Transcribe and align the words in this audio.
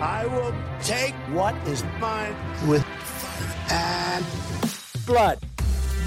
I 0.00 0.24
will 0.24 0.54
take 0.82 1.12
what 1.28 1.54
is 1.68 1.84
mine 1.98 2.34
with 2.66 2.86
and 3.70 4.24
blood. 5.04 5.38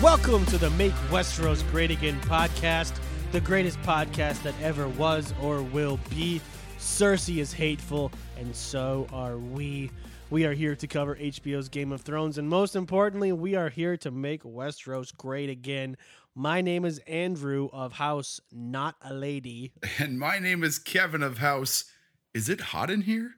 Welcome 0.02 0.47
to 0.47 0.58
the 0.58 0.71
Make 0.71 0.94
Westeros 1.12 1.70
Great 1.70 1.92
Again 1.92 2.20
podcast, 2.21 3.00
the 3.32 3.40
greatest 3.40 3.79
podcast 3.84 4.42
that 4.42 4.56
ever 4.64 4.88
was 4.88 5.32
or 5.44 5.62
will 5.62 6.00
be. 6.10 6.42
Cersei 6.79 7.37
is 7.37 7.53
hateful, 7.53 8.12
and 8.35 8.56
so 8.56 9.06
are 9.13 9.37
we. 9.37 9.92
We 10.31 10.46
are 10.46 10.53
here 10.53 10.75
to 10.75 10.87
cover 10.87 11.15
HBO's 11.15 11.69
Game 11.69 11.91
of 11.91 12.01
Thrones, 12.01 12.39
and 12.39 12.49
most 12.49 12.75
importantly, 12.75 13.31
we 13.31 13.53
are 13.53 13.69
here 13.69 13.96
to 13.97 14.10
make 14.10 14.41
Westeros 14.41 15.15
great 15.15 15.51
again. 15.51 15.97
My 16.34 16.62
name 16.62 16.84
is 16.84 16.98
Andrew 17.05 17.70
of 17.71 17.94
House 17.94 18.41
Not 18.52 18.95
a 19.03 19.13
Lady. 19.13 19.71
And 19.99 20.17
my 20.17 20.39
name 20.39 20.63
is 20.63 20.80
Kevin 20.80 21.21
of 21.21 21.38
House. 21.38 21.85
Is 22.34 22.49
it 22.49 22.59
hot 22.59 22.89
in 22.89 23.02
here? 23.02 23.35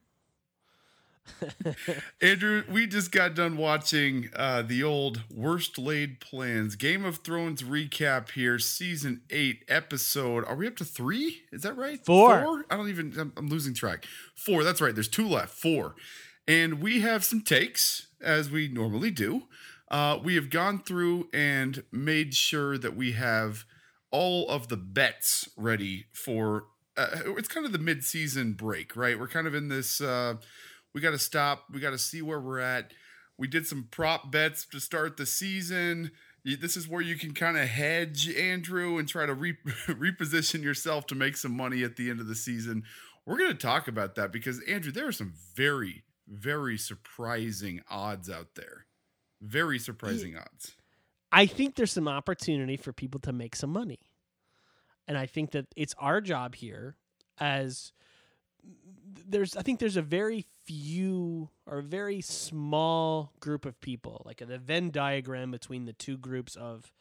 Andrew, 2.21 2.63
we 2.69 2.87
just 2.87 3.11
got 3.11 3.35
done 3.35 3.57
watching 3.57 4.29
uh, 4.35 4.61
the 4.61 4.83
old 4.83 5.23
Worst 5.29 5.77
Laid 5.77 6.19
Plans 6.19 6.75
Game 6.75 7.03
of 7.03 7.17
Thrones 7.17 7.63
recap 7.63 8.31
here, 8.31 8.59
season 8.59 9.21
eight, 9.29 9.63
episode. 9.67 10.45
Are 10.45 10.55
we 10.55 10.67
up 10.67 10.75
to 10.77 10.85
three? 10.85 11.41
Is 11.51 11.63
that 11.63 11.75
right? 11.77 12.03
Four. 12.05 12.41
Four? 12.41 12.65
I 12.69 12.77
don't 12.77 12.89
even, 12.89 13.13
I'm, 13.19 13.33
I'm 13.37 13.47
losing 13.47 13.73
track. 13.73 14.05
Four. 14.35 14.63
That's 14.63 14.81
right. 14.81 14.93
There's 14.93 15.07
two 15.07 15.27
left. 15.27 15.51
Four. 15.51 15.95
And 16.47 16.81
we 16.81 17.01
have 17.01 17.23
some 17.23 17.41
takes, 17.41 18.07
as 18.21 18.49
we 18.51 18.67
normally 18.67 19.11
do. 19.11 19.43
Uh, 19.89 20.19
we 20.23 20.35
have 20.35 20.49
gone 20.49 20.79
through 20.79 21.29
and 21.33 21.83
made 21.91 22.33
sure 22.33 22.77
that 22.77 22.95
we 22.95 23.13
have 23.13 23.65
all 24.11 24.49
of 24.49 24.67
the 24.67 24.77
bets 24.77 25.49
ready 25.57 26.05
for. 26.13 26.65
Uh, 26.97 27.07
it's 27.37 27.47
kind 27.49 27.65
of 27.65 27.71
the 27.73 27.77
mid-season 27.77 28.53
break, 28.53 28.95
right? 28.95 29.19
We're 29.19 29.27
kind 29.27 29.47
of 29.47 29.53
in 29.53 29.67
this. 29.67 29.99
We 30.95 31.01
got 31.01 31.11
to 31.11 31.19
stop. 31.19 31.65
We 31.69 31.81
got 31.81 31.89
to 31.89 31.97
see 31.97 32.21
where 32.21 32.39
we're 32.39 32.59
at. 32.59 32.93
We 33.37 33.49
did 33.49 33.67
some 33.67 33.89
prop 33.91 34.31
bets 34.31 34.65
to 34.67 34.79
start 34.79 35.17
the 35.17 35.25
season. 35.25 36.11
This 36.45 36.77
is 36.77 36.87
where 36.87 37.01
you 37.01 37.17
can 37.17 37.33
kind 37.33 37.57
of 37.57 37.67
hedge, 37.67 38.33
Andrew, 38.33 38.97
and 38.97 39.05
try 39.05 39.25
to 39.25 39.33
re- 39.33 39.57
reposition 39.87 40.63
yourself 40.63 41.05
to 41.07 41.15
make 41.15 41.35
some 41.35 41.51
money 41.51 41.83
at 41.83 41.97
the 41.97 42.09
end 42.09 42.21
of 42.21 42.27
the 42.27 42.35
season. 42.35 42.83
We're 43.25 43.37
going 43.37 43.51
to 43.51 43.57
talk 43.57 43.89
about 43.89 44.15
that 44.15 44.31
because, 44.31 44.61
Andrew, 44.69 44.93
there 44.93 45.05
are 45.05 45.11
some 45.11 45.33
very, 45.53 46.05
very 46.29 46.77
surprising 46.77 47.81
odds 47.89 48.29
out 48.29 48.55
there. 48.55 48.85
Very 49.41 49.79
surprising 49.79 50.37
odds. 50.37 50.77
I 51.29 51.45
think 51.45 51.75
there's 51.75 51.91
some 51.91 52.07
opportunity 52.07 52.77
for 52.77 52.93
people 52.93 53.19
to 53.21 53.33
make 53.33 53.57
some 53.57 53.71
money. 53.71 53.99
And 55.09 55.17
I 55.17 55.25
think 55.25 55.51
that 55.51 55.65
it's 55.75 55.93
our 55.99 56.21
job 56.21 56.55
here 56.55 56.95
as 57.37 57.91
there's 59.27 59.55
I 59.55 59.61
think 59.61 59.79
there's 59.79 59.97
a 59.97 60.01
very 60.01 60.45
few 60.65 61.49
or 61.65 61.79
a 61.79 61.83
very 61.83 62.21
small 62.21 63.33
group 63.39 63.65
of 63.65 63.79
people, 63.81 64.21
like 64.25 64.37
the 64.45 64.57
Venn 64.57 64.91
diagram 64.91 65.51
between 65.51 65.85
the 65.85 65.93
two 65.93 66.17
groups 66.17 66.55
of 66.55 66.91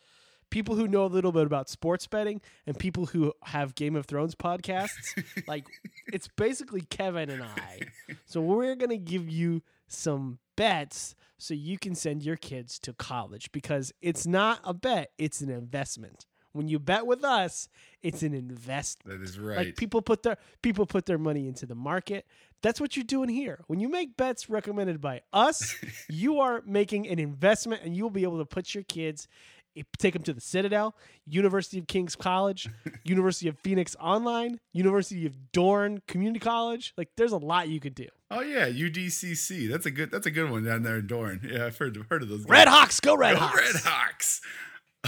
people 0.50 0.76
who 0.76 0.86
know 0.86 1.04
a 1.04 1.06
little 1.06 1.32
bit 1.32 1.46
about 1.46 1.68
sports 1.68 2.06
betting 2.06 2.40
and 2.66 2.78
people 2.78 3.06
who 3.06 3.32
have 3.42 3.74
Game 3.74 3.96
of 3.96 4.06
Thrones 4.06 4.34
podcasts. 4.34 4.90
like 5.48 5.66
it's 6.12 6.28
basically 6.36 6.82
Kevin 6.82 7.30
and 7.30 7.42
I. 7.42 7.80
So 8.26 8.40
we're 8.40 8.76
going 8.76 8.90
to 8.90 8.98
give 8.98 9.28
you 9.28 9.62
some 9.88 10.38
bets 10.56 11.14
so 11.38 11.54
you 11.54 11.78
can 11.78 11.94
send 11.94 12.22
your 12.22 12.36
kids 12.36 12.78
to 12.80 12.92
college 12.92 13.50
because 13.52 13.92
it's 14.00 14.26
not 14.26 14.60
a 14.64 14.72
bet, 14.72 15.10
it's 15.18 15.40
an 15.40 15.50
investment. 15.50 16.26
When 16.54 16.68
you 16.68 16.78
bet 16.78 17.04
with 17.06 17.24
us, 17.24 17.68
it's 18.02 18.22
an 18.22 18.32
investment. 18.32 19.18
That 19.20 19.24
is 19.24 19.38
right. 19.38 19.58
Like 19.58 19.76
people 19.76 20.00
put 20.00 20.22
their 20.22 20.38
people 20.62 20.86
put 20.86 21.04
their 21.04 21.18
money 21.18 21.46
into 21.46 21.66
the 21.66 21.74
market. 21.74 22.24
That's 22.62 22.80
what 22.80 22.96
you're 22.96 23.04
doing 23.04 23.28
here. 23.28 23.60
When 23.66 23.78
you 23.80 23.88
make 23.90 24.16
bets 24.16 24.48
recommended 24.48 25.00
by 25.00 25.20
us, 25.32 25.74
you 26.08 26.40
are 26.40 26.62
making 26.64 27.06
an 27.08 27.18
investment, 27.18 27.82
and 27.84 27.94
you 27.94 28.04
will 28.04 28.10
be 28.10 28.22
able 28.22 28.38
to 28.38 28.46
put 28.46 28.72
your 28.74 28.84
kids, 28.84 29.28
eh, 29.76 29.82
take 29.98 30.14
them 30.14 30.22
to 30.22 30.32
the 30.32 30.40
Citadel, 30.40 30.94
University 31.26 31.78
of 31.78 31.86
King's 31.88 32.16
College, 32.16 32.68
University 33.04 33.48
of 33.48 33.58
Phoenix 33.58 33.94
Online, 34.00 34.60
University 34.72 35.26
of 35.26 35.34
Dorne 35.52 36.00
Community 36.08 36.40
College. 36.40 36.94
Like 36.96 37.10
there's 37.16 37.32
a 37.32 37.36
lot 37.38 37.68
you 37.68 37.80
could 37.80 37.94
do. 37.96 38.06
oh 38.30 38.40
yeah, 38.40 38.68
UDCC. 38.68 39.68
That's 39.70 39.86
a 39.86 39.90
good. 39.90 40.10
That's 40.10 40.26
a 40.26 40.30
good 40.30 40.50
one 40.50 40.64
down 40.64 40.84
there 40.84 40.96
in 40.98 41.06
Dorne. 41.08 41.40
Yeah, 41.50 41.66
I've 41.66 41.76
heard 41.76 41.98
heard 42.08 42.22
of 42.22 42.28
those. 42.28 42.44
Red 42.46 42.66
guys. 42.66 42.74
Hawks, 42.74 43.00
go 43.00 43.16
Red 43.16 43.34
Go 43.34 43.40
Hawks. 43.40 43.74
Red 43.74 43.82
Hawks. 43.84 44.40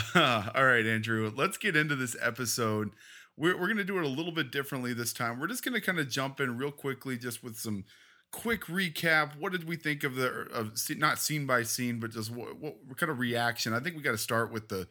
All 0.14 0.64
right, 0.64 0.86
Andrew, 0.86 1.32
let's 1.34 1.56
get 1.56 1.76
into 1.76 1.96
this 1.96 2.16
episode. 2.20 2.90
We're, 3.36 3.54
we're 3.58 3.66
going 3.66 3.78
to 3.78 3.84
do 3.84 3.98
it 3.98 4.04
a 4.04 4.08
little 4.08 4.32
bit 4.32 4.50
differently 4.52 4.92
this 4.92 5.12
time. 5.12 5.38
We're 5.38 5.46
just 5.46 5.64
going 5.64 5.74
to 5.74 5.80
kind 5.80 5.98
of 5.98 6.10
jump 6.10 6.40
in 6.40 6.58
real 6.58 6.70
quickly, 6.70 7.16
just 7.16 7.42
with 7.42 7.56
some 7.56 7.84
quick 8.30 8.64
recap. 8.66 9.38
What 9.38 9.52
did 9.52 9.66
we 9.66 9.76
think 9.76 10.04
of 10.04 10.14
the, 10.16 10.28
of 10.52 10.72
not 10.98 11.18
scene 11.18 11.46
by 11.46 11.62
scene, 11.62 11.98
but 11.98 12.10
just 12.10 12.30
what, 12.30 12.58
what 12.60 12.96
kind 12.98 13.10
of 13.10 13.18
reaction? 13.18 13.72
I 13.72 13.80
think 13.80 13.96
we 13.96 14.02
got 14.02 14.12
to 14.12 14.18
start 14.18 14.52
with 14.52 14.68
the, 14.68 14.86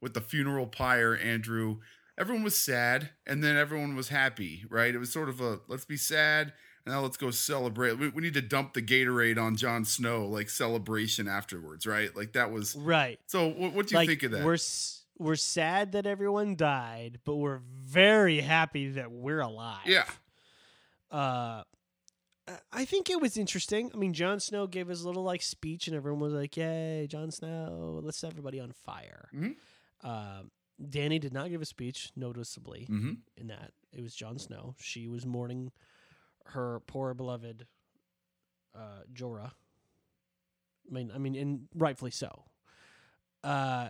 with 0.00 0.14
the 0.14 0.20
funeral 0.20 0.66
pyre, 0.66 1.14
Andrew. 1.14 1.78
Everyone 2.18 2.42
was 2.42 2.58
sad 2.58 3.10
and 3.26 3.44
then 3.44 3.56
everyone 3.56 3.94
was 3.94 4.08
happy, 4.08 4.64
right? 4.68 4.92
It 4.94 4.98
was 4.98 5.12
sort 5.12 5.28
of 5.28 5.40
a 5.40 5.60
let's 5.68 5.84
be 5.84 5.96
sad 5.96 6.52
now 6.88 7.00
let's 7.00 7.16
go 7.16 7.30
celebrate. 7.30 7.94
We, 7.98 8.08
we 8.08 8.22
need 8.22 8.34
to 8.34 8.42
dump 8.42 8.74
the 8.74 8.82
Gatorade 8.82 9.38
on 9.40 9.56
Jon 9.56 9.84
Snow, 9.84 10.26
like 10.26 10.48
celebration 10.50 11.28
afterwards, 11.28 11.86
right? 11.86 12.14
Like 12.16 12.32
that 12.32 12.50
was 12.50 12.74
Right. 12.76 13.18
so 13.26 13.48
what, 13.48 13.72
what 13.74 13.86
do 13.86 13.94
you 13.94 13.98
like 13.98 14.08
think 14.08 14.22
of 14.24 14.32
that? 14.32 14.44
we're 14.44 14.54
s- 14.54 15.04
we're 15.18 15.36
sad 15.36 15.92
that 15.92 16.06
everyone 16.06 16.54
died, 16.56 17.18
but 17.24 17.36
we're 17.36 17.58
very 17.58 18.40
happy 18.40 18.90
that 18.90 19.10
we're 19.10 19.40
alive. 19.40 19.86
yeah, 19.86 20.04
uh 21.10 21.62
I 22.72 22.86
think 22.86 23.10
it 23.10 23.20
was 23.20 23.36
interesting. 23.36 23.90
I 23.92 23.98
mean, 23.98 24.14
Jon 24.14 24.40
Snow 24.40 24.66
gave 24.66 24.88
his 24.88 25.04
little 25.04 25.22
like 25.22 25.42
speech, 25.42 25.86
and 25.86 25.94
everyone 25.94 26.20
was 26.20 26.32
like, 26.32 26.56
"Yay, 26.56 27.06
Jon 27.06 27.30
Snow! 27.30 28.00
Let's 28.02 28.16
set 28.16 28.30
everybody 28.30 28.58
on 28.58 28.72
fire." 28.72 29.28
Mhm. 29.34 29.56
Um, 30.02 30.50
Dany 30.82 31.20
did 31.20 31.34
not 31.34 31.50
give 31.50 31.60
a 31.60 31.66
speech, 31.66 32.10
noticeably 32.16 32.84
hmm 32.84 33.14
in 33.36 33.48
that 33.48 33.72
it 33.92 34.00
was 34.00 34.14
Jon 34.14 34.38
Snow. 34.38 34.76
She 34.80 35.08
was 35.08 35.26
mourning 35.26 35.72
her 36.48 36.80
poor 36.86 37.14
beloved 37.14 37.66
uh, 38.74 39.02
Jorah. 39.12 39.52
I 40.90 40.94
mean, 40.94 41.10
I 41.14 41.18
mean, 41.18 41.34
and 41.36 41.68
rightfully 41.74 42.10
so. 42.10 42.44
Uh, 43.44 43.88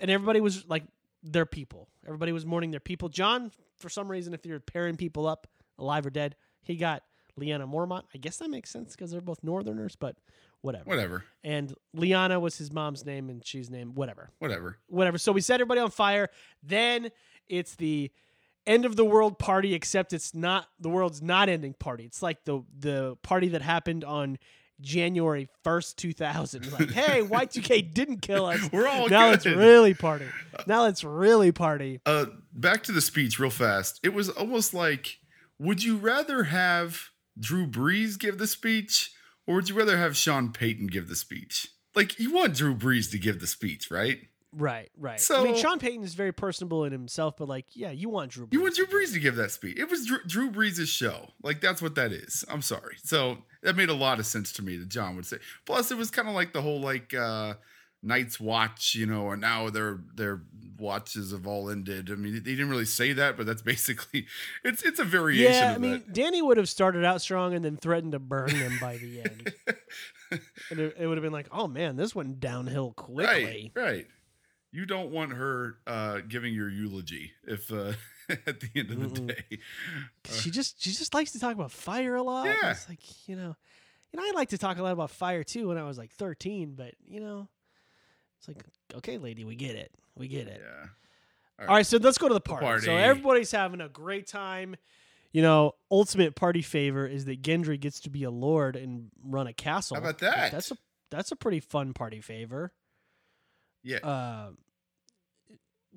and 0.00 0.10
everybody 0.10 0.40
was 0.40 0.64
like 0.68 0.84
their 1.22 1.46
people. 1.46 1.88
Everybody 2.06 2.32
was 2.32 2.46
mourning 2.46 2.70
their 2.70 2.80
people. 2.80 3.08
Jon, 3.08 3.50
for 3.78 3.88
some 3.88 4.08
reason, 4.10 4.32
if 4.34 4.46
you're 4.46 4.60
pairing 4.60 4.96
people 4.96 5.26
up, 5.26 5.46
alive 5.78 6.06
or 6.06 6.10
dead, 6.10 6.36
he 6.62 6.76
got 6.76 7.02
Lyanna 7.38 7.68
Mormont. 7.70 8.02
I 8.14 8.18
guess 8.18 8.36
that 8.38 8.48
makes 8.50 8.70
sense 8.70 8.94
because 8.94 9.10
they're 9.10 9.20
both 9.20 9.42
Northerners, 9.42 9.96
but 9.96 10.16
whatever. 10.60 10.84
whatever, 10.84 11.24
And 11.44 11.74
Lyanna 11.96 12.40
was 12.40 12.58
his 12.58 12.72
mom's 12.72 13.04
name, 13.04 13.28
and 13.30 13.44
she's 13.46 13.70
named 13.70 13.96
whatever 13.96 14.30
whatever. 14.38 14.78
whatever. 14.88 15.18
So 15.18 15.32
we 15.32 15.40
set 15.40 15.54
everybody 15.54 15.80
on 15.80 15.90
fire. 15.90 16.28
Then 16.62 17.10
it's 17.48 17.74
the 17.76 18.10
end 18.68 18.84
of 18.84 18.94
the 18.96 19.04
world 19.04 19.38
party, 19.38 19.74
except 19.74 20.12
it's 20.12 20.34
not 20.34 20.66
the 20.78 20.88
world's 20.88 21.22
not 21.22 21.48
ending 21.48 21.74
party. 21.74 22.04
It's 22.04 22.22
like 22.22 22.44
the 22.44 22.62
the 22.78 23.16
party 23.22 23.48
that 23.48 23.62
happened 23.62 24.04
on 24.04 24.38
January 24.80 25.48
first, 25.64 25.96
two 25.96 26.12
thousand. 26.12 26.70
Like, 26.72 26.90
hey, 26.92 27.22
Y 27.22 27.44
two 27.46 27.62
K 27.62 27.82
didn't 27.82 28.20
kill 28.20 28.46
us. 28.46 28.70
We're 28.70 28.86
all 28.86 29.08
now 29.08 29.30
let's 29.30 29.46
really 29.46 29.94
party. 29.94 30.26
Now 30.66 30.82
let's 30.82 31.02
really 31.02 31.50
party. 31.50 32.00
Uh, 32.06 32.26
back 32.52 32.82
to 32.84 32.92
the 32.92 33.00
speech 33.00 33.38
real 33.38 33.50
fast. 33.50 33.98
It 34.02 34.14
was 34.14 34.28
almost 34.28 34.74
like, 34.74 35.18
would 35.58 35.82
you 35.82 35.96
rather 35.96 36.44
have 36.44 37.08
Drew 37.38 37.66
Brees 37.66 38.18
give 38.18 38.38
the 38.38 38.46
speech, 38.46 39.12
or 39.46 39.56
would 39.56 39.68
you 39.68 39.74
rather 39.74 39.98
have 39.98 40.16
Sean 40.16 40.52
Payton 40.52 40.88
give 40.88 41.08
the 41.08 41.16
speech? 41.16 41.68
Like 41.94 42.18
you 42.18 42.32
want 42.32 42.54
Drew 42.54 42.74
Brees 42.74 43.10
to 43.10 43.18
give 43.18 43.40
the 43.40 43.46
speech, 43.46 43.90
right? 43.90 44.18
Right, 44.52 44.90
right. 44.96 45.20
I 45.30 45.44
mean, 45.44 45.56
Sean 45.56 45.78
Payton 45.78 46.02
is 46.02 46.14
very 46.14 46.32
personable 46.32 46.84
in 46.84 46.92
himself, 46.92 47.36
but 47.36 47.48
like, 47.48 47.66
yeah, 47.74 47.90
you 47.90 48.08
want 48.08 48.30
Drew. 48.30 48.48
You 48.50 48.62
want 48.62 48.76
Drew 48.76 48.86
Brees 48.86 49.12
to 49.12 49.20
give 49.20 49.36
that 49.36 49.50
speech. 49.50 49.78
It 49.78 49.90
was 49.90 50.06
Drew, 50.06 50.18
Drew 50.26 50.50
Brees' 50.50 50.88
show. 50.88 51.30
Like 51.42 51.60
that's 51.60 51.82
what 51.82 51.94
that 51.96 52.12
is. 52.12 52.44
I'm 52.48 52.62
sorry. 52.62 52.96
So 53.02 53.38
that 53.62 53.76
made 53.76 53.90
a 53.90 53.94
lot 53.94 54.18
of 54.18 54.26
sense 54.26 54.52
to 54.54 54.62
me 54.62 54.76
that 54.78 54.88
Jon 54.88 55.16
would 55.16 55.26
say. 55.26 55.36
Plus, 55.66 55.90
it 55.90 55.98
was 55.98 56.10
kind 56.10 56.28
of 56.28 56.34
like 56.34 56.52
the 56.52 56.62
whole 56.62 56.80
like 56.80 57.12
uh 57.12 57.54
Night's 58.02 58.38
Watch, 58.38 58.94
you 58.94 59.06
know, 59.06 59.30
and 59.30 59.40
now 59.40 59.70
their 59.70 60.00
their 60.14 60.42
watches 60.78 61.32
have 61.32 61.46
all 61.46 61.68
ended. 61.68 62.10
I 62.10 62.14
mean, 62.14 62.32
he 62.32 62.40
didn't 62.40 62.70
really 62.70 62.84
say 62.84 63.12
that, 63.12 63.36
but 63.36 63.44
that's 63.44 63.62
basically 63.74 64.26
it's 64.64 64.82
it's 64.82 65.00
a 65.00 65.04
variation 65.04 65.52
Yeah, 65.52 65.74
I 65.74 65.78
mean, 65.78 66.04
that. 66.06 66.12
Dany 66.12 66.42
would 66.42 66.56
have 66.56 66.68
started 66.68 67.04
out 67.04 67.20
strong 67.20 67.54
and 67.54 67.64
then 67.64 67.76
threatened 67.76 68.12
to 68.12 68.18
burn 68.18 68.56
them 68.58 68.78
by 68.80 68.96
the 68.96 69.20
end. 69.20 69.52
and 70.70 70.80
it, 70.80 70.96
it 70.98 71.06
would 71.06 71.18
have 71.18 71.22
been 71.22 71.32
like, 71.32 71.48
oh 71.50 71.66
man, 71.66 71.96
this 71.96 72.14
went 72.14 72.40
downhill 72.40 72.92
quickly. 72.92 73.72
Right, 73.74 73.82
right. 73.84 74.06
You 74.70 74.84
don't 74.86 75.10
want 75.10 75.32
her 75.32 75.78
uh, 75.86 76.18
giving 76.28 76.52
your 76.52 76.68
eulogy 76.68 77.32
if 77.46 77.72
uh, 77.72 77.92
at 78.28 78.60
the 78.60 78.68
end 78.76 78.90
of 78.90 79.14
the 79.14 79.20
Mm-mm. 79.20 79.26
day. 79.28 79.58
'Cause 80.24 80.40
she 80.42 80.50
just 80.50 80.82
she 80.82 80.90
just 80.90 81.14
likes 81.14 81.32
to 81.32 81.40
talk 81.40 81.54
about 81.54 81.72
fire 81.72 82.16
a 82.16 82.22
lot. 82.22 82.46
Yeah. 82.46 82.70
It's 82.72 82.88
like, 82.88 83.00
you 83.28 83.36
know, 83.36 83.56
you 84.12 84.18
know, 84.20 84.22
I 84.26 84.32
like 84.34 84.50
to 84.50 84.58
talk 84.58 84.78
a 84.78 84.82
lot 84.82 84.92
about 84.92 85.10
fire 85.10 85.42
too 85.44 85.68
when 85.68 85.78
I 85.78 85.84
was 85.84 85.96
like 85.98 86.12
13, 86.12 86.74
but 86.74 86.94
you 87.06 87.20
know, 87.20 87.48
it's 88.38 88.48
like, 88.48 88.62
okay, 88.96 89.16
lady, 89.18 89.44
we 89.44 89.54
get 89.56 89.74
it. 89.76 89.90
We 90.16 90.28
get 90.28 90.48
it. 90.48 90.60
Yeah. 90.62 90.86
All 91.66 91.74
right, 91.74 91.84
so 91.86 91.96
let's 91.96 92.18
go 92.18 92.28
to 92.28 92.34
the 92.34 92.40
party. 92.40 92.84
So 92.84 92.94
everybody's 92.94 93.50
having 93.50 93.80
a 93.80 93.88
great 93.88 94.26
time. 94.28 94.76
you 95.32 95.42
know, 95.42 95.72
ultimate 95.90 96.34
party 96.36 96.62
favor 96.62 97.06
is 97.06 97.24
that 97.24 97.42
Gendry 97.42 97.78
gets 97.80 98.00
to 98.00 98.10
be 98.10 98.22
a 98.24 98.30
lord 98.30 98.76
and 98.76 99.10
run 99.24 99.46
a 99.46 99.52
castle. 99.52 99.96
How 99.96 100.02
about 100.02 100.18
that? 100.18 100.52
that's 100.52 100.70
a 100.70 100.76
that's 101.10 101.32
a 101.32 101.36
pretty 101.36 101.60
fun 101.60 101.94
party 101.94 102.20
favor. 102.20 102.72
Yeah. 103.82 103.98
Uh, 103.98 104.50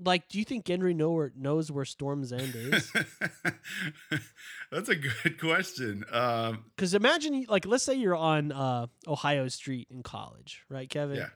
like, 0.03 0.27
do 0.29 0.39
you 0.39 0.45
think 0.45 0.65
Gendry 0.65 0.95
know 0.95 1.11
where, 1.11 1.31
knows 1.35 1.71
where 1.71 1.85
Storm's 1.85 2.33
End 2.33 2.55
is? 2.55 2.91
That's 4.71 4.89
a 4.89 4.95
good 4.95 5.39
question. 5.39 6.05
Um, 6.11 6.65
Because 6.75 6.93
imagine, 6.93 7.45
like, 7.49 7.65
let's 7.65 7.83
say 7.83 7.95
you're 7.95 8.15
on 8.15 8.51
uh, 8.51 8.87
Ohio 9.07 9.47
State 9.47 9.87
in 9.91 10.01
college, 10.01 10.63
right, 10.69 10.89
Kevin? 10.89 11.17
Yeah. 11.17 11.29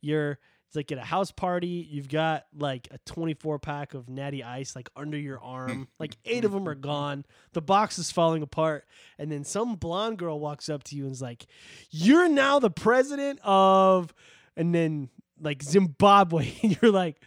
You're 0.00 0.38
it's 0.68 0.76
like 0.76 0.92
at 0.92 0.98
a 0.98 1.02
house 1.02 1.32
party. 1.32 1.88
You've 1.90 2.10
got 2.10 2.44
like 2.54 2.88
a 2.90 2.98
24 3.06 3.58
pack 3.58 3.94
of 3.94 4.10
Natty 4.10 4.44
Ice 4.44 4.76
like 4.76 4.90
under 4.94 5.16
your 5.16 5.40
arm. 5.40 5.88
like 5.98 6.14
eight 6.26 6.44
of 6.44 6.52
them 6.52 6.68
are 6.68 6.74
gone. 6.74 7.24
The 7.54 7.62
box 7.62 7.98
is 7.98 8.12
falling 8.12 8.42
apart, 8.42 8.84
and 9.18 9.32
then 9.32 9.44
some 9.44 9.76
blonde 9.76 10.18
girl 10.18 10.38
walks 10.38 10.68
up 10.68 10.84
to 10.84 10.96
you 10.96 11.04
and 11.04 11.12
is 11.12 11.22
like, 11.22 11.46
"You're 11.90 12.28
now 12.28 12.58
the 12.58 12.68
president 12.70 13.40
of," 13.42 14.12
and 14.58 14.74
then 14.74 15.08
like 15.40 15.62
Zimbabwe, 15.62 16.52
and 16.62 16.78
you're 16.80 16.92
like, 16.92 17.20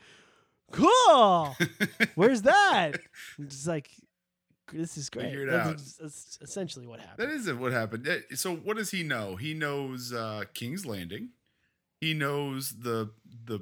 "Cool. 0.71 1.55
Where's 2.15 2.41
that?" 2.43 2.93
It's 3.39 3.67
like. 3.67 3.89
This 4.73 4.97
is 4.97 5.09
great. 5.09 5.25
Figure 5.25 5.43
it 5.47 5.51
that's, 5.51 5.67
out. 5.99 6.03
that's 6.03 6.39
essentially 6.41 6.87
what 6.87 7.01
happened. 7.01 7.27
that 7.29 7.35
isn't 7.35 7.59
what 7.59 7.73
happened. 7.73 8.07
Eh, 8.07 8.19
So 8.35 8.55
what 8.55 8.77
does 8.77 8.89
he 8.91 9.03
know? 9.03 9.35
He 9.35 9.53
knows 9.53 10.13
uh, 10.13 10.43
King's 10.53 10.85
Landing. 10.85 11.31
He 11.99 12.13
knows 12.13 12.69
the 12.79 13.09
the 13.45 13.59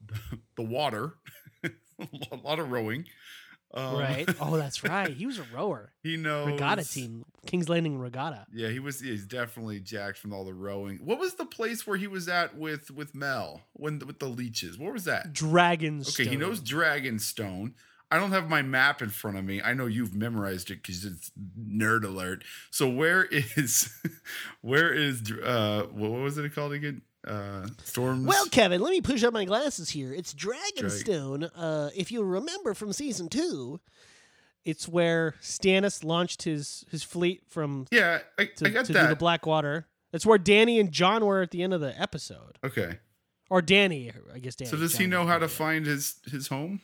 the 0.56 0.62
water. 0.64 1.14
a 1.62 2.36
lot 2.42 2.58
of 2.58 2.72
rowing. 2.72 3.04
Um, 3.74 3.96
right. 3.98 4.28
Oh, 4.40 4.56
that's 4.56 4.82
right. 4.82 5.12
He 5.12 5.26
was 5.26 5.38
a 5.38 5.44
rower. 5.54 5.92
He 6.02 6.16
knows 6.16 6.46
Regatta 6.48 6.84
team. 6.84 7.24
King's 7.46 7.68
Landing 7.68 7.98
Regatta. 7.98 8.46
Yeah, 8.52 8.68
he 8.68 8.78
was. 8.80 9.00
He's 9.00 9.26
definitely 9.26 9.80
jacked 9.80 10.18
from 10.18 10.32
all 10.32 10.44
the 10.44 10.54
rowing. 10.54 10.98
What 11.04 11.18
was 11.18 11.34
the 11.34 11.44
place 11.44 11.86
where 11.86 11.96
he 11.96 12.06
was 12.06 12.28
at 12.28 12.56
with 12.56 12.90
with 12.90 13.14
Mel 13.14 13.62
when 13.74 13.98
with 14.00 14.18
the 14.20 14.28
leeches? 14.28 14.78
What 14.78 14.92
was 14.92 15.04
that? 15.04 15.32
Dragonstone. 15.32 16.20
Okay, 16.20 16.30
he 16.30 16.36
knows 16.36 16.60
Dragonstone. 16.60 17.74
I 18.10 18.18
don't 18.18 18.30
have 18.32 18.48
my 18.48 18.62
map 18.62 19.02
in 19.02 19.10
front 19.10 19.36
of 19.36 19.44
me. 19.44 19.60
I 19.60 19.74
know 19.74 19.84
you've 19.84 20.14
memorized 20.14 20.70
it 20.70 20.82
because 20.82 21.04
it's 21.04 21.30
nerd 21.60 22.04
alert. 22.04 22.42
So 22.70 22.88
where 22.88 23.24
is 23.30 23.92
where 24.62 24.92
is 24.92 25.30
uh 25.44 25.86
what 25.92 26.10
was 26.12 26.38
it 26.38 26.54
called 26.54 26.72
again? 26.72 27.02
Uh 27.28 27.66
Storms. 27.84 28.26
Well, 28.26 28.46
Kevin, 28.46 28.80
let 28.80 28.90
me 28.90 29.00
push 29.00 29.22
up 29.22 29.32
my 29.32 29.44
glasses 29.44 29.90
here. 29.90 30.12
It's 30.12 30.32
Dragonstone. 30.34 31.50
Uh, 31.54 31.90
if 31.94 32.10
you 32.10 32.22
remember 32.22 32.74
from 32.74 32.92
season 32.92 33.28
two, 33.28 33.80
it's 34.64 34.88
where 34.88 35.34
Stannis 35.42 36.02
launched 36.04 36.42
his 36.42 36.84
his 36.90 37.02
fleet 37.02 37.42
from 37.48 37.86
yeah, 37.90 38.20
I, 38.38 38.46
to, 38.46 38.66
I 38.66 38.70
got 38.70 38.86
to 38.86 38.92
do 38.92 38.98
that. 38.98 39.08
the 39.10 39.16
Blackwater. 39.16 39.86
That's 40.12 40.24
where 40.24 40.38
Dany 40.38 40.80
and 40.80 40.90
Jon 40.90 41.24
were 41.24 41.42
at 41.42 41.50
the 41.50 41.62
end 41.62 41.74
of 41.74 41.82
the 41.82 41.98
episode, 42.00 42.58
okay. 42.64 42.98
or 43.50 43.60
Dany, 43.60 44.10
I 44.34 44.38
guess. 44.38 44.56
Dany. 44.56 44.68
So 44.68 44.78
does 44.78 44.96
he 44.96 45.06
know 45.06 45.26
how 45.26 45.38
to 45.38 45.48
find 45.48 45.84
his 45.84 46.16
his 46.30 46.48
home? 46.48 46.80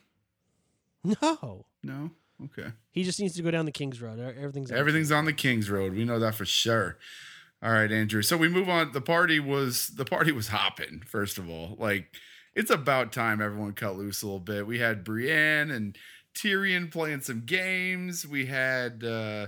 No, 1.02 1.66
No. 1.82 2.10
Okay. 2.42 2.72
he 2.90 3.04
just 3.04 3.20
needs 3.20 3.34
to 3.36 3.42
go 3.42 3.50
down 3.50 3.64
the 3.64 3.72
King's 3.72 4.00
Road. 4.02 4.18
Everything's 4.18 4.72
on 4.72 4.76
Everything's 4.76 5.12
on 5.12 5.24
the 5.24 5.32
King's 5.32 5.70
Road. 5.70 5.94
We 5.94 6.04
know 6.04 6.18
that 6.18 6.34
for 6.34 6.44
sure. 6.44 6.98
All 7.64 7.72
right, 7.72 7.90
Andrew. 7.90 8.20
So 8.20 8.36
we 8.36 8.50
move 8.50 8.68
on. 8.68 8.92
The 8.92 9.00
party 9.00 9.40
was 9.40 9.88
the 9.88 10.04
party 10.04 10.32
was 10.32 10.48
hopping. 10.48 11.02
First 11.06 11.38
of 11.38 11.48
all, 11.48 11.76
like 11.78 12.14
it's 12.54 12.70
about 12.70 13.10
time 13.10 13.40
everyone 13.40 13.72
cut 13.72 13.96
loose 13.96 14.20
a 14.20 14.26
little 14.26 14.38
bit. 14.38 14.66
We 14.66 14.80
had 14.80 15.02
Brienne 15.02 15.70
and 15.70 15.96
Tyrion 16.34 16.92
playing 16.92 17.22
some 17.22 17.44
games. 17.46 18.26
We 18.26 18.46
had 18.46 19.02
uh, 19.02 19.46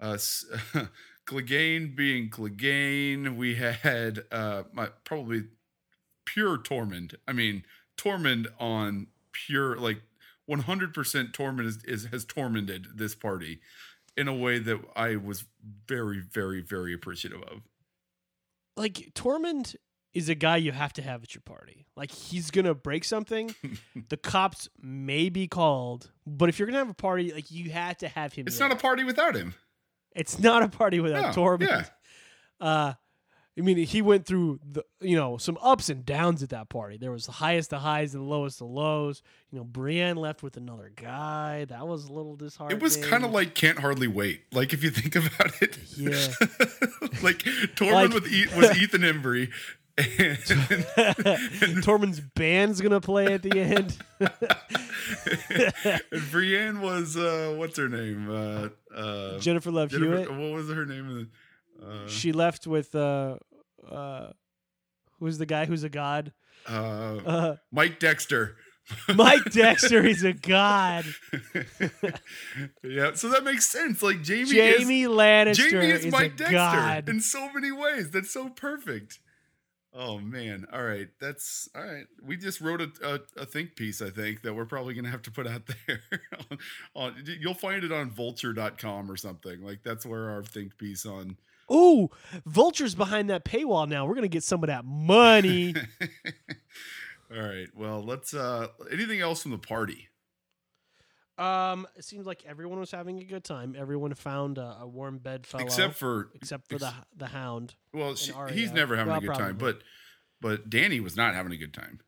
uh, 0.00 0.16
Clegane 1.26 1.94
being 1.94 2.30
Clegane. 2.30 3.36
We 3.36 3.56
had 3.56 4.24
uh, 4.32 4.62
my 4.72 4.88
probably 5.04 5.44
pure 6.24 6.56
Tormund. 6.56 7.16
I 7.28 7.34
mean 7.34 7.64
Tormund 7.98 8.46
on 8.58 9.08
pure 9.32 9.76
like 9.76 10.00
100% 10.48 10.94
Tormund 11.32 11.66
is, 11.66 11.84
is 11.84 12.06
has 12.06 12.24
tormented 12.24 12.86
this 12.96 13.14
party 13.14 13.60
in 14.16 14.28
a 14.28 14.34
way 14.34 14.58
that 14.58 14.78
I 14.96 15.16
was 15.16 15.44
very, 15.86 16.18
very, 16.20 16.60
very 16.60 16.92
appreciative 16.94 17.42
of. 17.42 17.60
like 18.76 19.12
Tormund 19.14 19.76
is 20.12 20.28
a 20.28 20.34
guy 20.34 20.56
you 20.56 20.72
have 20.72 20.92
to 20.94 21.02
have 21.02 21.22
at 21.22 21.34
your 21.34 21.42
party. 21.42 21.86
Like 21.96 22.10
he's 22.10 22.50
gonna 22.50 22.74
break 22.74 23.04
something, 23.04 23.54
the 24.08 24.16
cops 24.16 24.68
may 24.82 25.28
be 25.28 25.46
called, 25.46 26.10
but 26.26 26.48
if 26.48 26.58
you're 26.58 26.66
gonna 26.66 26.78
have 26.78 26.90
a 26.90 26.94
party, 26.94 27.32
like 27.32 27.50
you 27.50 27.70
had 27.70 27.98
to 28.00 28.08
have 28.08 28.32
him. 28.32 28.46
It's 28.48 28.58
there. 28.58 28.68
not 28.68 28.76
a 28.76 28.80
party 28.80 29.04
without 29.04 29.36
him. 29.36 29.54
It's 30.16 30.38
not 30.40 30.62
a 30.64 30.68
party 30.68 30.98
without 30.98 31.36
No, 31.36 31.42
Tormund. 31.42 31.68
yeah. 31.68 31.84
Uh, 32.60 32.94
I 33.58 33.62
mean, 33.62 33.76
he 33.78 34.00
went 34.00 34.24
through 34.26 34.60
the 34.70 34.84
you 35.00 35.16
know 35.16 35.36
some 35.36 35.58
ups 35.60 35.88
and 35.90 36.06
downs 36.06 36.42
at 36.42 36.50
that 36.50 36.68
party. 36.68 36.96
There 36.96 37.10
was 37.10 37.26
the 37.26 37.32
highest 37.32 37.72
of 37.72 37.80
highs 37.82 38.14
and 38.14 38.22
the 38.24 38.28
lowest 38.28 38.60
of 38.62 38.68
lows. 38.68 39.22
You 39.50 39.58
know, 39.58 39.64
Brienne 39.64 40.16
left 40.16 40.42
with 40.42 40.56
another 40.56 40.90
guy. 40.94 41.64
That 41.66 41.86
was 41.86 42.04
a 42.06 42.12
little 42.12 42.36
disheartening. 42.36 42.78
It 42.78 42.82
was 42.82 42.96
kind 42.96 43.24
of 43.24 43.32
like 43.32 43.54
Can't 43.54 43.78
Hardly 43.80 44.06
Wait. 44.08 44.44
Like 44.52 44.72
if 44.72 44.82
you 44.84 44.90
think 44.90 45.14
about 45.16 45.60
it. 45.60 45.76
Yeah. 45.96 46.10
like 47.22 47.38
Tormund 47.74 47.92
Like- 47.92 48.12
with 48.14 48.32
e- 48.32 48.46
was 48.56 48.76
Ethan 48.80 49.02
Embry. 49.02 49.50
And, 49.98 50.38
Tormund's 51.84 52.20
band's 52.20 52.80
gonna 52.80 53.00
play 53.02 53.34
at 53.34 53.42
the 53.42 53.60
end. 53.60 53.98
and 56.10 56.30
Brienne 56.30 56.80
was 56.80 57.16
uh 57.16 57.54
what's 57.58 57.76
her 57.76 57.88
name? 57.88 58.30
Uh 58.30 58.68
uh 58.94 59.38
Jennifer 59.38 59.70
Love 59.70 59.90
Jennifer- 59.90 60.22
Hewitt. 60.22 60.30
what 60.30 60.52
was 60.52 60.68
her 60.70 60.86
name? 60.86 61.30
Uh, 61.82 62.06
she 62.06 62.32
left 62.32 62.66
with 62.66 62.94
uh 62.94 63.36
uh 63.90 64.30
who's 65.18 65.38
the 65.38 65.46
guy 65.46 65.64
who's 65.64 65.82
a 65.84 65.88
god 65.88 66.32
uh, 66.68 66.72
uh 66.72 67.56
Mike 67.72 67.98
Dexter. 67.98 68.56
mike 69.14 69.44
dexter 69.52 70.04
is 70.04 70.24
a 70.24 70.32
god 70.32 71.04
yeah, 72.82 73.12
so 73.14 73.28
that 73.28 73.44
makes 73.44 73.66
sense. 73.70 74.02
Like 74.02 74.26
Jaime, 74.26 74.42
is 74.42 74.78
jaime 74.78 75.04
lannister 75.04 75.70
Jaime 75.70 75.90
is, 75.90 76.04
is 76.06 76.12
Mike 76.12 76.36
Dexter 76.36 76.56
god 76.56 77.08
in 77.08 77.20
so 77.20 77.52
many 77.52 77.70
ways. 77.70 78.10
That's 78.10 78.32
so 78.32 78.48
perfect. 78.48 79.20
Oh 79.92 80.18
man! 80.18 80.66
All 80.72 80.84
right, 80.84 81.08
that's 81.20 81.68
all 81.74 81.82
right. 81.82 82.06
We 82.22 82.36
just 82.36 82.60
wrote 82.60 82.80
a, 82.80 82.90
a, 83.02 83.42
a 83.42 83.46
think 83.46 83.74
piece. 83.74 84.00
I 84.00 84.10
think 84.10 84.42
that 84.42 84.54
we're 84.54 84.64
probably 84.64 84.94
gonna 84.94 85.10
have 85.10 85.22
to 85.22 85.32
put 85.32 85.48
out 85.48 85.62
there. 85.86 86.00
on, 86.50 86.58
on, 86.94 87.24
you'll 87.40 87.54
find 87.54 87.82
it 87.82 87.90
on 87.90 88.10
Vulture.com 88.10 89.10
or 89.10 89.16
something. 89.16 89.60
Like 89.62 89.80
that's 89.84 90.06
where 90.06 90.30
our 90.30 90.44
think 90.44 90.78
piece 90.78 91.04
on. 91.06 91.36
Ooh 91.72 92.08
vulture's 92.46 92.94
behind 92.94 93.30
that 93.30 93.44
paywall 93.44 93.88
now 93.88 94.06
we're 94.06 94.14
gonna 94.14 94.28
get 94.28 94.42
some 94.44 94.62
of 94.62 94.68
that 94.68 94.84
money 94.84 95.74
all 97.32 97.38
right. 97.40 97.68
Well, 97.76 98.02
let's. 98.02 98.34
uh 98.34 98.68
Anything 98.90 99.20
else 99.20 99.42
from 99.42 99.52
the 99.52 99.58
party? 99.58 100.08
um 101.38 101.86
it 101.96 102.04
seems 102.04 102.26
like 102.26 102.44
everyone 102.46 102.78
was 102.80 102.90
having 102.90 103.18
a 103.20 103.24
good 103.24 103.44
time 103.44 103.74
everyone 103.78 104.12
found 104.14 104.58
a, 104.58 104.78
a 104.82 104.86
warm 104.86 105.18
bedfellow 105.18 105.64
Except 105.64 105.94
for 105.94 106.28
except 106.34 106.68
for 106.68 106.78
the 106.78 106.92
the 107.16 107.28
hound 107.28 107.74
well, 107.94 108.14
she, 108.14 108.32
he's 108.50 108.72
never 108.72 108.94
having 108.96 109.12
Well, 109.12 109.18
a 109.18 109.26
good 109.26 109.34
time. 109.34 109.56
But 109.56 109.82
but 110.40 110.68
Danny 110.68 111.00
was 111.00 111.16
not 111.16 111.34
having 111.34 111.52
a 111.52 111.56
good 111.56 111.72
time. 111.74 112.00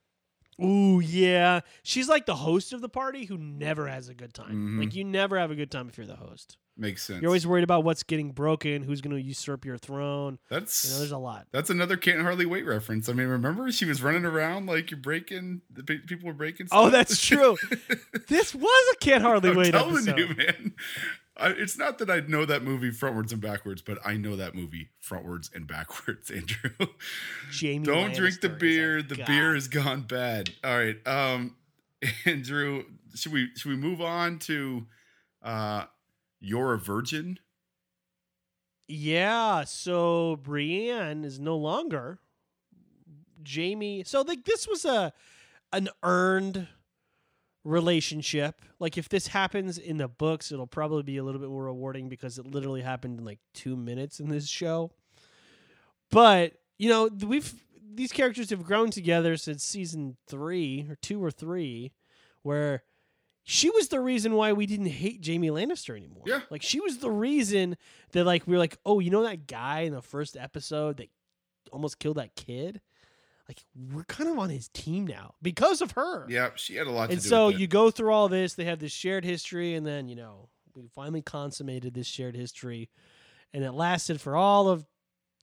Ooh, 0.62 1.00
yeah. 1.00 1.60
She's 1.82 2.08
like 2.08 2.26
the 2.26 2.36
host 2.36 2.72
of 2.72 2.80
the 2.80 2.88
party 2.88 3.24
who 3.24 3.38
never 3.38 3.88
has 3.88 4.08
a 4.08 4.14
good 4.14 4.34
time. 4.34 4.76
Mhm. 4.76 4.80
Like 4.80 4.94
you 4.94 5.04
never 5.04 5.38
have 5.38 5.50
a 5.50 5.54
good 5.54 5.70
time 5.70 5.88
if 5.88 5.96
you're 5.96 6.06
the 6.06 6.16
host. 6.16 6.56
Makes 6.76 7.02
sense. 7.02 7.20
You're 7.20 7.28
always 7.28 7.46
worried 7.46 7.64
about 7.64 7.84
what's 7.84 8.02
getting 8.02 8.30
broken, 8.32 8.82
who's 8.82 9.02
going 9.02 9.14
to 9.14 9.20
usurp 9.22 9.66
your 9.66 9.76
throne. 9.76 10.38
that's 10.48 10.84
You 10.86 10.90
know, 10.92 10.98
there's 11.00 11.12
a 11.12 11.18
lot. 11.18 11.46
That's 11.52 11.68
another 11.68 11.98
can't 11.98 12.22
hardly 12.22 12.46
wait 12.46 12.64
reference. 12.64 13.10
I 13.10 13.12
mean, 13.12 13.26
remember 13.26 13.70
she 13.70 13.84
was 13.84 14.02
running 14.02 14.24
around 14.24 14.66
like 14.66 14.90
you're 14.90 14.98
breaking. 14.98 15.60
The 15.70 15.82
people 15.82 16.28
were 16.28 16.32
breaking. 16.32 16.68
Oh, 16.72 16.88
that's 16.88 17.20
true. 17.20 17.58
this 18.28 18.54
was 18.54 18.94
a 18.94 18.96
can't 19.04 19.22
hardly 19.22 19.54
wait. 19.54 19.74
I'm 19.74 19.92
wait 19.92 20.04
telling 20.06 20.08
episode. 20.08 20.18
you, 20.18 20.34
man. 20.34 20.74
I, 21.36 21.48
it's 21.48 21.78
not 21.78 21.98
that 21.98 22.10
I 22.10 22.20
know 22.20 22.44
that 22.44 22.62
movie 22.62 22.90
frontwards 22.90 23.32
and 23.32 23.40
backwards, 23.40 23.80
but 23.80 23.98
I 24.04 24.16
know 24.16 24.36
that 24.36 24.54
movie 24.54 24.90
frontwards 25.02 25.54
and 25.54 25.66
backwards. 25.66 26.30
Andrew, 26.30 26.70
Jaime 27.50 27.84
don't 27.84 28.14
drink 28.14 28.40
the 28.40 28.50
Lannister 28.50 28.58
beer. 28.58 29.02
The 29.02 29.16
god. 29.16 29.26
beer 29.26 29.54
has 29.54 29.68
gone 29.68 30.02
bad. 30.02 30.50
All 30.62 30.76
right, 30.76 31.06
um, 31.06 31.56
Andrew, 32.26 32.84
should 33.14 33.32
we 33.32 33.48
should 33.56 33.70
we 33.70 33.76
move 33.76 34.00
on 34.00 34.38
to 34.40 34.86
uh, 35.42 35.84
you're 36.40 36.74
a 36.74 36.78
virgin? 36.78 37.38
Yeah, 38.88 39.64
so 39.64 40.36
Brienne 40.36 41.24
is 41.24 41.40
no 41.40 41.56
longer 41.56 42.18
Jamie. 43.42 44.04
So 44.04 44.20
like 44.22 44.44
this 44.44 44.68
was 44.68 44.84
a 44.84 45.12
an 45.72 45.88
earned 46.02 46.68
relationship. 47.64 48.60
Like 48.78 48.98
if 48.98 49.08
this 49.08 49.28
happens 49.28 49.78
in 49.78 49.96
the 49.96 50.08
books, 50.08 50.52
it'll 50.52 50.66
probably 50.66 51.02
be 51.02 51.16
a 51.16 51.24
little 51.24 51.40
bit 51.40 51.50
more 51.50 51.64
rewarding 51.64 52.08
because 52.08 52.38
it 52.38 52.46
literally 52.46 52.82
happened 52.82 53.18
in 53.18 53.24
like 53.24 53.38
2 53.54 53.76
minutes 53.76 54.20
in 54.20 54.28
this 54.28 54.48
show. 54.48 54.90
But, 56.10 56.54
you 56.78 56.88
know, 56.88 57.08
we've 57.26 57.54
these 57.94 58.12
characters 58.12 58.50
have 58.50 58.64
grown 58.64 58.90
together 58.90 59.36
since 59.36 59.62
season 59.62 60.16
3 60.28 60.86
or 60.88 60.96
2 60.96 61.22
or 61.22 61.30
3 61.30 61.92
where 62.42 62.82
she 63.44 63.70
was 63.70 63.88
the 63.88 64.00
reason 64.00 64.34
why 64.34 64.52
we 64.52 64.66
didn't 64.66 64.86
hate 64.86 65.24
Jaime 65.26 65.48
Lannister 65.48 65.96
anymore. 65.96 66.24
Yeah. 66.26 66.40
Like 66.50 66.62
she 66.62 66.80
was 66.80 66.98
the 66.98 67.10
reason 67.10 67.76
that 68.12 68.24
like 68.24 68.46
we 68.46 68.52
were 68.52 68.58
like, 68.58 68.78
oh, 68.86 69.00
you 69.00 69.10
know 69.10 69.24
that 69.24 69.46
guy 69.46 69.80
in 69.80 69.92
the 69.92 70.02
first 70.02 70.36
episode 70.36 70.98
that 70.98 71.08
almost 71.70 71.98
killed 71.98 72.16
that 72.16 72.34
kid? 72.36 72.80
Like 73.48 73.64
we're 73.92 74.04
kind 74.04 74.30
of 74.30 74.38
on 74.38 74.50
his 74.50 74.68
team 74.68 75.06
now 75.06 75.34
because 75.42 75.80
of 75.82 75.92
her. 75.92 76.26
Yeah, 76.28 76.50
she 76.54 76.76
had 76.76 76.86
a 76.86 76.90
lot 76.90 77.10
And 77.10 77.18
to 77.18 77.22
do 77.22 77.28
so 77.28 77.46
with 77.46 77.56
it. 77.56 77.60
you 77.60 77.66
go 77.66 77.90
through 77.90 78.12
all 78.12 78.28
this, 78.28 78.54
they 78.54 78.64
have 78.64 78.78
this 78.78 78.92
shared 78.92 79.24
history, 79.24 79.74
and 79.74 79.84
then, 79.86 80.08
you 80.08 80.14
know, 80.16 80.48
we 80.74 80.86
finally 80.94 81.22
consummated 81.22 81.92
this 81.94 82.06
shared 82.06 82.36
history. 82.36 82.88
And 83.52 83.64
it 83.64 83.72
lasted 83.72 84.20
for 84.20 84.36
all 84.36 84.68
of 84.68 84.86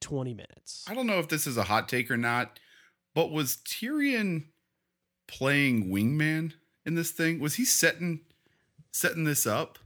20 0.02 0.34
minutes. 0.34 0.86
I 0.90 0.96
don't 0.96 1.06
know 1.08 1.20
if 1.20 1.28
this 1.28 1.46
is 1.46 1.58
a 1.58 1.64
hot 1.64 1.88
take 1.90 2.10
or 2.10 2.18
not, 2.18 2.60
but 3.14 3.32
was 3.32 3.58
Tyrion 3.58 4.46
playing 5.28 5.90
wingman 5.92 6.54
in 6.86 6.96
this 6.96 7.12
thing? 7.12 7.40
Was 7.40 7.56
he 7.56 7.66
setting 7.66 8.22
setting 8.92 9.26
this 9.26 9.46
up? 9.46 9.78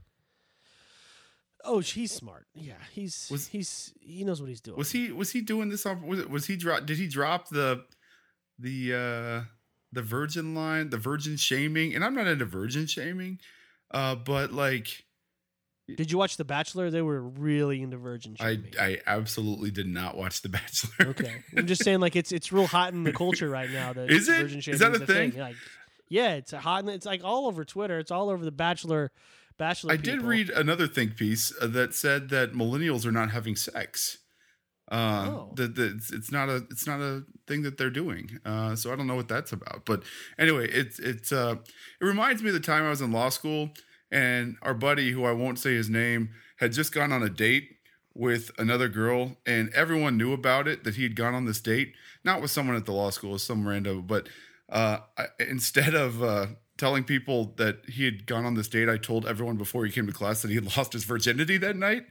Oh, 1.66 1.80
he's 1.80 2.12
smart. 2.12 2.46
Yeah, 2.54 2.74
he's 2.92 3.28
Was- 3.30 3.48
he's 3.48 3.92
he 4.00 4.22
knows 4.24 4.40
what 4.40 4.48
he's 4.48 4.60
doing. 4.60 4.76
Was 4.76 4.92
he 4.92 5.10
was 5.12 5.30
he 5.32 5.40
doing 5.40 5.68
this 5.70 5.84
on 5.86 6.06
was, 6.06 6.26
was 6.26 6.46
he 6.46 6.56
drop 6.56 6.86
did 6.86 6.98
he 6.98 7.06
drop 7.06 7.48
the 7.48 7.84
the 8.58 8.94
uh 8.94 9.50
the 9.92 10.02
virgin 10.02 10.54
line, 10.54 10.90
the 10.90 10.98
virgin 10.98 11.36
shaming? 11.36 11.94
And 11.94 12.04
I'm 12.04 12.14
not 12.14 12.26
into 12.26 12.44
virgin 12.44 12.86
shaming, 12.86 13.38
uh 13.90 14.14
but 14.14 14.52
like 14.52 15.04
Did 15.86 16.10
you 16.10 16.18
watch 16.18 16.36
The 16.36 16.44
Bachelor? 16.44 16.90
They 16.90 17.02
were 17.02 17.20
really 17.20 17.82
into 17.82 17.96
virgin 17.98 18.36
I 18.40 18.54
shaming. 18.54 18.72
I 18.80 18.98
absolutely 19.06 19.70
did 19.70 19.86
not 19.86 20.16
watch 20.16 20.42
The 20.42 20.48
Bachelor. 20.48 21.08
okay, 21.10 21.42
I'm 21.56 21.66
just 21.66 21.84
saying, 21.84 22.00
like 22.00 22.16
it's 22.16 22.32
it's 22.32 22.52
real 22.52 22.66
hot 22.66 22.92
in 22.92 23.04
the 23.04 23.12
culture 23.12 23.48
right 23.48 23.70
now. 23.70 23.92
That 23.92 24.10
Is 24.10 24.28
it? 24.28 24.42
Virgin 24.42 24.60
shaming 24.60 24.74
Is 24.74 24.80
that 24.80 24.94
a 24.94 25.02
a 25.02 25.06
thing? 25.06 25.36
Like, 25.36 25.56
yeah, 26.08 26.34
it's 26.34 26.52
a 26.52 26.58
hot. 26.58 26.88
It's 26.88 27.06
like 27.06 27.22
all 27.24 27.46
over 27.46 27.64
Twitter. 27.64 27.98
It's 27.98 28.10
all 28.10 28.30
over 28.30 28.44
the 28.44 28.52
Bachelor. 28.52 29.10
Bachelor. 29.56 29.92
I 29.92 29.96
did 29.96 30.22
read 30.22 30.50
another 30.50 30.88
think 30.88 31.16
piece 31.16 31.52
uh, 31.60 31.68
that 31.68 31.94
said 31.94 32.28
that 32.30 32.54
millennials 32.54 33.06
are 33.06 33.12
not 33.12 33.30
having 33.30 33.54
sex. 33.54 34.18
Uh, 34.90 35.28
Oh. 35.30 35.52
that, 35.56 35.74
that 35.76 35.94
it's, 35.96 36.12
it's 36.12 36.30
not 36.30 36.48
a 36.48 36.56
it's 36.70 36.86
not 36.86 37.00
a 37.00 37.24
thing 37.46 37.62
that 37.62 37.78
they're 37.78 37.90
doing. 37.90 38.38
Uh, 38.44 38.76
so 38.76 38.92
I 38.92 38.96
don't 38.96 39.06
know 39.06 39.16
what 39.16 39.28
that's 39.28 39.52
about. 39.52 39.82
But 39.86 40.02
anyway, 40.38 40.68
it's 40.70 40.98
it's 40.98 41.32
uh, 41.32 41.56
it 42.00 42.04
reminds 42.04 42.42
me 42.42 42.48
of 42.50 42.54
the 42.54 42.60
time 42.60 42.84
I 42.84 42.90
was 42.90 43.00
in 43.00 43.10
law 43.12 43.30
school 43.30 43.70
and 44.10 44.56
our 44.62 44.74
buddy, 44.74 45.10
who 45.12 45.24
I 45.24 45.32
won't 45.32 45.58
say 45.58 45.74
his 45.74 45.88
name, 45.88 46.30
had 46.58 46.72
just 46.72 46.92
gone 46.92 47.12
on 47.12 47.22
a 47.22 47.30
date 47.30 47.70
with 48.14 48.52
another 48.58 48.88
girl, 48.88 49.36
and 49.44 49.70
everyone 49.74 50.16
knew 50.16 50.32
about 50.32 50.68
it 50.68 50.84
that 50.84 50.94
he 50.94 51.02
had 51.02 51.16
gone 51.16 51.34
on 51.34 51.46
this 51.46 51.60
date, 51.60 51.94
not 52.22 52.40
with 52.40 52.50
someone 52.50 52.76
at 52.76 52.84
the 52.84 52.92
law 52.92 53.10
school, 53.10 53.38
some 53.38 53.66
random, 53.66 54.02
but 54.06 54.28
uh, 54.70 54.98
I, 55.18 55.26
instead 55.40 55.94
of 55.96 56.22
uh, 56.22 56.46
telling 56.78 57.02
people 57.02 57.54
that 57.56 57.78
he 57.88 58.04
had 58.04 58.24
gone 58.26 58.44
on 58.44 58.54
this 58.54 58.68
date, 58.68 58.88
I 58.88 58.98
told 58.98 59.26
everyone 59.26 59.56
before 59.56 59.84
he 59.84 59.90
came 59.90 60.06
to 60.06 60.12
class 60.12 60.42
that 60.42 60.48
he 60.48 60.54
had 60.54 60.64
lost 60.76 60.92
his 60.92 61.02
virginity 61.04 61.56
that 61.56 61.74
night. 61.76 62.06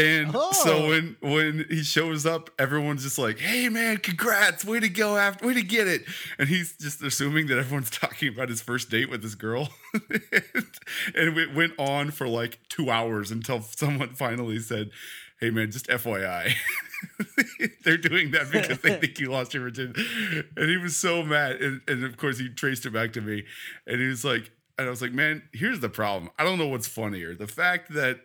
And 0.00 0.30
Oh. 0.34 0.52
so 0.52 0.88
when 0.88 1.16
when 1.20 1.66
he 1.68 1.82
shows 1.82 2.24
up, 2.26 2.50
everyone's 2.58 3.02
just 3.02 3.18
like, 3.18 3.38
"Hey 3.38 3.68
man, 3.68 3.98
congrats! 3.98 4.64
Way 4.64 4.80
to 4.80 4.88
go! 4.88 5.16
After 5.16 5.46
way 5.46 5.54
to 5.54 5.62
get 5.62 5.86
it!" 5.88 6.04
And 6.38 6.48
he's 6.48 6.76
just 6.78 7.02
assuming 7.02 7.46
that 7.48 7.58
everyone's 7.58 7.90
talking 8.04 8.28
about 8.28 8.48
his 8.48 8.62
first 8.62 8.88
date 8.90 9.10
with 9.10 9.22
this 9.22 9.34
girl, 9.34 9.68
and 9.92 11.38
it 11.38 11.54
went 11.54 11.72
on 11.78 12.10
for 12.10 12.26
like 12.28 12.58
two 12.68 12.90
hours 12.90 13.30
until 13.30 13.60
someone 13.62 14.14
finally 14.14 14.58
said, 14.58 14.90
"Hey 15.40 15.50
man, 15.50 15.70
just 15.70 15.86
FYI." 15.88 16.54
They're 17.84 17.96
doing 17.96 18.30
that 18.32 18.50
because 18.50 18.78
they 18.80 18.94
think 18.96 19.18
you 19.18 19.30
lost 19.30 19.54
your 19.54 19.62
virginity. 19.62 20.04
And 20.56 20.68
he 20.68 20.76
was 20.76 20.96
so 20.96 21.22
mad. 21.22 21.56
And, 21.56 21.80
and 21.88 22.04
of 22.04 22.16
course, 22.18 22.38
he 22.38 22.48
traced 22.50 22.84
it 22.84 22.90
back 22.92 23.14
to 23.14 23.22
me. 23.22 23.44
And 23.86 24.00
he 24.00 24.06
was 24.06 24.22
like, 24.24 24.50
and 24.78 24.86
I 24.86 24.90
was 24.90 25.00
like, 25.00 25.12
man, 25.12 25.42
here's 25.54 25.80
the 25.80 25.88
problem. 25.88 26.30
I 26.38 26.44
don't 26.44 26.58
know 26.58 26.68
what's 26.68 26.86
funnier. 26.88 27.34
The 27.34 27.46
fact 27.46 27.92
that 27.94 28.20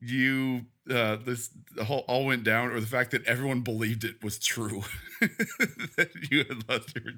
you, 0.00 0.62
uh, 0.90 1.16
this 1.16 1.50
the 1.76 1.84
whole 1.84 2.04
all 2.08 2.24
went 2.26 2.42
down, 2.44 2.70
or 2.70 2.80
the 2.80 2.86
fact 2.86 3.10
that 3.12 3.24
everyone 3.26 3.60
believed 3.60 4.04
it 4.04 4.22
was 4.24 4.38
true. 4.38 4.82
that 5.20 6.10
you 6.30 6.38
had 6.38 6.68
lost 6.68 6.94
your. 6.96 7.12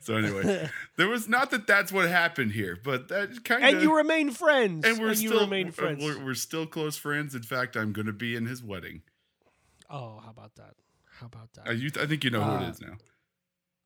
So 0.00 0.16
anyway, 0.16 0.70
there 0.96 1.08
was 1.08 1.28
not 1.28 1.50
that 1.50 1.66
that's 1.66 1.90
what 1.92 2.08
happened 2.08 2.52
here, 2.52 2.78
but 2.82 3.08
that 3.08 3.44
kind 3.44 3.64
of. 3.64 3.74
and 3.74 3.82
you 3.82 3.96
remain 3.96 4.30
friends. 4.30 4.86
and 4.86 4.98
we're 4.98 5.08
you 5.08 5.14
still 5.28 5.40
remain 5.40 5.68
uh, 5.68 5.72
friends. 5.72 6.04
We're, 6.04 6.24
we're 6.24 6.34
still 6.34 6.66
close 6.66 6.96
friends. 6.96 7.34
In 7.34 7.42
fact, 7.42 7.76
I'm 7.76 7.92
going 7.92 8.06
to 8.06 8.12
be 8.12 8.36
in 8.36 8.46
his 8.46 8.62
wedding. 8.62 9.02
oh, 9.90 10.20
how 10.24 10.30
about 10.30 10.54
that? 10.56 10.74
How 11.18 11.26
about 11.26 11.52
that? 11.54 11.68
Uh, 11.68 11.72
you, 11.72 11.90
I 12.00 12.06
think 12.06 12.22
you 12.22 12.30
know 12.30 12.42
who 12.42 12.50
Uh, 12.52 12.66
it 12.66 12.70
is 12.70 12.80
now. 12.80 12.94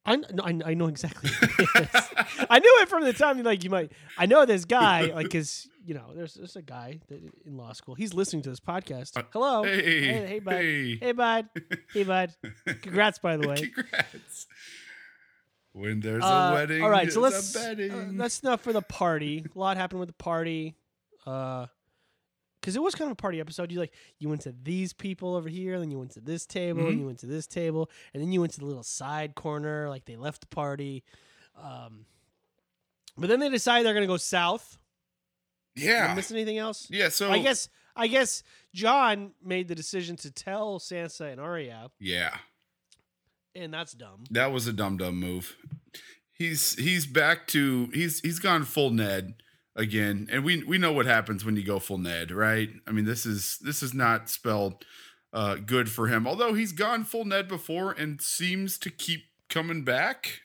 I, 0.04 0.16
no, 0.16 0.42
I, 0.42 0.61
I 0.66 0.75
know 0.75 0.88
exactly. 0.88 1.30
Who 1.30 1.47
it 1.80 1.88
is. 1.94 2.09
I 2.50 2.59
knew 2.59 2.78
it 2.82 2.88
from 2.88 3.04
the 3.04 3.12
time 3.12 3.38
you 3.38 3.44
like 3.44 3.64
you 3.64 3.71
might. 3.71 3.92
I 4.18 4.26
know 4.26 4.44
this 4.44 4.64
guy 4.64 5.06
like 5.14 5.25
because 5.26 5.68
you 5.85 5.95
know 5.95 6.12
there's 6.15 6.35
there's 6.35 6.57
a 6.57 6.62
guy 6.62 7.01
that, 7.09 7.21
in 7.47 7.57
law 7.57 7.73
school. 7.73 7.95
He's 7.95 8.15
listening 8.15 8.43
to 8.43 8.51
this 8.51 8.61
podcast. 8.61 9.17
Uh, 9.17 9.23
Hello. 9.33 9.65
Hey, 9.65 10.01
hey, 10.05 10.27
hey, 10.27 10.39
bud. 10.41 10.53
hey. 10.55 10.97
Hey, 10.97 11.12
bud. 11.12 11.49
Hey, 11.93 12.05
bud. 12.05 12.35
Congrats, 12.83 13.19
by 13.19 13.37
the 13.37 13.49
way. 13.49 13.57
Congrats. 13.75 14.47
When 15.73 16.01
there's 16.01 16.23
Uh, 16.23 16.27
a 16.27 16.53
wedding, 16.55 16.83
all 16.83 16.91
right, 16.91 17.11
so 17.11 17.21
let's. 17.21 17.55
Uh, 17.57 17.75
that's 18.12 18.41
enough 18.41 18.61
for 18.61 18.73
the 18.73 18.83
party. 18.83 19.45
A 19.55 19.59
lot 19.59 19.77
happened 19.77 20.01
with 20.01 20.09
the 20.11 20.15
party. 20.15 20.77
Uh, 21.27 21.67
because 22.61 22.77
it 22.77 22.83
was 22.83 22.95
kind 22.95 23.09
of 23.11 23.12
a 23.12 23.17
party 23.17 23.41
episode. 23.41 23.73
You 23.73 23.81
like 23.81 23.93
you 24.21 24.29
went 24.29 24.43
to 24.43 24.55
these 24.62 24.93
people 24.93 25.35
over 25.35 25.49
here, 25.49 25.81
then 25.81 25.91
you 25.91 25.99
went 25.99 26.12
to 26.12 26.21
this 26.21 26.47
table, 26.47 26.83
Mhm. 26.83 26.89
and 26.91 27.01
you 27.01 27.07
went 27.07 27.19
to 27.21 27.27
this 27.27 27.47
table, 27.49 27.91
and 28.15 28.23
then 28.23 28.31
you 28.33 28.41
went 28.41 28.53
to 28.53 28.61
the 28.61 28.67
little 28.67 28.85
side 28.85 29.35
corner. 29.35 29.89
Like 29.89 30.05
they 30.05 30.15
left 30.17 30.43
the 30.43 30.47
party. 30.47 31.03
Um, 31.61 32.07
but 33.19 33.29
then 33.29 33.41
they 33.41 33.49
decided 33.49 33.85
they're 33.87 33.95
gonna 33.95 34.07
go 34.07 34.17
south. 34.17 34.79
Did 35.75 35.85
I 35.85 35.93
yeah, 35.93 36.14
miss 36.14 36.31
anything 36.31 36.59
else? 36.59 36.87
yeah. 36.91 37.09
So 37.09 37.31
I 37.31 37.38
guess 37.38 37.69
I 37.97 38.07
guess 38.07 38.43
Jon 38.75 39.33
made 39.43 39.69
the 39.69 39.75
decision 39.75 40.17
to 40.17 40.31
tell 40.31 40.79
Sansa 40.79 41.31
and 41.33 41.41
Arya, 41.41 41.91
yeah, 41.99 42.37
and 43.55 43.73
that's 43.73 43.93
dumb. 43.93 44.25
that 44.31 44.52
was 44.52 44.67
a 44.67 44.73
dumb 44.73 44.97
dumb 44.97 45.19
move. 45.19 45.57
He's 46.33 46.75
he's 46.79 47.07
back 47.07 47.47
to 47.49 47.91
he's 47.95 48.21
he's 48.21 48.38
gone 48.38 48.64
full 48.64 48.91
Ned 48.91 49.35
again, 49.76 50.29
and 50.31 50.45
we 50.45 50.62
we 50.64 50.79
know 50.79 50.93
what 50.93 51.07
happens 51.07 51.45
when 51.45 51.57
you 51.57 51.64
go 51.64 51.79
full 51.79 51.99
Ned, 51.99 52.31
right? 52.31 52.71
I 52.87 52.93
mean, 52.93 53.05
this 53.05 53.25
is 53.26 53.59
this 53.62 53.83
is 53.83 53.95
not 53.95 54.29
spelled 54.29 54.85
uh, 55.33 55.57
good 55.57 55.91
for 55.91 56.09
him. 56.09 56.26
Although 56.26 56.55
he's 56.55 56.73
gone 56.73 57.05
full 57.05 57.25
Ned 57.25 57.49
before 57.49 57.93
and 57.93 58.21
seems 58.21 58.79
to 58.79 58.91
keep 58.91 59.25
coming 59.49 59.85
back. 59.85 60.43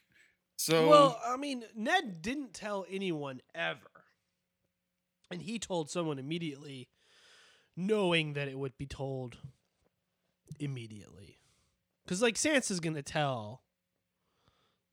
So 0.55 0.89
Well, 0.89 1.21
I 1.25 1.37
mean, 1.37 1.65
Ned 1.75 2.21
didn't 2.21 2.53
tell 2.53 2.85
anyone 2.89 3.41
ever. 3.53 3.79
And 5.31 5.41
he 5.41 5.59
told 5.59 5.89
someone 5.89 6.19
immediately, 6.19 6.87
knowing 7.75 8.33
that 8.33 8.47
it 8.47 8.57
would 8.57 8.77
be 8.77 8.85
told 8.85 9.37
immediately. 10.59 11.37
Because, 12.05 12.21
like, 12.21 12.35
Sansa's 12.35 12.79
going 12.79 12.95
to 12.95 13.01
tell. 13.01 13.61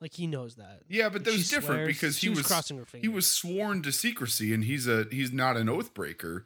Like, 0.00 0.14
he 0.14 0.26
knows 0.26 0.56
that. 0.56 0.80
yeah, 0.88 1.08
but 1.08 1.24
that 1.24 1.32
was 1.32 1.48
different 1.48 1.82
swears- 1.82 1.86
because 1.88 2.18
he 2.18 2.28
was 2.28 2.38
was 2.38 2.46
crossing 2.46 2.76
her 2.78 2.84
he 3.00 3.08
was 3.08 3.30
sworn 3.30 3.80
to 3.82 3.92
secrecy 3.92 4.52
and 4.52 4.64
he's 4.64 4.86
a 4.86 5.06
he's 5.10 5.32
not 5.32 5.56
an 5.56 5.68
oath 5.68 5.94
breaker 5.94 6.44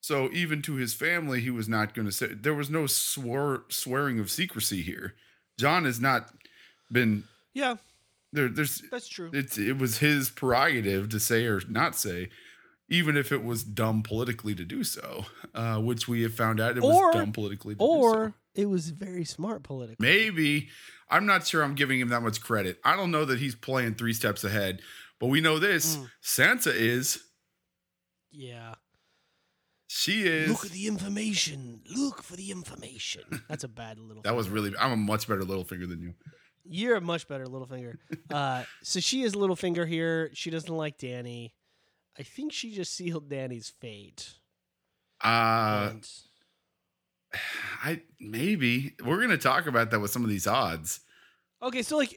so 0.00 0.30
even 0.32 0.62
to 0.62 0.74
his 0.76 0.94
family 0.94 1.40
he 1.42 1.50
was 1.50 1.68
not 1.68 1.92
going 1.92 2.06
to 2.06 2.12
say 2.12 2.28
there 2.28 2.54
was 2.54 2.70
no 2.70 2.86
swore 2.86 3.64
swearing 3.68 4.18
of 4.20 4.30
secrecy 4.30 4.80
here 4.80 5.14
jon 5.58 5.84
has 5.84 6.00
not 6.00 6.30
been 6.90 7.24
Yeah, 7.52 7.76
there 8.32 8.48
there's 8.48 8.80
that's 8.90 9.08
true. 9.08 9.30
it's 9.34 9.58
it 9.58 9.76
was 9.76 9.98
his 9.98 10.30
prerogative 10.30 11.10
to 11.10 11.20
say 11.20 11.44
or 11.44 11.60
not 11.68 11.96
say 11.96 12.30
even 12.88 13.16
if 13.16 13.32
it 13.32 13.42
was 13.44 13.64
dumb 13.64 14.02
politically 14.02 14.54
to 14.54 14.64
do 14.64 14.84
so 14.84 15.24
uh 15.54 15.78
which 15.78 16.06
we 16.06 16.22
have 16.22 16.34
found 16.34 16.60
out 16.60 16.76
it 16.76 16.82
Or- 16.84 17.06
was 17.06 17.14
dumb 17.14 17.32
politically 17.32 17.74
to 17.74 17.78
do 17.78 17.84
so. 17.84 17.90
or 17.90 18.34
it 18.54 18.66
was 18.68 18.90
very 18.90 19.24
smart 19.24 19.62
politically. 19.64 20.06
Maybe. 20.06 20.68
I'm 21.10 21.26
not 21.26 21.44
sure 21.46 21.62
I'm 21.64 21.74
giving 21.74 21.98
him 21.98 22.08
that 22.10 22.20
much 22.22 22.40
credit. 22.40 22.78
I 22.84 22.94
don't 22.94 23.10
know 23.10 23.24
that 23.24 23.40
he's 23.40 23.54
playing 23.56 23.96
three 23.96 24.12
steps 24.12 24.44
ahead, 24.44 24.80
but 25.18 25.26
we 25.26 25.40
know 25.40 25.58
this 25.58 25.96
Mm. 25.96 26.10
Sansa 26.22 26.72
is. 26.74 27.20
Yeah. 28.30 28.74
She 29.88 30.22
is. 30.22 30.48
Look 30.50 30.64
at 30.64 30.70
the 30.72 30.86
information. 30.86 31.82
Look 31.94 32.22
for 32.22 32.36
the 32.36 32.50
information. 32.50 33.22
That's 33.48 33.64
a 33.64 33.68
bad 33.68 33.98
little. 33.98 34.22
that 34.22 34.34
was 34.36 34.48
really. 34.48 34.72
I'm 34.78 34.92
a 34.92 34.96
much 34.96 35.26
better 35.28 35.42
Littlefinger 35.42 35.88
than 35.88 36.00
you. 36.00 36.14
You're 36.64 36.96
a 36.96 37.00
much 37.00 37.28
better 37.28 37.46
Littlefinger. 37.46 37.96
Uh, 38.32 38.64
so 38.82 38.98
she 39.00 39.22
is 39.22 39.34
Littlefinger 39.34 39.86
here. 39.86 40.30
She 40.34 40.50
doesn't 40.50 40.74
like 40.74 40.98
Dany. 40.98 41.52
I 42.18 42.22
think 42.22 42.52
she 42.52 42.72
just 42.74 42.94
sealed 42.94 43.28
Dany's 43.28 43.70
fate. 43.70 44.34
Uh, 45.22 45.90
And- 45.92 46.08
I 47.82 48.02
maybe 48.20 48.94
we're 49.04 49.20
gonna 49.20 49.36
talk 49.38 49.66
about 49.66 49.90
that 49.90 50.00
with 50.00 50.10
some 50.10 50.22
of 50.24 50.30
these 50.30 50.46
odds. 50.46 51.00
okay, 51.62 51.82
so 51.82 51.96
like, 51.96 52.14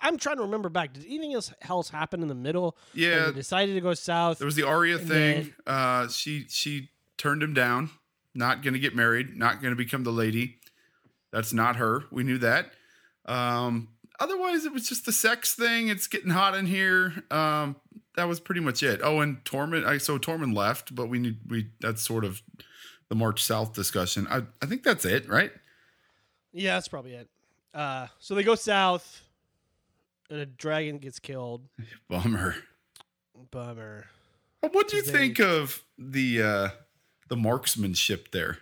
I'm 0.00 0.18
trying 0.18 0.36
to 0.36 0.42
remember 0.42 0.68
back. 0.68 0.92
Did 0.94 1.04
anything 1.06 1.34
else 1.34 1.52
else 1.68 1.88
happen 1.90 2.22
in 2.22 2.28
the 2.28 2.34
middle? 2.34 2.76
Yeah, 2.94 3.30
decided 3.30 3.74
to 3.74 3.80
go 3.80 3.94
south. 3.94 4.38
there 4.38 4.46
was 4.46 4.56
the 4.56 4.66
And 4.66 5.08
thing. 5.08 5.54
uh, 5.66 6.08
she 6.08 6.46
she 6.48 6.90
turned 7.18 7.42
him 7.42 7.54
down. 7.54 7.90
Not 8.34 8.62
gonna 8.62 8.78
get 8.80 8.96
married. 8.96 9.36
Not 9.36 9.62
gonna 9.62 9.76
become 9.76 10.02
the 10.04 10.10
lady. 10.12 10.58
That's 11.30 11.52
not 11.52 11.76
her. 11.76 12.04
We 12.10 12.24
knew 12.24 12.38
that. 12.38 12.72
Um, 13.26 13.88
otherwise, 14.18 14.64
it 14.64 14.72
was 14.72 14.88
just 14.88 15.06
the 15.06 15.12
sex 15.12 15.54
thing. 15.54 15.88
It's 15.88 16.06
getting 16.08 16.30
hot 16.30 16.54
in 16.56 16.66
here. 16.66 17.22
Um, 17.30 17.76
that 18.16 18.28
was 18.28 18.40
pretty 18.40 18.60
much 18.60 18.82
it. 18.82 19.00
Oh, 19.02 19.20
and 19.20 19.42
Tormund. 19.44 19.86
I 19.86 19.98
so 19.98 20.18
Tormund 20.18 20.54
left, 20.56 20.94
but 20.94 21.08
we 21.08 21.18
need 21.18 21.38
we 21.48 21.68
that's 21.80 22.02
sort 22.02 22.24
of 22.24 22.42
the 23.08 23.14
march 23.14 23.42
south 23.42 23.72
discussion. 23.74 24.26
I 24.30 24.42
I 24.62 24.66
think 24.66 24.82
that's 24.82 25.04
it, 25.04 25.28
right? 25.28 25.52
Yeah, 26.52 26.74
that's 26.74 26.88
probably 26.88 27.14
it. 27.14 27.28
Uh, 27.74 28.08
so 28.18 28.34
they 28.34 28.42
go 28.42 28.54
south, 28.54 29.22
and 30.30 30.40
a 30.40 30.46
dragon 30.46 30.98
gets 30.98 31.18
killed. 31.18 31.66
Bummer. 32.08 32.56
Bummer. 33.50 34.06
What 34.60 34.88
do 34.88 34.96
you 34.96 35.02
They- 35.02 35.10
think 35.10 35.40
of 35.40 35.82
the 35.98 36.42
uh 36.42 36.68
the 37.28 37.36
marksmanship 37.36 38.30
there? 38.32 38.58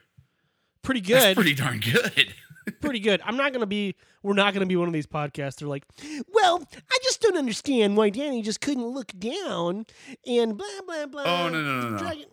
Pretty 0.83 1.01
That's 1.01 1.25
good. 1.27 1.35
pretty 1.35 1.55
darn 1.55 1.81
good. 1.81 2.33
pretty 2.71 3.01
good. 3.01 3.21
I'm 3.25 3.37
not 3.37 3.53
gonna 3.53 3.67
be. 3.67 3.97
We're 4.23 4.35
not 4.35 4.55
gonna 4.55 4.67
be 4.67 4.77
one 4.77 4.89
of 4.89 4.95
these 4.95 5.07
podcasts. 5.07 5.57
They're 5.57 5.69
like, 5.69 5.85
well, 6.33 6.63
I 6.75 6.99
just 7.03 7.21
don't 7.21 7.37
understand 7.37 7.97
why 7.97 8.11
Dany 8.11 8.43
just 8.43 8.61
couldn't 8.61 8.87
look 8.87 9.13
down 9.19 9.87
and 10.27 10.57
blah 10.57 10.67
blah 10.87 11.07
blah. 11.07 11.23
Oh, 11.25 11.49
no, 11.49 11.63
no, 11.63 11.81
no, 11.81 11.91
no. 11.91 11.99
Dragon. 11.99 12.27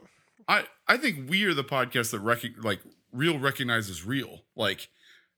I 0.48 0.66
I 0.88 0.98
think 0.98 1.30
we 1.30 1.44
are 1.46 1.54
the 1.54 1.64
podcast 1.64 2.12
that 2.12 2.20
rec- 2.20 2.64
like 2.64 2.80
real 3.12 3.40
recognizes 3.40 4.06
real. 4.06 4.42
Like 4.56 4.90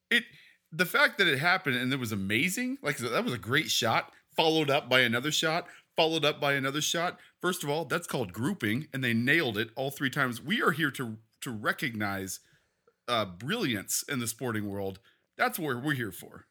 it 0.09 0.23
the 0.71 0.85
fact 0.85 1.17
that 1.17 1.27
it 1.27 1.39
happened 1.39 1.75
and 1.75 1.91
it 1.91 1.99
was 1.99 2.11
amazing. 2.11 2.77
Like 2.81 2.97
that 2.97 3.23
was 3.23 3.33
a 3.33 3.39
great 3.39 3.69
shot, 3.71 4.11
followed 4.35 4.69
up 4.69 4.89
by 4.89 5.01
another 5.01 5.31
shot, 5.31 5.67
followed 5.95 6.25
up 6.25 6.39
by 6.39 6.53
another 6.53 6.81
shot. 6.81 7.19
First 7.41 7.63
of 7.63 7.69
all, 7.69 7.85
that's 7.85 8.07
called 8.07 8.33
grouping, 8.33 8.87
and 8.93 9.03
they 9.03 9.13
nailed 9.13 9.57
it 9.57 9.69
all 9.75 9.91
three 9.91 10.09
times. 10.09 10.41
We 10.41 10.61
are 10.61 10.71
here 10.71 10.91
to 10.91 11.17
to 11.41 11.51
recognize 11.51 12.39
uh, 13.09 13.25
brilliance 13.25 14.03
in 14.07 14.19
the 14.19 14.27
sporting 14.27 14.69
world. 14.69 14.99
That's 15.37 15.59
what 15.59 15.83
we're 15.83 15.93
here 15.93 16.11
for. 16.11 16.45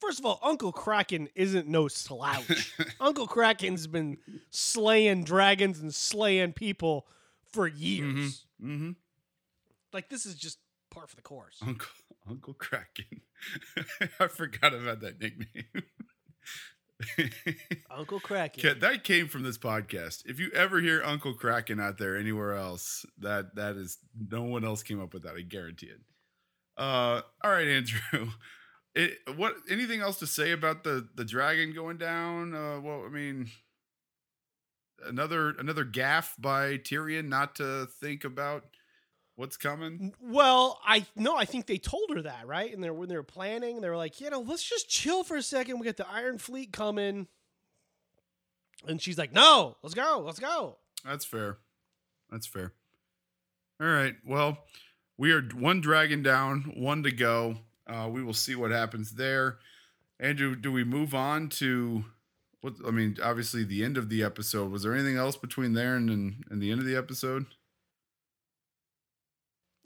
First 0.00 0.18
of 0.18 0.26
all, 0.26 0.40
Uncle 0.42 0.72
Kraken 0.72 1.28
isn't 1.34 1.68
no 1.68 1.88
slouch. 1.88 2.74
Uncle 3.00 3.26
Kraken's 3.26 3.86
been 3.86 4.18
slaying 4.50 5.24
dragons 5.24 5.80
and 5.80 5.94
slaying 5.94 6.54
people 6.54 7.06
for 7.52 7.68
years. 7.68 8.46
Mm-hmm. 8.62 8.92
Like 9.92 10.08
this 10.08 10.26
is 10.26 10.34
just 10.34 10.58
par 10.90 11.06
for 11.06 11.16
the 11.16 11.22
course. 11.22 11.58
Uncle 11.64 11.88
Uncle 12.28 12.54
Kraken. 12.54 13.20
I 14.20 14.26
forgot 14.28 14.74
about 14.74 15.00
that 15.00 15.20
nickname. 15.20 15.66
Uncle 17.90 18.20
Kraken. 18.20 18.78
That 18.80 19.04
came 19.04 19.28
from 19.28 19.42
this 19.42 19.58
podcast. 19.58 20.24
If 20.26 20.38
you 20.38 20.50
ever 20.54 20.80
hear 20.80 21.02
Uncle 21.04 21.34
Kraken 21.34 21.80
out 21.80 21.98
there 21.98 22.16
anywhere 22.16 22.54
else, 22.54 23.04
that 23.18 23.54
that 23.56 23.76
is 23.76 23.98
no 24.30 24.42
one 24.42 24.64
else 24.64 24.82
came 24.82 25.00
up 25.00 25.14
with 25.14 25.22
that. 25.24 25.36
I 25.36 25.42
guarantee 25.42 25.86
it. 25.86 26.00
Uh, 26.76 27.22
all 27.42 27.50
right, 27.50 27.68
Andrew. 27.68 28.30
It, 28.94 29.20
what 29.36 29.54
anything 29.70 30.02
else 30.02 30.18
to 30.18 30.26
say 30.26 30.52
about 30.52 30.84
the 30.84 31.08
the 31.14 31.24
dragon 31.24 31.72
going 31.72 31.96
down? 31.96 32.54
Uh, 32.54 32.78
well, 32.78 33.04
I 33.06 33.08
mean, 33.08 33.50
another 35.06 35.50
another 35.58 35.84
gaff 35.84 36.34
by 36.38 36.76
Tyrion 36.76 37.28
not 37.28 37.54
to 37.54 37.88
think 38.00 38.24
about 38.24 38.64
what's 39.36 39.56
coming. 39.56 40.14
Well, 40.20 40.80
I 40.86 41.06
no, 41.16 41.36
I 41.36 41.44
think 41.44 41.66
they 41.66 41.78
told 41.78 42.10
her 42.14 42.22
that, 42.22 42.46
right? 42.46 42.72
And 42.72 42.82
they 42.82 42.90
when 42.90 43.08
they 43.08 43.16
were 43.16 43.22
planning, 43.22 43.80
they 43.80 43.88
were 43.88 43.96
like, 43.96 44.20
you 44.20 44.30
know, 44.30 44.40
let's 44.40 44.62
just 44.62 44.88
chill 44.88 45.24
for 45.24 45.36
a 45.36 45.42
second. 45.42 45.78
We 45.78 45.86
got 45.86 45.96
the 45.96 46.08
Iron 46.08 46.38
Fleet 46.38 46.72
coming, 46.72 47.26
and 48.86 49.00
she's 49.00 49.18
like, 49.18 49.32
no, 49.32 49.76
let's 49.82 49.94
go, 49.94 50.22
let's 50.24 50.38
go. 50.38 50.78
That's 51.04 51.24
fair. 51.24 51.58
That's 52.30 52.46
fair. 52.46 52.72
All 53.80 53.88
right. 53.88 54.14
Well, 54.24 54.58
we 55.18 55.32
are 55.32 55.42
one 55.42 55.80
dragon 55.80 56.22
down, 56.22 56.72
one 56.76 57.02
to 57.02 57.10
go. 57.10 57.56
Uh, 57.86 58.08
we 58.10 58.22
will 58.22 58.34
see 58.34 58.54
what 58.54 58.70
happens 58.70 59.12
there. 59.12 59.58
Andrew, 60.20 60.54
do 60.54 60.70
we 60.70 60.84
move 60.84 61.14
on 61.14 61.48
to 61.48 62.04
what? 62.60 62.74
I 62.86 62.92
mean, 62.92 63.16
obviously 63.22 63.64
the 63.64 63.84
end 63.84 63.98
of 63.98 64.08
the 64.08 64.22
episode. 64.22 64.70
Was 64.70 64.84
there 64.84 64.94
anything 64.94 65.16
else 65.16 65.36
between 65.36 65.72
there 65.72 65.96
and 65.96 66.08
and, 66.08 66.44
and 66.48 66.62
the 66.62 66.70
end 66.70 66.80
of 66.80 66.86
the 66.86 66.96
episode? 66.96 67.46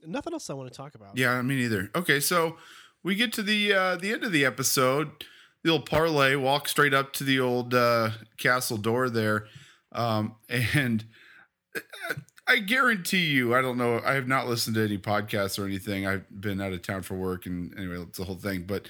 Nothing 0.06 0.32
else 0.32 0.48
I 0.48 0.54
want 0.54 0.72
to 0.72 0.76
talk 0.76 0.94
about. 0.94 1.16
Yeah, 1.16 1.40
me 1.42 1.56
neither. 1.56 1.90
Okay, 1.94 2.20
so 2.20 2.56
we 3.02 3.14
get 3.14 3.32
to 3.34 3.42
the 3.42 3.72
uh, 3.72 3.96
the 3.96 4.12
end 4.12 4.24
of 4.24 4.32
the 4.32 4.44
episode. 4.44 5.10
The 5.62 5.72
old 5.72 5.86
parlay 5.86 6.36
walk 6.36 6.68
straight 6.68 6.94
up 6.94 7.12
to 7.14 7.24
the 7.24 7.40
old 7.40 7.74
uh, 7.74 8.10
castle 8.38 8.76
door 8.76 9.10
there, 9.10 9.46
um, 9.92 10.36
and 10.48 11.04
uh, 11.74 12.14
I 12.46 12.58
guarantee 12.58 13.26
you, 13.26 13.54
I 13.54 13.62
don't 13.62 13.78
know. 13.78 14.00
I 14.04 14.14
have 14.14 14.28
not 14.28 14.46
listened 14.46 14.76
to 14.76 14.84
any 14.84 14.98
podcasts 14.98 15.58
or 15.58 15.66
anything. 15.66 16.06
I've 16.06 16.24
been 16.40 16.60
out 16.60 16.72
of 16.72 16.82
town 16.82 17.02
for 17.02 17.14
work, 17.14 17.46
and 17.46 17.76
anyway, 17.76 18.00
it's 18.02 18.18
the 18.18 18.24
whole 18.24 18.36
thing. 18.36 18.64
But 18.66 18.86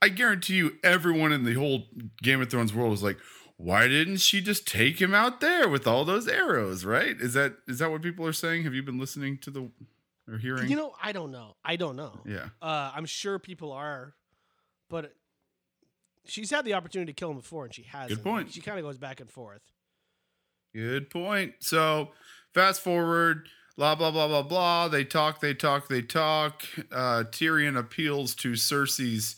I 0.00 0.08
guarantee 0.08 0.54
you, 0.54 0.72
everyone 0.82 1.32
in 1.32 1.44
the 1.44 1.54
whole 1.54 1.84
Game 2.22 2.40
of 2.40 2.50
Thrones 2.50 2.72
world 2.72 2.90
was 2.90 3.02
like, 3.02 3.18
"Why 3.58 3.88
didn't 3.88 4.18
she 4.18 4.40
just 4.40 4.66
take 4.66 5.00
him 5.00 5.14
out 5.14 5.40
there 5.40 5.68
with 5.68 5.86
all 5.86 6.04
those 6.06 6.26
arrows?" 6.26 6.84
Right? 6.86 7.16
Is 7.20 7.34
that 7.34 7.56
is 7.68 7.78
that 7.80 7.90
what 7.90 8.02
people 8.02 8.26
are 8.26 8.32
saying? 8.32 8.64
Have 8.64 8.74
you 8.74 8.82
been 8.82 8.98
listening 8.98 9.36
to 9.38 9.50
the 9.50 9.70
or 10.28 10.38
hearing? 10.38 10.68
You 10.68 10.76
know, 10.76 10.94
I 11.02 11.12
don't 11.12 11.30
know. 11.30 11.56
I 11.64 11.76
don't 11.76 11.96
know. 11.96 12.20
yeah. 12.26 12.48
Uh, 12.60 12.92
I'm 12.94 13.06
sure 13.06 13.38
people 13.38 13.72
are, 13.72 14.14
but 14.88 15.12
she's 16.26 16.50
had 16.50 16.64
the 16.64 16.74
opportunity 16.74 17.12
to 17.12 17.16
kill 17.16 17.30
him 17.30 17.36
before, 17.36 17.64
and 17.64 17.74
she 17.74 17.82
hasn't. 17.82 18.22
point. 18.22 18.52
She 18.52 18.60
kind 18.60 18.78
of 18.78 18.84
goes 18.84 18.98
back 18.98 19.20
and 19.20 19.30
forth. 19.30 19.62
Good 20.74 21.10
point. 21.10 21.54
So, 21.60 22.10
fast 22.52 22.80
forward, 22.80 23.48
blah 23.76 23.94
blah 23.94 24.10
blah 24.10 24.26
blah 24.28 24.42
blah. 24.42 24.88
They 24.88 25.04
talk, 25.04 25.40
they 25.40 25.54
talk, 25.54 25.88
they 25.88 26.02
talk. 26.02 26.62
Uh, 26.90 27.24
Tyrion 27.30 27.78
appeals 27.78 28.34
to 28.36 28.52
Cersei's 28.52 29.36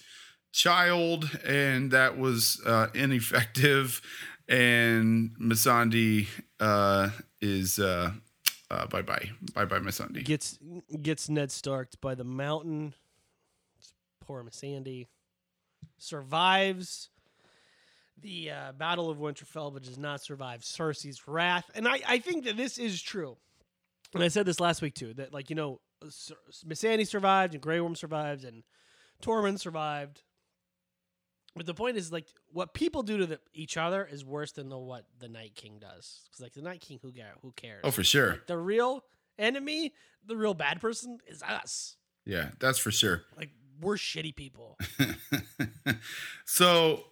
child, 0.53 1.31
and 1.47 1.91
that 1.91 2.19
was 2.19 2.61
uh, 2.65 2.89
ineffective. 2.95 4.01
And 4.49 5.31
Missandei 5.41 6.29
uh, 6.61 7.11
is 7.41 7.79
uh, 7.79 8.13
uh, 8.71 8.87
bye 8.87 9.03
bye 9.03 9.31
bye 9.55 9.65
bye 9.65 9.79
Missandei. 9.79 10.25
Gets 10.25 10.59
gets 11.03 11.29
Ned 11.29 11.51
Starked 11.51 12.01
by 12.01 12.15
the 12.15 12.25
mountain. 12.25 12.95
Poor 14.21 14.43
Missandei 14.43 15.07
survives 15.99 17.11
the 18.21 18.51
uh, 18.51 18.73
Battle 18.73 19.11
of 19.11 19.19
Winterfell, 19.19 19.73
but 19.73 19.83
does 19.83 19.99
not 19.99 20.23
survive 20.23 20.61
Cersei's 20.61 21.29
wrath. 21.29 21.71
And 21.75 21.87
I, 21.87 22.01
I 22.07 22.19
think 22.19 22.45
that 22.45 22.57
this 22.57 22.79
is 22.79 23.01
true. 23.01 23.37
And 24.15 24.23
I 24.23 24.29
said 24.29 24.47
this 24.47 24.61
last 24.61 24.83
week 24.83 24.95
too. 24.95 25.15
That 25.15 25.33
like 25.33 25.51
you 25.51 25.57
know, 25.57 25.81
Missandei 26.67 27.07
survived, 27.07 27.55
and 27.55 27.63
Grey 27.63 27.81
Worm 27.81 27.95
survived, 27.95 28.45
and 28.45 28.63
Tormund 29.23 29.59
survived. 29.59 30.23
But 31.57 31.67
the 31.67 31.75
point 31.75 31.97
is, 31.97 32.13
like, 32.13 32.27
what 32.53 32.75
people 32.75 33.03
do 33.03 33.17
to 33.19 33.27
the, 33.27 33.41
each 33.55 33.77
other 33.77 34.05
is 34.05 34.25
worse 34.25 34.53
than 34.53 34.69
the, 34.69 34.79
what 34.79 35.07
the 35.19 35.29
Night 35.29 35.55
King 35.55 35.79
does. 35.81 36.21
Because, 36.27 36.43
like, 36.43 36.53
the 36.53 36.61
Night 36.61 36.81
King, 36.81 36.99
who, 37.01 37.11
gar- 37.13 37.35
who 37.41 37.53
cares? 37.53 37.81
Oh, 37.83 37.91
for 37.91 38.05
sure. 38.05 38.43
the 38.47 38.59
real 38.59 39.05
enemy, 39.39 39.93
the 40.27 40.37
real 40.37 40.55
bad 40.55 40.81
person 40.81 41.19
is 41.27 41.43
us. 41.43 41.97
Yeah, 42.25 42.51
that's 42.59 42.79
for 42.79 42.91
sure. 42.91 43.23
Like 43.37 43.51
we're 43.81 43.97
shitty 43.97 44.35
people. 44.35 44.77
so, 46.45 47.05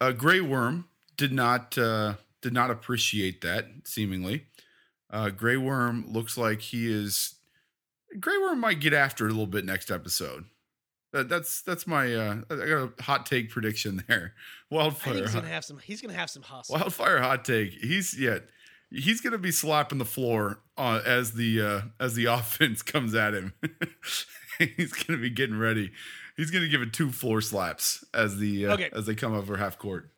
uh, 0.00 0.12
Grey 0.12 0.40
Worm 0.40 0.86
did 1.16 1.32
not 1.32 1.76
uh, 1.76 2.14
did 2.40 2.52
not 2.52 2.70
appreciate 2.70 3.40
that. 3.42 3.66
Seemingly, 3.84 4.46
uh, 5.10 5.30
Grey 5.30 5.56
Worm 5.56 6.04
looks 6.08 6.38
like 6.38 6.60
he 6.60 6.90
is. 6.90 7.34
Grey 8.20 8.38
Worm 8.38 8.60
might 8.60 8.80
get 8.80 8.92
after 8.92 9.26
it 9.26 9.30
a 9.30 9.32
little 9.32 9.46
bit 9.46 9.64
next 9.64 9.90
episode. 9.90 10.44
That, 11.12 11.28
that's 11.28 11.62
that's 11.62 11.86
my 11.86 12.14
uh, 12.14 12.36
I 12.50 12.54
got 12.54 12.92
a 12.98 13.02
hot 13.02 13.26
take 13.26 13.50
prediction 13.50 14.02
there. 14.08 14.34
I 14.70 14.74
Wildfire, 14.74 15.12
think 15.14 15.26
he's 15.26 15.34
hot, 15.34 15.42
gonna 15.42 15.52
have 15.54 15.64
some. 15.64 15.78
He's 15.78 16.00
gonna 16.00 16.14
have 16.14 16.30
some 16.30 16.42
hustle. 16.42 16.74
wildfire 16.74 17.20
hot 17.20 17.44
take. 17.44 17.72
He's 17.72 18.18
yeah, 18.18 18.38
he's 18.90 19.20
gonna 19.20 19.38
be 19.38 19.50
slapping 19.50 19.98
the 19.98 20.04
floor 20.06 20.60
uh, 20.78 21.00
as 21.04 21.32
the 21.32 21.60
uh, 21.60 21.80
as 22.00 22.14
the 22.14 22.24
offense 22.26 22.82
comes 22.82 23.14
at 23.14 23.34
him. 23.34 23.52
he's 24.58 24.92
gonna 24.92 25.18
be 25.20 25.30
getting 25.30 25.58
ready. 25.58 25.92
He's 26.36 26.50
gonna 26.50 26.68
give 26.68 26.80
it 26.82 26.92
two 26.94 27.12
floor 27.12 27.40
slaps 27.42 28.04
as 28.14 28.38
the 28.38 28.66
uh, 28.68 28.72
Okay. 28.74 28.88
as 28.94 29.04
they 29.06 29.14
come 29.14 29.34
over 29.34 29.56
half 29.58 29.78
court. 29.78 30.08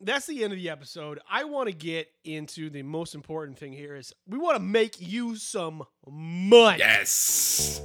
That's 0.00 0.26
the 0.26 0.44
end 0.44 0.52
of 0.52 0.58
the 0.58 0.68
episode. 0.70 1.18
I 1.30 1.44
want 1.44 1.68
to 1.68 1.74
get 1.74 2.08
into 2.24 2.68
the 2.68 2.82
most 2.82 3.14
important 3.14 3.58
thing 3.58 3.72
here. 3.72 3.96
Is 3.96 4.12
we 4.28 4.38
want 4.38 4.56
to 4.56 4.62
make 4.62 5.00
you 5.00 5.34
some 5.36 5.82
money. 6.06 6.78
Yes. 6.78 7.80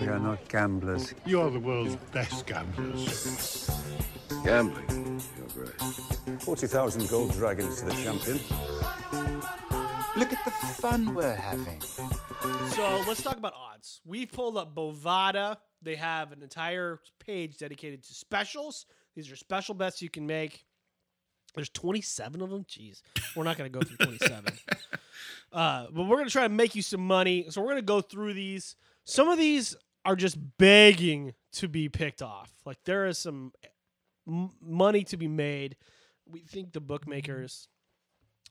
We 0.00 0.08
are 0.08 0.18
not 0.18 0.48
gamblers. 0.48 1.14
You're 1.26 1.50
the 1.50 1.58
world's 1.60 1.96
best 2.12 2.46
gamblers. 2.46 3.70
Gambling, 4.44 5.22
Your 5.36 5.48
Grace. 5.48 6.20
40,000 6.44 7.08
gold 7.08 7.32
dragons 7.32 7.80
to 7.80 7.86
the 7.86 7.92
champion. 7.92 8.40
Look 10.16 10.32
at 10.32 10.44
the 10.44 10.50
fun 10.50 11.14
we're 11.14 11.34
having. 11.34 11.80
So 11.80 13.02
let's 13.06 13.22
talk 13.22 13.36
about 13.36 13.54
odds. 13.54 14.00
We've 14.04 14.30
pulled 14.30 14.56
up 14.56 14.74
Bovada. 14.74 15.56
They 15.80 15.96
have 15.96 16.32
an 16.32 16.42
entire 16.42 17.00
page 17.18 17.58
dedicated 17.58 18.02
to 18.04 18.14
specials. 18.14 18.86
These 19.16 19.30
are 19.30 19.36
special 19.36 19.74
bets 19.74 20.02
you 20.02 20.10
can 20.10 20.26
make. 20.26 20.64
There's 21.54 21.68
27 21.70 22.40
of 22.40 22.50
them. 22.50 22.64
Jeez, 22.64 23.02
we're 23.36 23.44
not 23.44 23.58
going 23.58 23.70
to 23.70 23.78
go 23.78 23.84
through 23.84 23.96
27. 23.96 24.54
uh, 25.52 25.86
but 25.90 26.02
we're 26.04 26.16
going 26.16 26.26
to 26.26 26.32
try 26.32 26.42
to 26.42 26.48
make 26.48 26.74
you 26.74 26.82
some 26.82 27.06
money. 27.06 27.46
So 27.50 27.60
we're 27.60 27.68
going 27.68 27.76
to 27.76 27.82
go 27.82 28.00
through 28.00 28.34
these. 28.34 28.76
Some 29.04 29.28
of 29.28 29.38
these 29.38 29.76
are 30.04 30.16
just 30.16 30.36
begging 30.58 31.34
to 31.52 31.68
be 31.68 31.88
picked 31.88 32.22
off. 32.22 32.50
Like 32.64 32.78
there 32.84 33.06
is 33.06 33.18
some 33.18 33.52
m- 34.26 34.50
money 34.60 35.04
to 35.04 35.16
be 35.16 35.28
made. 35.28 35.76
We 36.26 36.40
think 36.40 36.72
the 36.72 36.80
bookmakers 36.80 37.68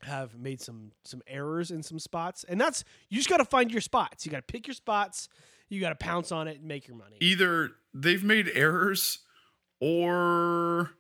have 0.04 0.38
made 0.38 0.62
some 0.62 0.92
some 1.04 1.22
errors 1.28 1.72
in 1.72 1.84
some 1.84 2.00
spots, 2.00 2.44
and 2.48 2.60
that's 2.60 2.84
you 3.10 3.18
just 3.18 3.30
got 3.30 3.38
to 3.38 3.46
find 3.46 3.72
your 3.72 3.82
spots. 3.82 4.26
You 4.26 4.32
got 4.32 4.48
to 4.48 4.52
pick 4.52 4.68
your 4.68 4.74
spots. 4.74 5.30
You 5.70 5.80
got 5.80 5.90
to 5.90 5.96
pounce 5.96 6.32
on 6.32 6.48
it 6.48 6.58
and 6.58 6.68
make 6.68 6.88
your 6.88 6.98
money. 6.98 7.18
Either 7.22 7.72
they've 7.94 8.24
made 8.24 8.50
errors 8.54 9.20
or 9.80 10.92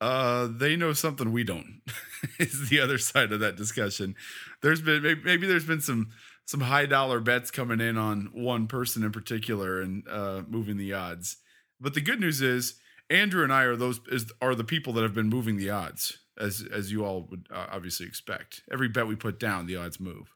uh 0.00 0.48
they 0.50 0.76
know 0.76 0.92
something 0.92 1.32
we 1.32 1.42
don't 1.44 1.80
is 2.38 2.68
the 2.68 2.80
other 2.80 2.98
side 2.98 3.32
of 3.32 3.40
that 3.40 3.56
discussion 3.56 4.14
there's 4.62 4.80
been 4.80 5.02
maybe, 5.02 5.20
maybe 5.24 5.46
there's 5.46 5.64
been 5.64 5.80
some 5.80 6.08
some 6.48 6.60
high 6.60 6.86
dollar 6.86 7.20
bets 7.20 7.50
coming 7.50 7.78
in 7.78 7.98
on 7.98 8.30
one 8.32 8.66
person 8.66 9.04
in 9.04 9.12
particular 9.12 9.82
and 9.82 10.08
uh 10.08 10.42
moving 10.48 10.78
the 10.78 10.94
odds. 10.94 11.36
But 11.78 11.92
the 11.92 12.00
good 12.00 12.20
news 12.20 12.40
is 12.40 12.74
andrew 13.10 13.42
and 13.42 13.52
i 13.52 13.62
are 13.62 13.76
those 13.76 14.00
is 14.10 14.30
are 14.42 14.54
the 14.54 14.64
people 14.64 14.92
that 14.92 15.02
have 15.02 15.14
been 15.14 15.28
moving 15.28 15.56
the 15.56 15.70
odds 15.70 16.18
as 16.38 16.64
as 16.72 16.90
you 16.90 17.04
all 17.04 17.26
would 17.30 17.46
uh, 17.52 17.66
obviously 17.70 18.06
expect. 18.06 18.62
Every 18.72 18.88
bet 18.88 19.06
we 19.06 19.16
put 19.16 19.38
down 19.38 19.66
the 19.66 19.76
odds 19.76 20.00
move. 20.00 20.34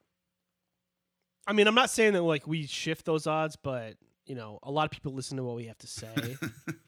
I 1.47 1.55
mean, 1.55 1.67
I'm 1.67 1.75
not 1.75 1.91
saying 1.91 2.13
that 2.13 2.23
like 2.23 2.47
we 2.47 2.67
shift 2.67 3.07
those 3.07 3.27
odds, 3.27 3.57
but 3.57 3.95
you 4.27 4.35
know, 4.35 4.59
a 4.63 4.71
lot 4.71 4.85
of 4.85 4.91
people 4.91 5.13
listen 5.13 5.39
to 5.39 5.45
what 5.45 5.57
we 5.57 5.67
have 5.67 5.79
to 5.79 5.87
say. 5.87 6.37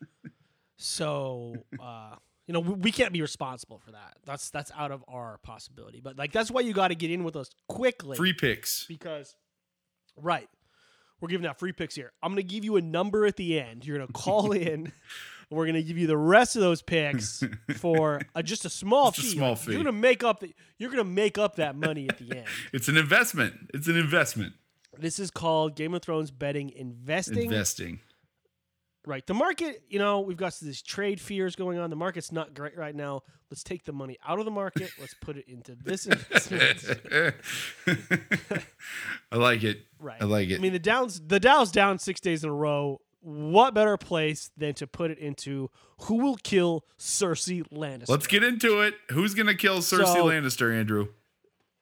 so, 0.77 1.55
uh, 1.81 2.17
you 2.47 2.53
know, 2.55 2.61
we, 2.61 2.75
we 2.75 2.93
can't 2.93 3.13
be 3.13 3.23
responsible 3.23 3.79
for 3.79 3.93
that. 3.93 4.17
That's 4.25 4.51
that's 4.51 4.71
out 4.77 4.91
of 4.93 5.05
our 5.09 5.39
possibility. 5.39 6.01
But 6.01 6.17
like 6.19 6.33
that's 6.33 6.51
why 6.51 6.61
you 6.63 6.73
got 6.73 6.89
to 6.89 6.95
get 6.95 7.11
in 7.11 7.25
with 7.25 7.37
us 7.37 7.51
quickly 7.69 8.17
free 8.17 8.33
picks 8.33 8.85
because 8.87 9.35
right. 10.21 10.49
We're 11.21 11.29
giving 11.29 11.47
out 11.47 11.59
free 11.59 11.73
picks 11.73 11.95
here. 11.95 12.13
I'm 12.23 12.33
going 12.33 12.47
to 12.47 12.55
give 12.55 12.65
you 12.65 12.77
a 12.77 12.83
number 12.83 13.25
at 13.25 13.37
the 13.37 13.59
end. 13.59 13.87
You're 13.87 13.97
going 13.97 14.09
to 14.09 14.13
call 14.13 14.53
in. 14.69 14.93
We're 15.49 15.65
going 15.65 15.77
to 15.77 15.83
give 15.83 15.97
you 15.97 16.07
the 16.07 16.19
rest 16.19 16.55
of 16.57 16.61
those 16.61 16.83
picks 16.83 17.43
for 17.77 18.21
uh, 18.35 18.43
just 18.43 18.65
a 18.67 18.69
small 18.69 19.11
Just 19.11 19.29
a 19.29 19.31
fee. 19.31 19.37
small 19.37 19.51
Like, 19.51 19.59
fee. 19.61 19.73
You're 19.73 19.83
going 19.85 19.95
to 19.95 20.01
make 20.01 20.23
up 20.25 20.41
the, 20.41 20.53
you're 20.77 20.91
going 20.91 21.03
to 21.03 21.11
make 21.11 21.39
up 21.39 21.57
that 21.57 21.77
money 21.77 22.09
at 22.11 22.19
the 22.19 22.37
end. 22.39 22.47
it's 22.75 22.89
an 22.89 22.97
investment 22.99 23.55
it's 23.73 23.87
an 23.87 23.97
investment 23.97 24.55
This 24.99 25.19
is 25.19 25.31
called 25.31 25.77
Game 25.77 25.95
of 25.95 26.03
Thrones 26.03 26.31
betting 26.31 26.71
investing. 26.71 27.45
investing 27.45 28.01
Right. 29.07 29.27
The 29.27 29.35
market, 29.35 29.83
you 29.89 29.99
know, 29.99 30.21
we've 30.21 30.37
got 30.37 30.57
these 30.63 30.81
trade 30.81 31.21
fears 31.21 31.57
going 31.57 31.79
on. 31.79 31.91
The 31.91 31.97
market's 31.97 32.33
not 32.33 32.55
great 32.55 32.77
right 32.77 32.95
now. 32.95 33.23
Let's 33.51 33.63
take 33.63 33.85
the 33.85 33.93
money 33.93 34.17
out 34.27 34.39
of 34.39 34.47
the 34.47 34.51
market. 34.51 34.91
Let's 34.99 35.15
put 35.15 35.37
it 35.37 35.47
into 35.47 35.75
this 35.75 36.07
investment. 36.07 36.83
I 39.31 39.37
like 39.37 39.63
it. 39.63 39.81
Right. 39.99 40.21
I 40.21 40.25
like 40.25 40.49
it. 40.49 40.57
I 40.57 40.59
mean, 40.59 40.73
the 40.73 40.79
downs, 40.79 41.21
the 41.27 41.41
Dow's 41.41 41.71
down 41.73 41.99
six 41.99 42.21
days 42.21 42.45
in 42.45 42.51
a 42.51 42.55
row. 42.55 43.01
What 43.21 43.73
better 43.75 43.97
place 43.97 44.51
than 44.57 44.75
to 44.75 44.87
put 44.87 45.11
it 45.11 45.19
into 45.19 45.71
who 46.03 46.17
will 46.17 46.37
kill 46.37 46.85
Cersei 46.99 47.63
Lannister? 47.73 48.09
Let's 48.11 48.27
get 48.27 48.45
into 48.45 48.83
it. 48.83 48.95
Who's 49.13 49.35
gonna 49.35 49.55
kill 49.55 49.79
Cersei 49.79 50.05
So- 50.15 50.27
Lannister, 50.27 50.75
Andrew? 50.75 51.09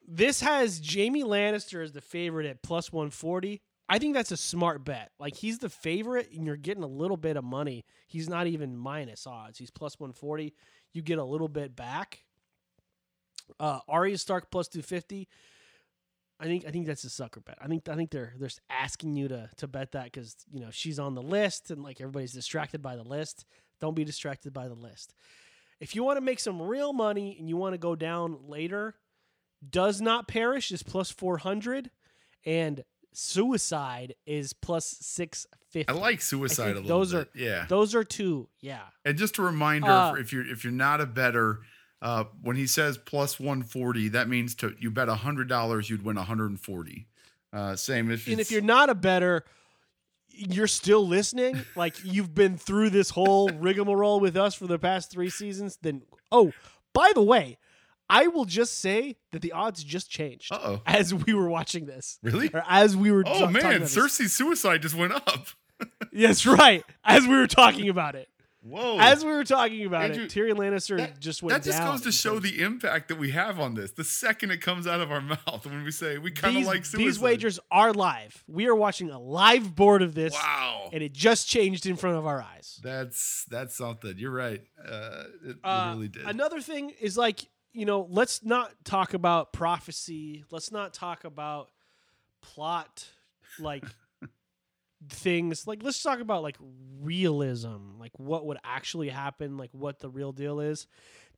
This 0.07 0.41
has 0.41 0.81
Jaime 0.85 1.23
Lannister 1.23 1.83
as 1.83 1.91
the 1.93 2.01
favorite 2.01 2.45
at 2.45 2.61
plus 2.63 2.91
140. 2.93 3.61
I 3.93 3.99
think 3.99 4.15
that's 4.15 4.31
a 4.31 4.37
smart 4.37 4.83
bet. 4.83 5.11
Like 5.19 5.35
he's 5.35 5.59
the 5.59 5.69
favorite 5.69 6.31
and 6.35 6.47
you're 6.47 6.57
getting 6.57 6.81
a 6.81 6.87
little 6.87 7.15
bit 7.15 7.37
of 7.37 7.43
money. 7.43 7.85
He's 8.07 8.27
not 8.27 8.47
even 8.47 8.75
minus 8.75 9.27
odds. 9.27 9.59
He's 9.59 9.69
plus 9.69 9.99
140. 9.99 10.51
You 10.93 11.03
get 11.03 11.19
a 11.19 11.23
little 11.23 11.47
bit 11.47 11.75
back. 11.75 12.23
Uh 13.59 13.81
Arya 13.87 14.17
Stark 14.17 14.49
plus 14.49 14.67
250. 14.67 15.27
I 16.39 16.45
think 16.45 16.65
I 16.65 16.71
think 16.71 16.87
that's 16.87 17.03
a 17.03 17.09
sucker 17.11 17.39
bet. 17.39 17.59
I 17.61 17.67
think 17.67 17.87
I 17.87 17.93
think 17.93 18.09
they're 18.09 18.33
they're 18.39 18.49
asking 18.67 19.15
you 19.15 19.27
to 19.27 19.47
to 19.57 19.67
bet 19.67 19.91
that 19.91 20.11
cuz 20.11 20.37
you 20.51 20.59
know 20.59 20.71
she's 20.71 20.97
on 20.97 21.13
the 21.13 21.21
list 21.21 21.69
and 21.69 21.83
like 21.83 22.01
everybody's 22.01 22.33
distracted 22.33 22.81
by 22.81 22.95
the 22.95 23.03
list. 23.03 23.45
Don't 23.79 23.93
be 23.93 24.03
distracted 24.03 24.53
by 24.53 24.67
the 24.67 24.73
list. 24.73 25.13
If 25.79 25.93
you 25.93 26.03
want 26.03 26.17
to 26.17 26.21
make 26.21 26.39
some 26.39 26.59
real 26.59 26.93
money 26.93 27.37
and 27.37 27.47
you 27.47 27.57
want 27.57 27.75
to 27.75 27.77
go 27.77 27.95
down 27.95 28.39
later, 28.47 28.95
does 29.69 30.01
not 30.01 30.27
perish 30.27 30.71
is 30.71 30.81
plus 30.81 31.11
400 31.11 31.91
and 32.43 32.83
suicide 33.13 34.15
is 34.25 34.53
plus 34.53 34.85
650 35.01 35.87
I 35.89 35.93
like 35.93 36.21
suicide 36.21 36.63
a 36.71 36.73
think 36.75 36.85
little 36.87 36.99
those 36.99 37.11
bit. 37.13 37.27
are- 37.27 37.29
yeah. 37.39 37.65
those 37.67 37.95
are 37.95 38.03
two 38.03 38.47
yeah 38.61 38.81
and 39.05 39.17
just 39.17 39.37
a 39.37 39.41
reminder, 39.41 39.89
Uh, 39.89 40.13
if 40.15 40.31
you're 40.33 40.45
if 40.49 40.63
you're 40.63 40.73
not 40.73 41.01
a 41.01 41.05
better, 41.05 41.61
uh, 42.01 42.25
when 42.41 42.55
he 42.55 42.67
says 42.67 42.97
plus 42.97 43.39
one 43.39 43.63
forty, 43.63 44.09
that 44.09 44.27
means 44.27 44.55
to 44.55 44.75
you 44.79 44.91
bet 44.91 45.07
hundred 45.09 45.47
dollars, 45.47 45.89
you'd 45.89 46.03
win 46.03 46.17
hundred 46.17 46.49
and 46.51 46.59
forty. 46.59 47.07
Uh, 47.51 47.75
same 47.75 48.09
if 48.11 48.27
and 48.27 48.39
if 48.39 48.49
you're 48.51 48.61
not 48.61 48.89
a 48.89 48.95
better 48.95 49.43
you're 50.35 50.65
still 50.67 51.07
listening 51.07 51.61
like 51.75 51.93
you've 52.03 52.33
been 52.33 52.57
through 52.57 52.89
this 52.89 53.11
whole 53.11 53.49
rigmarole 53.49 54.19
with 54.19 54.35
us 54.35 54.55
for 54.55 54.65
the 54.65 54.79
past 54.79 55.11
three 55.11 55.29
seasons 55.29 55.77
then 55.83 56.01
oh 56.31 56.51
by 56.93 57.11
the 57.13 57.21
way 57.21 57.55
i 58.09 58.27
will 58.27 58.45
just 58.45 58.79
say 58.79 59.15
that 59.31 59.41
the 59.41 59.51
odds 59.51 59.83
just 59.83 60.09
changed 60.09 60.51
Uh-oh. 60.51 60.81
as 60.85 61.13
we 61.13 61.33
were 61.33 61.49
watching 61.49 61.85
this 61.85 62.19
Really? 62.23 62.49
or 62.53 62.63
as 62.67 62.95
we 62.97 63.11
were 63.11 63.23
oh 63.25 63.47
man. 63.47 63.81
Cersei's 63.83 64.33
suicide 64.33 64.81
just 64.81 64.95
went 64.95 65.13
up. 65.13 65.47
yes 66.11 66.45
right 66.45 66.83
as 67.03 67.23
we 67.27 67.35
were 67.35 67.47
talking 67.47 67.89
about 67.89 68.15
it 68.15 68.29
Whoa! 68.65 68.97
As 68.97 69.25
we 69.25 69.31
were 69.33 69.43
talking 69.43 69.85
about 69.85 70.03
Andrew, 70.05 70.23
it, 70.23 70.29
Tyrion 70.29 70.53
Lannister 70.53 70.95
that 70.95 71.19
just 71.19 71.43
went 71.43 71.51
that 71.53 71.65
just 71.69 71.79
down. 71.79 71.91
goes 71.91 72.01
to 72.03 72.13
show 72.13 72.39
the 72.39 72.61
impact 72.61 73.09
that 73.09 73.17
we 73.17 73.31
have 73.31 73.59
on 73.59 73.73
this. 73.73 73.91
The 73.91 74.05
second 74.05 74.51
it 74.51 74.61
comes 74.61 74.87
out 74.87 75.01
of 75.01 75.11
our 75.11 75.19
mouth, 75.47 75.65
when 75.65 75.83
we 75.83 75.91
say 75.91 76.17
we 76.17 76.31
kind 76.31 76.55
of 76.55 76.63
like 76.63 76.85
suicide. 76.85 76.97
these 77.05 77.19
wagers 77.19 77.59
are 77.71 77.91
live. 77.91 78.41
We 78.47 78.67
are 78.67 78.75
watching 78.75 79.09
a 79.09 79.19
live 79.19 79.75
board 79.75 80.01
of 80.01 80.15
this, 80.15 80.31
Wow. 80.33 80.91
and 80.93 81.03
it 81.03 81.11
just 81.11 81.49
changed 81.49 81.85
in 81.85 81.97
front 81.97 82.15
of 82.15 82.25
our 82.25 82.41
eyes. 82.41 82.79
That's 82.81 83.43
that's 83.49 83.75
something. 83.75 84.13
You're 84.17 84.31
right. 84.31 84.61
Uh, 84.81 85.23
it 85.45 85.57
Uh, 85.61 85.91
really 85.95 86.07
did. 86.07 86.23
Another 86.25 86.61
thing 86.61 86.93
is 87.01 87.17
like, 87.17 87.41
you 87.73 87.85
know, 87.85 88.07
let's 88.09 88.43
not 88.43 88.71
talk 88.85 89.13
about 89.13 89.51
prophecy. 89.51 90.45
Let's 90.51 90.71
not 90.71 90.93
talk 90.93 91.23
about 91.23 91.69
plot, 92.41 93.07
like 93.59 93.83
things. 95.09 95.67
Like, 95.67 95.81
let's 95.83 96.01
talk 96.01 96.19
about 96.19 96.43
like 96.43 96.57
realism, 97.01 97.99
like 97.99 98.11
what 98.17 98.45
would 98.45 98.57
actually 98.63 99.09
happen, 99.09 99.57
like 99.57 99.71
what 99.73 99.99
the 99.99 100.09
real 100.09 100.31
deal 100.31 100.59
is. 100.59 100.87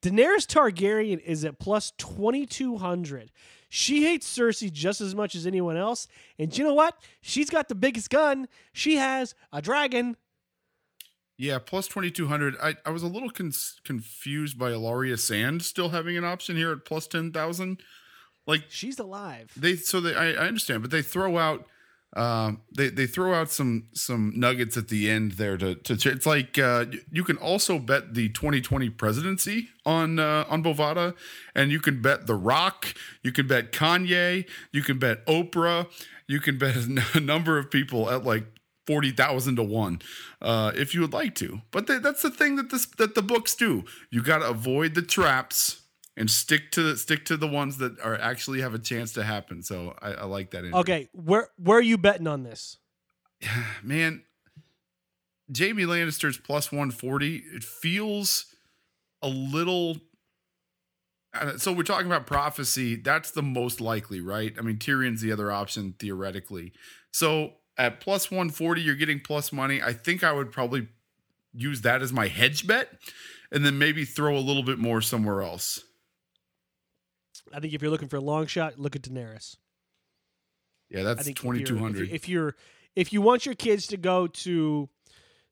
Daenerys 0.02 0.46
Targaryen 0.46 1.20
is 1.20 1.46
at 1.46 1.58
plus 1.58 1.92
2200. 1.98 3.32
She 3.70 4.04
hates 4.04 4.38
Cersei 4.38 4.72
just 4.72 5.02
as 5.02 5.16
much 5.16 5.36
as 5.36 5.48
anyone 5.48 5.78
else. 5.78 6.08
And 6.38 6.56
you 6.56 6.64
know 6.64 6.74
what? 6.74 6.96
She's 7.22 7.50
got 7.50 7.70
the 7.70 7.76
biggest 7.76 8.10
gun. 8.10 8.48
She 8.74 8.98
has 8.98 9.36
a 9.52 9.62
dragon. 9.62 10.16
Yeah, 11.38 11.60
plus 11.60 11.88
2200. 11.88 12.56
I, 12.62 12.76
I 12.86 12.90
was 12.92 13.04
a 13.04 13.08
little 13.08 13.30
con- 13.30 13.52
confused 13.84 14.58
by 14.58 14.72
Ellaria 14.72 15.20
Sand 15.20 15.64
still 15.64 15.90
having 15.90 16.16
an 16.18 16.24
option 16.24 16.56
here 16.56 16.72
at 16.72 16.86
plus 16.86 17.08
10,000. 17.08 17.82
Like 18.48 18.64
She's 18.70 19.00
alive. 19.00 19.52
they 19.58 19.76
so 19.76 20.00
they 20.00 20.14
I, 20.16 20.32
I 20.34 20.48
understand, 20.48 20.82
but 20.84 20.92
they 20.92 21.02
throw 21.02 21.38
out 21.38 21.66
um 22.16 22.62
they 22.74 22.88
they 22.90 23.08
throw 23.08 23.34
out 23.34 23.50
some 23.50 23.88
some 23.94 24.32
nuggets 24.36 24.78
at 24.78 24.88
the 24.88 25.10
end 25.10 25.34
there 25.34 25.58
to 25.58 25.76
to 25.76 25.98
ch- 25.98 26.06
it's 26.06 26.26
like 26.28 26.58
uh 26.58 26.86
you 27.12 27.24
can 27.26 27.36
also 27.38 27.78
bet 27.80 28.14
the 28.14 28.30
2020 28.30 28.90
presidency 28.92 29.68
on 29.86 30.20
uh 30.20 30.46
on 30.48 30.64
Bovada 30.64 31.14
and 31.56 31.72
you 31.72 31.80
can 31.82 32.02
bet 32.02 32.28
The 32.28 32.36
Rock, 32.36 32.94
you 33.24 33.32
can 33.34 33.48
bet 33.48 33.74
Kanye, 33.74 34.48
you 34.72 34.82
can 34.84 34.98
bet 35.00 35.26
Oprah, 35.26 35.88
you 36.28 36.40
can 36.40 36.58
bet 36.58 36.78
a 37.16 37.20
number 37.20 37.58
of 37.58 37.70
people 37.72 38.10
at 38.10 38.24
like 38.24 38.46
forty 38.88 39.12
thousand 39.12 39.56
to 39.58 39.64
one, 39.64 40.02
uh, 40.42 40.72
if 40.76 40.94
you 40.94 41.02
would 41.02 41.14
like 41.14 41.36
to. 41.36 41.62
But 41.72 41.88
th- 41.88 42.02
that's 42.02 42.22
the 42.22 42.30
thing 42.32 42.56
that 42.58 42.70
this 42.70 42.86
that 42.98 43.16
the 43.16 43.22
books 43.22 43.56
do. 43.56 43.84
You 44.12 44.22
got 44.22 44.40
to 44.40 44.50
avoid 44.50 44.96
the 44.96 45.02
traps 45.02 45.82
and 46.18 46.30
stick 46.32 46.72
to 46.72 46.82
the 46.84 46.98
stick 46.98 47.26
to 47.26 47.38
the 47.38 47.48
ones 47.48 47.78
that 47.78 48.00
are 48.00 48.16
actually 48.16 48.62
have 48.62 48.74
a 48.74 48.80
chance 48.80 49.12
to 49.14 49.24
happen. 49.24 49.64
So 49.64 49.96
I, 50.02 50.12
I 50.14 50.24
like 50.26 50.52
that. 50.52 50.64
Okay, 50.64 51.10
where 51.14 51.50
where 51.58 51.78
are 51.78 51.82
you 51.82 51.98
betting 51.98 52.28
on 52.28 52.44
this? 52.44 52.78
man. 53.84 54.24
Jaime 55.56 55.84
Lannister's 55.84 56.38
plus 56.40 56.72
one 56.72 56.90
forty. 56.90 57.44
It 57.54 57.64
feels 57.64 58.46
a 59.22 59.28
little. 59.28 59.98
uh, 61.36 61.58
So 61.58 61.72
we're 61.72 61.84
talking 61.84 62.08
about 62.08 62.26
prophecy. 62.26 62.96
That's 62.96 63.30
the 63.30 63.44
most 63.44 63.80
likely, 63.80 64.22
right? 64.22 64.56
I 64.58 64.62
mean, 64.62 64.78
Tyrion's 64.78 65.22
the 65.22 65.32
other 65.32 65.52
option 65.52 65.94
theoretically. 66.00 66.74
So 67.12 67.54
at 67.78 68.00
plus 68.00 68.32
140, 68.32 68.82
you're 68.82 68.96
getting 68.96 69.20
plus 69.20 69.52
money. 69.52 69.82
I 69.82 69.94
think 69.94 70.24
I 70.24 70.32
would 70.32 70.52
probably 70.52 70.88
use 71.54 71.82
that 71.82 72.02
as 72.02 72.12
my 72.12 72.28
hedge 72.28 72.68
bet 72.68 72.90
and 73.52 73.66
then 73.66 73.78
maybe 73.78 74.06
throw 74.06 74.38
a 74.38 74.40
little 74.40 74.64
bit 74.64 74.78
more 74.80 75.02
somewhere 75.02 75.42
else. 75.42 75.84
I 77.54 77.60
think 77.60 77.74
if 77.74 77.82
you're 77.82 77.92
looking 77.92 78.10
for 78.10 78.18
a 78.18 78.22
long 78.22 78.48
shot, 78.48 78.80
look 78.80 78.96
at 78.96 79.04
Daenerys. 79.04 79.58
Yeah, 80.90 81.04
that's 81.04 81.24
think 81.24 81.38
if 81.40 81.44
you're- 81.44 81.60
2200. 81.60 82.08
If, 82.08 82.14
if 82.14 82.30
you're 82.30 82.56
if 82.96 83.12
you 83.12 83.22
want 83.22 83.46
your 83.46 83.56
kids 83.56 83.88
to 83.88 83.98
go 83.98 84.28
to 84.28 84.90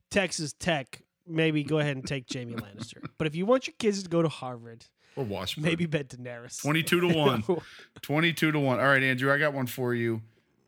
Texas 0.09 0.53
Tech, 0.53 1.01
maybe 1.27 1.63
go 1.63 1.79
ahead 1.79 1.97
and 1.97 2.05
take 2.07 2.25
Jaime 2.31 2.53
Lannister. 2.55 3.05
But 3.17 3.27
if 3.27 3.35
you 3.35 3.45
want 3.45 3.67
your 3.67 3.73
kids 3.79 4.03
to 4.03 4.09
go 4.09 4.21
to 4.21 4.29
Harvard, 4.29 4.85
or 5.15 5.23
Washington. 5.23 5.69
maybe 5.69 5.85
bet 5.85 6.09
Daenerys. 6.09 6.61
22 6.61 7.01
to 7.01 7.07
1. 7.17 7.43
22 8.01 8.51
to 8.51 8.59
1. 8.59 8.79
All 8.79 8.85
right, 8.85 9.03
Andrew, 9.03 9.31
I 9.31 9.37
got 9.37 9.53
one 9.53 9.67
for 9.67 9.93
you. 9.93 10.21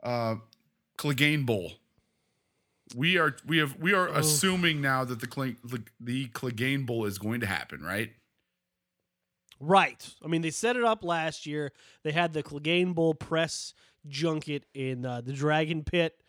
Uh 0.03 0.35
Clegane 0.97 1.45
Bowl. 1.45 1.73
We 2.95 3.17
are 3.17 3.35
we 3.45 3.57
have 3.57 3.77
we 3.79 3.93
are 3.93 4.07
assuming 4.09 4.79
now 4.81 5.03
that 5.05 5.19
the 5.19 5.27
Cle- 5.27 5.55
the, 5.63 5.81
the 5.99 6.27
Clegane 6.27 6.85
Bowl 6.85 7.05
is 7.05 7.17
going 7.17 7.39
to 7.41 7.47
happen, 7.47 7.81
right? 7.81 8.11
Right. 9.59 10.07
I 10.23 10.27
mean, 10.27 10.41
they 10.41 10.51
set 10.51 10.75
it 10.75 10.83
up 10.83 11.03
last 11.03 11.45
year. 11.45 11.71
They 12.03 12.11
had 12.11 12.33
the 12.33 12.43
Clegane 12.43 12.93
Bowl 12.93 13.13
press 13.13 13.73
junket 14.07 14.65
in 14.73 15.05
uh, 15.05 15.21
the 15.21 15.33
Dragon 15.33 15.83
Pit. 15.83 16.21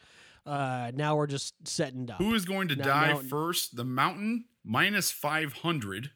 Uh, 0.46 0.92
now 0.94 1.16
we're 1.16 1.26
just 1.26 1.54
setting 1.66 2.08
up. 2.10 2.18
Who 2.18 2.34
is 2.34 2.44
going 2.44 2.68
to 2.68 2.76
Now, 2.76 2.84
die 2.84 3.06
Mountain. 3.08 3.28
first? 3.28 3.76
The 3.76 3.84
Mountain 3.84 4.44
minus 4.64 5.10
500 5.10 6.10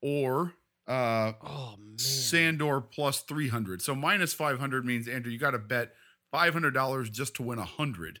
or 0.00 0.54
uh, 0.88 1.32
Oh. 1.44 1.74
Sandor 1.96 2.80
plus 2.80 3.20
300. 3.20 3.82
So 3.82 3.94
minus 3.94 4.32
500 4.32 4.86
means, 4.86 5.06
Andrew, 5.08 5.30
you 5.30 5.38
got 5.38 5.50
to 5.50 5.58
bet 5.58 5.92
$500 6.36 7.10
just 7.10 7.34
to 7.36 7.42
win 7.42 7.58
a 7.58 7.62
100. 7.62 8.20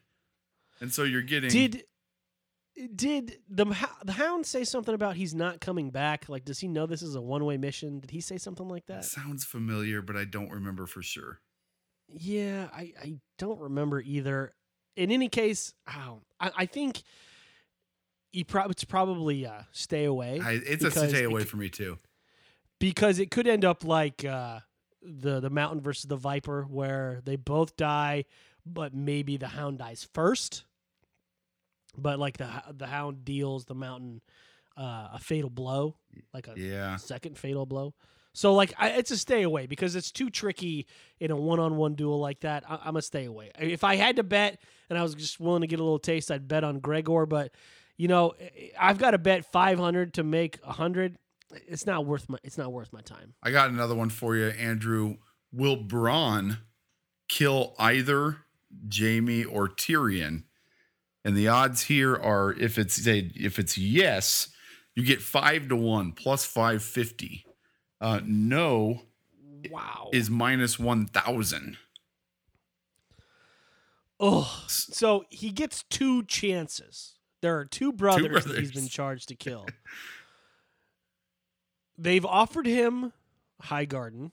And 0.80 0.92
so 0.92 1.02
you're 1.04 1.22
getting. 1.22 1.50
Did 1.50 1.84
did 2.94 3.38
the 3.48 3.64
the 4.04 4.12
Hound 4.12 4.44
say 4.44 4.62
something 4.62 4.94
about 4.94 5.16
he's 5.16 5.34
not 5.34 5.60
coming 5.60 5.90
back? 5.90 6.28
Like, 6.28 6.44
does 6.44 6.58
he 6.58 6.68
know 6.68 6.84
this 6.86 7.00
is 7.00 7.14
a 7.14 7.20
one 7.22 7.44
way 7.44 7.56
mission? 7.56 8.00
Did 8.00 8.10
he 8.10 8.20
say 8.20 8.36
something 8.36 8.68
like 8.68 8.84
that? 8.86 9.04
Sounds 9.06 9.44
familiar, 9.44 10.02
but 10.02 10.14
I 10.16 10.24
don't 10.24 10.50
remember 10.50 10.86
for 10.86 11.00
sure. 11.02 11.40
Yeah, 12.08 12.68
I, 12.72 12.92
I 13.02 13.14
don't 13.38 13.58
remember 13.60 14.00
either. 14.00 14.52
In 14.94 15.10
any 15.10 15.28
case, 15.28 15.72
oh, 15.88 16.20
I, 16.38 16.50
I 16.56 16.66
think 16.66 17.02
you 18.32 18.44
probably 18.44 18.72
it's 18.72 18.84
probably 18.84 19.46
uh, 19.46 19.62
stay 19.72 20.04
away 20.04 20.40
I, 20.42 20.52
it's 20.52 20.84
a 20.84 20.90
stay 20.90 21.22
it 21.22 21.26
away 21.26 21.42
c- 21.42 21.46
for 21.46 21.56
me, 21.56 21.70
too. 21.70 21.98
because 22.78 23.18
it 23.18 23.30
could 23.30 23.46
end 23.46 23.64
up 23.64 23.84
like 23.84 24.24
uh, 24.24 24.60
the 25.06 25.40
the 25.40 25.50
Mountain 25.50 25.80
versus 25.80 26.04
the 26.04 26.16
Viper, 26.16 26.64
where 26.68 27.20
they 27.24 27.36
both 27.36 27.76
die, 27.76 28.24
but 28.64 28.94
maybe 28.94 29.36
the 29.36 29.48
Hound 29.48 29.78
dies 29.78 30.08
first. 30.12 30.64
But 31.96 32.18
like 32.18 32.36
the 32.36 32.48
the 32.72 32.86
Hound 32.86 33.24
deals 33.24 33.64
the 33.64 33.74
Mountain 33.74 34.20
uh, 34.76 35.08
a 35.14 35.18
fatal 35.18 35.50
blow, 35.50 35.96
like 36.34 36.48
a 36.48 36.54
Yeah. 36.56 36.96
second 36.96 37.38
fatal 37.38 37.64
blow. 37.64 37.94
So 38.34 38.52
like 38.52 38.74
I, 38.76 38.90
it's 38.90 39.10
a 39.10 39.16
stay 39.16 39.42
away 39.42 39.66
because 39.66 39.96
it's 39.96 40.12
too 40.12 40.28
tricky 40.28 40.86
in 41.18 41.30
a 41.30 41.36
one-on-one 41.36 41.94
duel 41.94 42.20
like 42.20 42.40
that. 42.40 42.64
I, 42.68 42.80
I'm 42.84 42.96
a 42.96 43.00
stay 43.02 43.24
away. 43.24 43.50
If 43.58 43.82
I 43.82 43.96
had 43.96 44.16
to 44.16 44.22
bet 44.22 44.60
and 44.90 44.98
I 44.98 45.02
was 45.02 45.14
just 45.14 45.40
willing 45.40 45.62
to 45.62 45.66
get 45.66 45.80
a 45.80 45.82
little 45.82 45.98
taste, 45.98 46.30
I'd 46.30 46.46
bet 46.46 46.62
on 46.62 46.80
Gregor. 46.80 47.24
But 47.24 47.52
you 47.96 48.08
know, 48.08 48.34
I've 48.78 48.98
got 48.98 49.12
to 49.12 49.18
bet 49.18 49.50
500 49.50 50.12
to 50.14 50.22
make 50.22 50.58
100. 50.62 51.16
It's 51.52 51.86
not 51.86 52.04
worth 52.06 52.28
my. 52.28 52.38
It's 52.42 52.58
not 52.58 52.72
worth 52.72 52.92
my 52.92 53.00
time. 53.00 53.34
I 53.42 53.50
got 53.50 53.70
another 53.70 53.94
one 53.94 54.10
for 54.10 54.36
you, 54.36 54.46
Andrew. 54.48 55.16
Will 55.52 55.76
Bronn 55.76 56.58
kill 57.28 57.74
either 57.78 58.38
Jaime 58.92 59.44
or 59.44 59.68
Tyrion? 59.68 60.44
And 61.24 61.36
the 61.36 61.48
odds 61.48 61.82
here 61.84 62.14
are 62.14 62.52
if 62.52 62.78
it's 62.78 63.06
a, 63.06 63.18
if 63.34 63.58
it's 63.58 63.76
yes, 63.78 64.48
you 64.94 65.04
get 65.04 65.20
five 65.20 65.68
to 65.68 65.76
one 65.76 66.12
plus 66.12 66.44
five 66.44 66.82
fifty. 66.82 67.44
Uh, 68.00 68.20
no 68.24 69.02
Wow. 69.70 70.10
is 70.12 70.28
minus 70.30 70.78
one 70.78 71.06
thousand. 71.06 71.78
Oh, 74.18 74.64
so 74.66 75.24
he 75.30 75.50
gets 75.50 75.82
two 75.90 76.22
chances. 76.24 77.14
There 77.42 77.56
are 77.58 77.64
two 77.66 77.92
brothers, 77.92 78.44
that 78.44 78.58
he's 78.58 78.72
been 78.72 78.88
charged 78.88 79.28
to 79.28 79.34
kill. 79.34 79.66
They've 81.98 82.24
offered 82.24 82.66
him 82.66 83.12
Highgarden. 83.64 84.32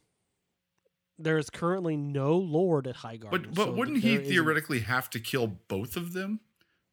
There 1.18 1.38
is 1.38 1.50
currently 1.50 1.96
no 1.96 2.38
lord 2.38 2.88
at 2.88 2.98
Highgarden. 2.98 3.32
But 3.32 3.54
but 3.54 3.66
so 3.66 3.72
wouldn't 3.72 3.98
he 4.00 4.12
there 4.12 4.22
isn't- 4.22 4.34
theoretically 4.34 4.80
have 4.82 5.10
to 5.12 5.20
kill 5.20 5.48
both 5.48 5.96
of 5.96 6.14
them 6.14 6.40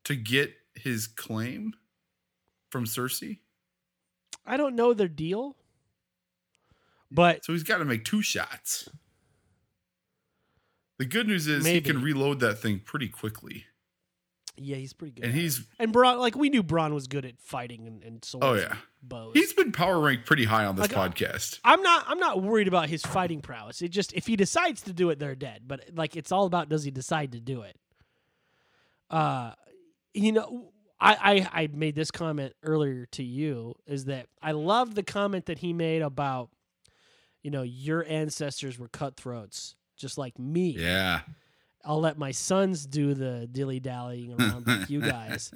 to 0.04 0.14
get 0.14 0.54
his 0.74 1.06
claim 1.06 1.74
from 2.70 2.84
Cersei? 2.84 3.38
I 4.46 4.56
don't 4.56 4.74
know 4.76 4.94
their 4.94 5.08
deal, 5.08 5.56
but 7.10 7.44
So 7.44 7.52
he's 7.52 7.62
got 7.62 7.78
to 7.78 7.84
make 7.84 8.04
two 8.04 8.22
shots. 8.22 8.88
The 10.98 11.04
good 11.06 11.26
news 11.26 11.46
is 11.46 11.64
he 11.66 11.80
can 11.80 12.02
reload 12.02 12.40
that 12.40 12.58
thing 12.58 12.78
pretty 12.80 13.08
quickly. 13.08 13.64
Yeah, 14.62 14.76
he's 14.76 14.92
pretty 14.92 15.12
good. 15.14 15.24
And 15.24 15.34
he's 15.34 15.64
and 15.78 15.90
Bronn, 15.92 16.18
like 16.18 16.36
we 16.36 16.50
knew, 16.50 16.62
Bronn 16.62 16.92
was 16.92 17.06
good 17.06 17.24
at 17.24 17.40
fighting 17.40 17.86
and, 17.86 18.02
and 18.02 18.22
swords. 18.24 18.46
Oh, 18.46 18.54
yeah. 18.54 18.76
bows. 19.02 19.32
he's 19.32 19.54
been 19.54 19.72
power 19.72 19.98
ranked 19.98 20.26
pretty 20.26 20.44
high 20.44 20.66
on 20.66 20.76
this 20.76 20.92
Like, 20.92 21.14
podcast. 21.14 21.60
I'm 21.64 21.82
not. 21.82 22.04
I'm 22.06 22.18
not 22.18 22.42
worried 22.42 22.68
about 22.68 22.90
his 22.90 23.00
fighting 23.02 23.40
prowess. 23.40 23.80
It 23.80 23.88
just 23.88 24.12
if 24.12 24.26
he 24.26 24.36
decides 24.36 24.82
to 24.82 24.92
do 24.92 25.08
it, 25.08 25.18
they're 25.18 25.34
dead. 25.34 25.62
But 25.66 25.90
like, 25.94 26.14
it's 26.14 26.30
all 26.30 26.44
about 26.44 26.68
does 26.68 26.84
he 26.84 26.90
decide 26.90 27.32
to 27.32 27.40
do 27.40 27.62
it? 27.62 27.76
Uh, 29.08 29.52
you 30.12 30.32
know, 30.32 30.72
I 31.00 31.46
I, 31.52 31.62
I 31.62 31.68
made 31.72 31.94
this 31.94 32.10
comment 32.10 32.52
earlier 32.62 33.06
to 33.12 33.22
you 33.22 33.74
is 33.86 34.04
that 34.04 34.26
I 34.42 34.52
love 34.52 34.94
the 34.94 35.02
comment 35.02 35.46
that 35.46 35.58
he 35.58 35.72
made 35.72 36.02
about, 36.02 36.50
you 37.42 37.50
know, 37.50 37.62
your 37.62 38.04
ancestors 38.06 38.78
were 38.78 38.88
cutthroats, 38.88 39.74
just 39.96 40.18
like 40.18 40.38
me. 40.38 40.76
Yeah. 40.78 41.20
I'll 41.84 42.00
let 42.00 42.18
my 42.18 42.30
sons 42.30 42.86
do 42.86 43.14
the 43.14 43.48
dilly 43.50 43.80
dallying 43.80 44.34
around 44.34 44.66
like 44.66 44.90
you 44.90 45.00
guys. 45.18 45.50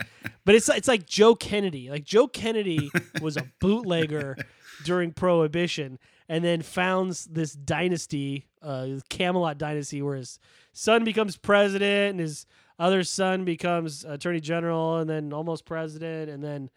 But 0.44 0.54
it's 0.54 0.68
it's 0.68 0.88
like 0.88 1.06
Joe 1.06 1.34
Kennedy. 1.34 1.90
Like 1.90 2.04
Joe 2.04 2.26
Kennedy 2.28 2.90
was 3.20 3.36
a 3.36 3.46
bootlegger 3.60 4.36
during 4.84 5.12
Prohibition, 5.12 5.98
and 6.28 6.44
then 6.44 6.62
founds 6.62 7.26
this 7.26 7.52
dynasty, 7.52 8.46
uh, 8.62 8.88
Camelot 9.08 9.58
dynasty, 9.58 10.02
where 10.02 10.16
his 10.16 10.38
son 10.72 11.04
becomes 11.04 11.36
president, 11.36 12.12
and 12.12 12.20
his 12.20 12.46
other 12.78 13.04
son 13.04 13.44
becomes 13.44 14.04
attorney 14.04 14.40
general, 14.40 14.96
and 14.96 15.08
then 15.08 15.32
almost 15.32 15.64
president, 15.64 16.30
and 16.30 16.42
then. 16.42 16.70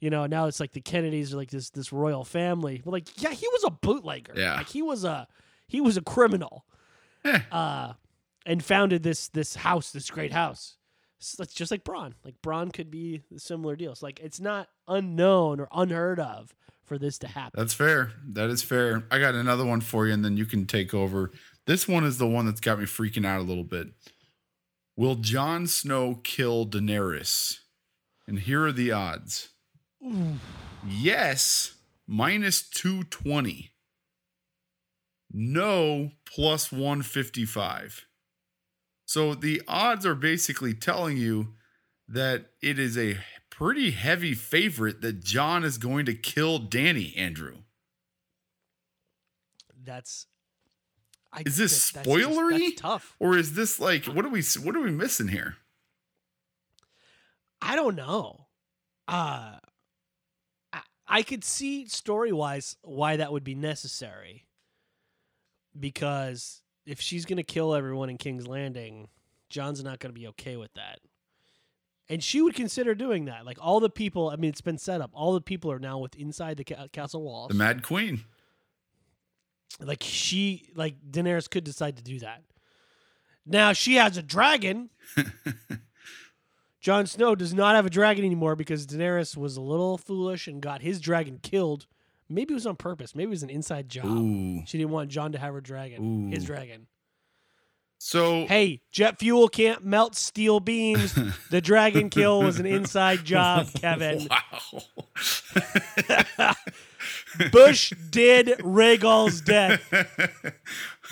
You 0.00 0.10
know, 0.10 0.26
now 0.26 0.46
it's 0.46 0.60
like 0.60 0.70
the 0.70 0.80
Kennedys 0.80 1.34
are 1.34 1.36
like 1.36 1.50
this 1.50 1.70
this 1.70 1.92
royal 1.92 2.22
family. 2.22 2.80
But 2.84 2.92
like, 2.92 3.20
yeah, 3.20 3.32
he 3.32 3.48
was 3.48 3.64
a 3.64 3.70
bootlegger. 3.70 4.32
Yeah. 4.36 4.54
like 4.54 4.68
he 4.68 4.80
was 4.80 5.02
a 5.02 5.26
he 5.66 5.80
was 5.80 5.96
a 5.96 6.02
criminal 6.02 6.64
Eh. 7.24 7.40
uh, 7.50 7.94
and 8.48 8.64
founded 8.64 9.02
this 9.04 9.28
this 9.28 9.54
house, 9.54 9.92
this 9.92 10.10
great 10.10 10.32
house. 10.32 10.76
So 11.20 11.42
it's 11.42 11.54
just 11.54 11.70
like 11.70 11.84
Bronn. 11.84 12.14
Like 12.24 12.40
Bronn 12.42 12.72
could 12.72 12.90
be 12.90 13.22
similar 13.36 13.76
deal. 13.76 13.92
It's 13.92 14.02
like 14.02 14.18
it's 14.20 14.40
not 14.40 14.68
unknown 14.88 15.60
or 15.60 15.68
unheard 15.70 16.18
of 16.18 16.54
for 16.84 16.98
this 16.98 17.18
to 17.18 17.28
happen. 17.28 17.52
That's 17.60 17.74
fair. 17.74 18.12
That 18.26 18.48
is 18.48 18.62
fair. 18.62 19.04
I 19.10 19.18
got 19.18 19.34
another 19.34 19.66
one 19.66 19.82
for 19.82 20.06
you, 20.06 20.14
and 20.14 20.24
then 20.24 20.36
you 20.36 20.46
can 20.46 20.64
take 20.64 20.94
over. 20.94 21.30
This 21.66 21.86
one 21.86 22.04
is 22.04 22.16
the 22.16 22.26
one 22.26 22.46
that's 22.46 22.60
got 22.60 22.78
me 22.78 22.86
freaking 22.86 23.26
out 23.26 23.40
a 23.40 23.44
little 23.44 23.64
bit. 23.64 23.88
Will 24.96 25.16
Jon 25.16 25.66
Snow 25.66 26.20
kill 26.24 26.66
Daenerys? 26.66 27.58
And 28.26 28.40
here 28.40 28.64
are 28.64 28.72
the 28.72 28.92
odds. 28.92 29.50
Yes, 30.86 31.74
minus 32.06 32.62
220. 32.62 33.72
No, 35.30 36.12
plus 36.24 36.72
155. 36.72 38.07
So 39.08 39.34
the 39.34 39.62
odds 39.66 40.04
are 40.04 40.14
basically 40.14 40.74
telling 40.74 41.16
you 41.16 41.54
that 42.06 42.50
it 42.60 42.78
is 42.78 42.98
a 42.98 43.16
pretty 43.48 43.92
heavy 43.92 44.34
favorite 44.34 45.00
that 45.00 45.24
Jon 45.24 45.64
is 45.64 45.78
going 45.78 46.04
to 46.04 46.14
kill 46.14 46.60
Dany, 46.60 47.16
Andrew. 47.16 47.60
That's. 49.82 50.26
I, 51.32 51.42
Is 51.46 51.56
this 51.56 51.90
that- 51.92 52.04
that's 52.04 52.16
just- 52.18 52.28
spoilery? 52.30 52.76
tough. 52.76 53.16
Or 53.18 53.34
is 53.38 53.54
this 53.54 53.80
like 53.80 54.04
what 54.04 54.26
are 54.26 54.28
we 54.28 54.42
what 54.62 54.76
are 54.76 54.82
we 54.82 54.90
missing 54.90 55.28
here? 55.28 55.56
I 57.62 57.76
don't 57.76 57.96
know. 57.96 58.48
Uh, 59.08 59.56
I, 60.70 60.80
I 61.06 61.22
could 61.22 61.44
see 61.44 61.86
story 61.86 62.30
wise 62.32 62.76
why 62.82 63.16
that 63.16 63.32
would 63.32 63.44
be 63.44 63.54
necessary. 63.54 64.44
Because 65.78 66.60
if 66.88 67.00
she's 67.00 67.24
going 67.26 67.36
to 67.36 67.42
kill 67.42 67.74
everyone 67.74 68.08
in 68.08 68.16
King's 68.16 68.46
Landing, 68.46 69.08
Jon's 69.50 69.84
not 69.84 69.98
going 69.98 70.12
to 70.14 70.18
be 70.18 70.26
okay 70.28 70.56
with 70.56 70.72
that. 70.74 71.00
And 72.08 72.24
she 72.24 72.40
would 72.40 72.54
consider 72.54 72.94
doing 72.94 73.26
that. 73.26 73.44
Like 73.44 73.58
all 73.60 73.80
the 73.80 73.90
people, 73.90 74.30
I 74.30 74.36
mean, 74.36 74.48
it's 74.48 74.62
been 74.62 74.78
set 74.78 75.02
up. 75.02 75.10
All 75.12 75.34
the 75.34 75.42
people 75.42 75.70
are 75.70 75.78
now 75.78 75.98
with 75.98 76.14
inside 76.16 76.56
the 76.56 76.64
ca- 76.64 76.88
castle 76.90 77.22
walls. 77.22 77.48
The 77.48 77.54
Mad 77.54 77.82
Queen. 77.82 78.24
like 79.80 80.02
she, 80.02 80.70
like 80.74 80.94
Daenerys 81.10 81.50
could 81.50 81.64
decide 81.64 81.98
to 81.98 82.02
do 82.02 82.18
that. 82.20 82.42
Now 83.44 83.74
she 83.74 83.96
has 83.96 84.16
a 84.16 84.22
dragon. 84.22 84.88
Jon 86.80 87.06
Snow 87.06 87.34
does 87.34 87.52
not 87.52 87.74
have 87.74 87.84
a 87.84 87.90
dragon 87.90 88.24
anymore 88.24 88.56
because 88.56 88.86
Daenerys 88.86 89.36
was 89.36 89.56
a 89.58 89.60
little 89.60 89.98
foolish 89.98 90.46
and 90.46 90.62
got 90.62 90.80
his 90.80 91.00
dragon 91.00 91.38
killed. 91.42 91.86
Maybe 92.28 92.52
it 92.52 92.54
was 92.54 92.66
on 92.66 92.76
purpose. 92.76 93.14
Maybe 93.14 93.28
it 93.28 93.30
was 93.30 93.42
an 93.42 93.50
inside 93.50 93.88
job. 93.88 94.06
Ooh. 94.06 94.62
She 94.66 94.78
didn't 94.78 94.90
want 94.90 95.10
Jon 95.10 95.32
to 95.32 95.38
have 95.38 95.54
her 95.54 95.60
dragon, 95.60 96.30
his 96.30 96.44
dragon. 96.44 96.86
So 97.98 98.46
Hey, 98.46 98.80
jet 98.92 99.18
fuel 99.18 99.48
can't 99.48 99.84
melt 99.84 100.14
steel 100.14 100.60
beams. 100.60 101.18
the 101.50 101.60
dragon 101.60 102.10
kill 102.10 102.42
was 102.42 102.60
an 102.60 102.66
inside 102.66 103.24
job, 103.24 103.68
Kevin. 103.74 104.28
Wow. 104.28 104.82
Bush 107.52 107.92
did 108.10 108.46
Rhaegal's 108.60 109.40
death. 109.40 109.82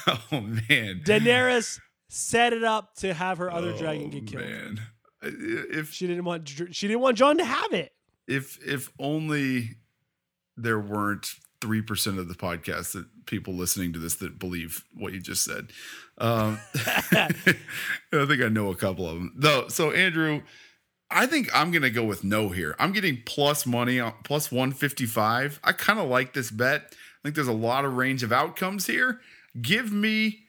oh 0.07 0.41
man. 0.41 1.03
Daenerys 1.05 1.81
set 2.09 2.53
it 2.53 2.63
up 2.65 2.95
to 2.97 3.15
have 3.15 3.39
her 3.39 3.51
other 3.51 3.73
oh, 3.73 3.79
dragon 3.79 4.07
Oh, 4.07 4.11
get 4.11 4.27
killed. 4.27 4.45
Man. 4.45 4.81
If 5.23 5.93
She 5.93 6.07
didn't 6.07 6.25
want 6.25 6.49
she 6.49 6.87
didn't 6.87 7.01
want 7.01 7.17
Jon 7.19 7.39
to 7.39 7.45
have 7.45 7.73
it. 7.73 7.93
if 8.29 8.59
if 8.65 8.93
only 8.99 9.77
there 10.57 10.79
weren't 10.79 11.35
three 11.61 11.83
percent 11.83 12.19
of 12.19 12.29
the 12.29 12.35
podcast 12.35 12.93
that 12.93 13.07
people 13.27 13.55
listening 13.55 13.93
to 13.93 13.99
this 13.99 14.17
that 14.17 14.39
believe 14.39 14.85
what 14.95 15.13
you 15.13 15.21
just 15.21 15.45
said. 15.45 15.69
Um, 16.19 16.59
I 16.75 17.29
think 18.11 18.43
I 18.43 18.49
know 18.49 18.71
a 18.71 18.77
couple 18.77 19.09
of 19.09 19.15
them 19.15 19.33
though. 19.37 19.69
So 19.69 19.91
Andrew, 19.91 20.43
I 21.11 21.27
think 21.27 21.49
I'm 21.55 21.71
gonna 21.71 21.91
go 21.91 22.05
with 22.05 22.25
no 22.25 22.49
here. 22.49 22.75
I'm 22.79 22.93
getting 22.93 23.23
plus 23.25 23.67
money 23.67 24.01
on 24.01 24.15
plus 24.25 24.51
155. 24.51 25.61
I 25.63 25.73
kind 25.73 25.99
of 25.99 26.09
like 26.09 26.35
this 26.35 26.51
bet. 26.51 26.83
I 26.93 27.19
think 27.23 27.35
there's 27.35 27.49
a 27.49 27.53
lot 27.53 27.85
of 27.85 27.97
range 27.97 28.23
of 28.23 28.33
outcomes 28.33 28.87
here. 28.87 29.21
Give 29.61 29.93
me 29.93 30.45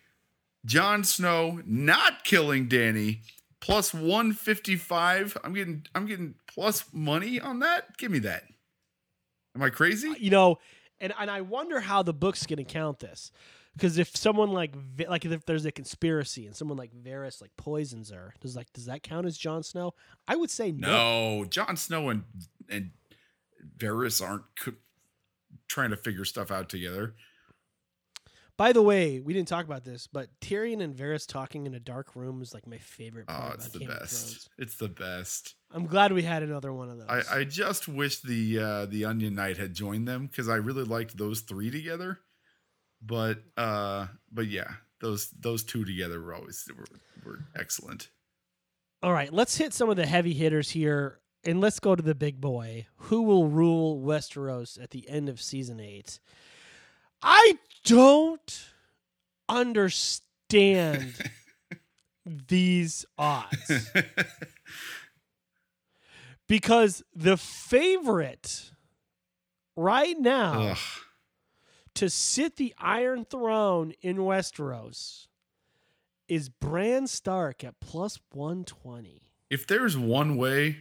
Jon 0.65 1.03
Snow 1.03 1.61
not 1.65 2.23
killing 2.23 2.67
Dany 2.67 3.19
plus 3.59 3.93
155. 3.93 5.37
I'm 5.43 5.53
getting 5.53 5.85
I'm 5.95 6.05
getting 6.05 6.35
plus 6.47 6.85
money 6.91 7.39
on 7.39 7.59
that. 7.59 7.97
Give 7.97 8.11
me 8.11 8.19
that. 8.19 8.43
Am 9.57 9.63
I 9.63 9.71
crazy? 9.71 10.13
you 10.19 10.29
know, 10.29 10.59
and 11.01 11.11
and 11.19 11.31
I 11.31 11.41
wonder 11.41 11.79
how 11.79 12.03
the 12.03 12.13
book's 12.13 12.45
going 12.45 12.57
to 12.57 12.63
count 12.63 12.99
this. 12.99 13.31
Because 13.75 13.97
if 13.97 14.15
someone 14.15 14.51
like 14.51 14.73
like 15.07 15.25
if 15.25 15.45
there's 15.45 15.65
a 15.65 15.71
conspiracy 15.71 16.45
and 16.45 16.55
someone 16.55 16.77
like 16.77 16.91
Varys 16.95 17.41
like 17.41 17.55
poisons 17.57 18.11
her, 18.11 18.35
does 18.39 18.55
like 18.55 18.71
does 18.73 18.85
that 18.85 19.01
count 19.01 19.25
as 19.25 19.37
Jon 19.37 19.63
Snow? 19.63 19.93
I 20.27 20.35
would 20.35 20.51
say 20.51 20.71
no. 20.71 20.87
No, 21.41 21.45
Jon 21.45 21.75
Snow 21.75 22.09
and 22.09 22.23
and 22.69 22.91
Varys 23.77 24.25
aren't 24.25 24.43
co- 24.59 24.73
trying 25.67 25.89
to 25.89 25.97
figure 25.97 26.25
stuff 26.25 26.51
out 26.51 26.69
together. 26.69 27.15
By 28.57 28.73
the 28.73 28.81
way, 28.81 29.19
we 29.19 29.33
didn't 29.33 29.47
talk 29.47 29.65
about 29.65 29.83
this, 29.83 30.07
but 30.07 30.29
Tyrion 30.41 30.81
and 30.81 30.95
Varys 30.95 31.27
talking 31.27 31.67
in 31.67 31.75
a 31.75 31.79
dark 31.79 32.15
room 32.15 32.41
is 32.41 32.55
like 32.55 32.65
my 32.65 32.79
favorite 32.79 33.27
part 33.27 33.39
Oh, 33.39 33.45
about 33.45 33.55
it's 33.59 33.69
the 33.69 33.79
Game 33.79 33.87
best. 33.87 34.49
It's 34.57 34.75
the 34.77 34.87
best. 34.87 35.53
I'm 35.71 35.85
glad 35.85 36.11
we 36.11 36.23
had 36.23 36.41
another 36.41 36.73
one 36.73 36.89
of 36.89 36.97
those. 36.97 37.07
I, 37.07 37.39
I 37.39 37.43
just 37.43 37.87
wish 37.87 38.21
the 38.21 38.59
uh, 38.59 38.85
the 38.87 39.05
Onion 39.05 39.35
Knight 39.35 39.57
had 39.57 39.75
joined 39.75 40.07
them 40.07 40.25
because 40.25 40.49
I 40.49 40.55
really 40.55 40.83
liked 40.85 41.17
those 41.17 41.41
three 41.41 41.69
together. 41.69 42.19
But 42.99 43.43
uh, 43.55 44.07
but 44.31 44.47
yeah, 44.47 44.71
those 45.01 45.29
those 45.29 45.63
two 45.63 45.85
together 45.85 46.19
were 46.19 46.33
always 46.33 46.67
were, 46.75 46.85
were 47.23 47.39
excellent. 47.55 48.09
All 49.03 49.13
right, 49.13 49.31
let's 49.31 49.55
hit 49.55 49.71
some 49.71 49.91
of 49.91 49.97
the 49.97 50.07
heavy 50.07 50.33
hitters 50.33 50.71
here, 50.71 51.19
and 51.43 51.61
let's 51.61 51.79
go 51.79 51.95
to 51.95 52.01
the 52.01 52.15
big 52.15 52.41
boy. 52.41 52.87
Who 52.95 53.21
will 53.21 53.47
rule 53.47 54.01
Westeros 54.01 54.81
at 54.81 54.89
the 54.89 55.07
end 55.07 55.29
of 55.29 55.39
season 55.39 55.79
eight? 55.79 56.19
I 57.21 57.58
don't 57.84 58.65
understand 59.49 61.13
these 62.25 63.06
odds 63.17 63.91
because 66.47 67.03
the 67.15 67.38
favorite 67.38 68.71
right 69.75 70.19
now 70.19 70.62
Ugh. 70.71 70.77
to 71.95 72.10
sit 72.10 72.58
the 72.58 72.73
Iron 72.77 73.25
Throne 73.25 73.93
in 74.01 74.17
Westeros 74.17 75.27
is 76.27 76.49
Bran 76.49 77.08
Stark 77.08 77.63
at 77.63 77.80
plus 77.80 78.19
120. 78.34 79.21
If 79.49 79.65
there's 79.65 79.97
one 79.97 80.36
way 80.36 80.80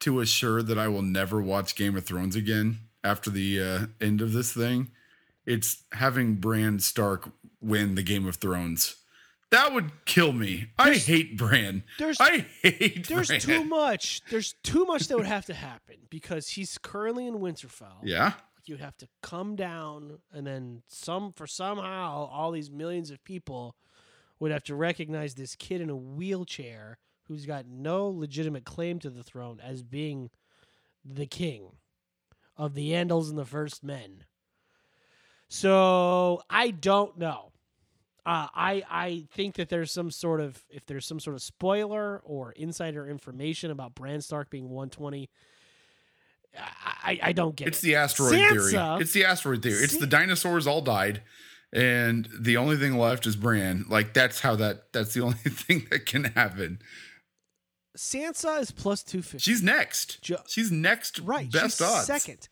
to 0.00 0.20
assure 0.20 0.62
that 0.62 0.78
I 0.78 0.88
will 0.88 1.02
never 1.02 1.42
watch 1.42 1.74
Game 1.74 1.96
of 1.96 2.04
Thrones 2.04 2.36
again 2.36 2.78
after 3.02 3.30
the 3.30 3.60
uh, 3.60 3.86
end 4.00 4.20
of 4.20 4.32
this 4.32 4.52
thing, 4.52 4.90
it's 5.46 5.84
having 5.92 6.36
Bran 6.36 6.78
Stark 6.80 7.30
win 7.60 7.94
the 7.94 8.02
Game 8.02 8.26
of 8.26 8.36
Thrones. 8.36 8.96
That 9.50 9.72
would 9.72 10.04
kill 10.04 10.32
me. 10.32 10.70
I 10.78 10.84
There's- 10.86 11.06
hate 11.06 11.36
Bran. 11.38 11.84
there's- 11.98 12.16
I 12.20 12.38
hate 12.62 13.06
There's 13.06 13.28
Bran. 13.28 13.40
too 13.40 13.64
much. 13.64 14.20
There's 14.30 14.54
too 14.64 14.84
much 14.84 15.06
that 15.08 15.16
would 15.16 15.26
have 15.26 15.46
to 15.46 15.54
happen 15.54 15.96
because 16.10 16.48
he's 16.50 16.76
currently 16.78 17.26
in 17.26 17.34
Winterfell. 17.34 18.00
Yeah. 18.02 18.32
You'd 18.64 18.80
have 18.80 18.96
to 18.96 19.08
come 19.22 19.54
down, 19.56 20.18
and 20.32 20.46
then 20.46 20.82
some 20.88 21.32
for 21.32 21.46
somehow 21.46 22.26
all 22.32 22.50
these 22.50 22.70
millions 22.70 23.10
of 23.10 23.22
people 23.22 23.76
would 24.40 24.50
have 24.50 24.64
to 24.64 24.74
recognize 24.74 25.34
this 25.34 25.54
kid 25.54 25.80
in 25.82 25.90
a 25.90 25.96
wheelchair 25.96 26.98
who's 27.24 27.46
got 27.46 27.66
no 27.66 28.08
legitimate 28.08 28.64
claim 28.64 28.98
to 29.00 29.10
the 29.10 29.22
throne 29.22 29.60
as 29.60 29.82
being 29.82 30.30
the 31.04 31.26
king 31.26 31.76
of 32.56 32.74
the 32.74 32.90
Andals 32.92 33.28
and 33.28 33.38
the 33.38 33.44
First 33.44 33.84
Men. 33.84 34.24
So 35.48 36.42
I 36.50 36.70
don't 36.70 37.18
know. 37.18 37.52
Uh, 38.26 38.48
I 38.54 38.82
I 38.90 39.24
think 39.32 39.56
that 39.56 39.68
there's 39.68 39.92
some 39.92 40.10
sort 40.10 40.40
of 40.40 40.64
if 40.70 40.86
there's 40.86 41.06
some 41.06 41.20
sort 41.20 41.36
of 41.36 41.42
spoiler 41.42 42.20
or 42.24 42.52
insider 42.52 43.06
information 43.08 43.70
about 43.70 43.94
Bran 43.94 44.20
Stark 44.22 44.48
being 44.50 44.64
120. 44.70 45.28
I 46.56 47.18
I, 47.22 47.32
don't 47.32 47.56
get 47.56 47.68
It's 47.68 47.80
it. 47.80 47.82
the 47.82 47.94
asteroid 47.96 48.34
Sansa- 48.34 48.70
theory. 48.70 49.02
It's 49.02 49.12
the 49.12 49.24
asteroid 49.24 49.62
theory. 49.62 49.82
It's 49.82 49.96
the 49.98 50.06
dinosaurs 50.06 50.66
all 50.66 50.80
died, 50.80 51.22
and 51.72 52.28
the 52.38 52.56
only 52.56 52.76
thing 52.76 52.96
left 52.96 53.26
is 53.26 53.34
Bran. 53.36 53.84
Like 53.88 54.14
that's 54.14 54.40
how 54.40 54.54
that. 54.56 54.92
That's 54.92 55.12
the 55.14 55.20
only 55.22 55.36
thing 55.36 55.86
that 55.90 56.06
can 56.06 56.24
happen. 56.24 56.78
Sansa 57.98 58.60
is 58.60 58.70
plus 58.70 59.02
250. 59.02 59.38
She's 59.38 59.62
next. 59.62 60.22
Ju- 60.22 60.36
She's 60.48 60.70
next. 60.72 61.18
right. 61.20 61.50
Best 61.50 61.78
she's 61.78 61.86
odds. 61.86 62.06
Second. 62.06 62.48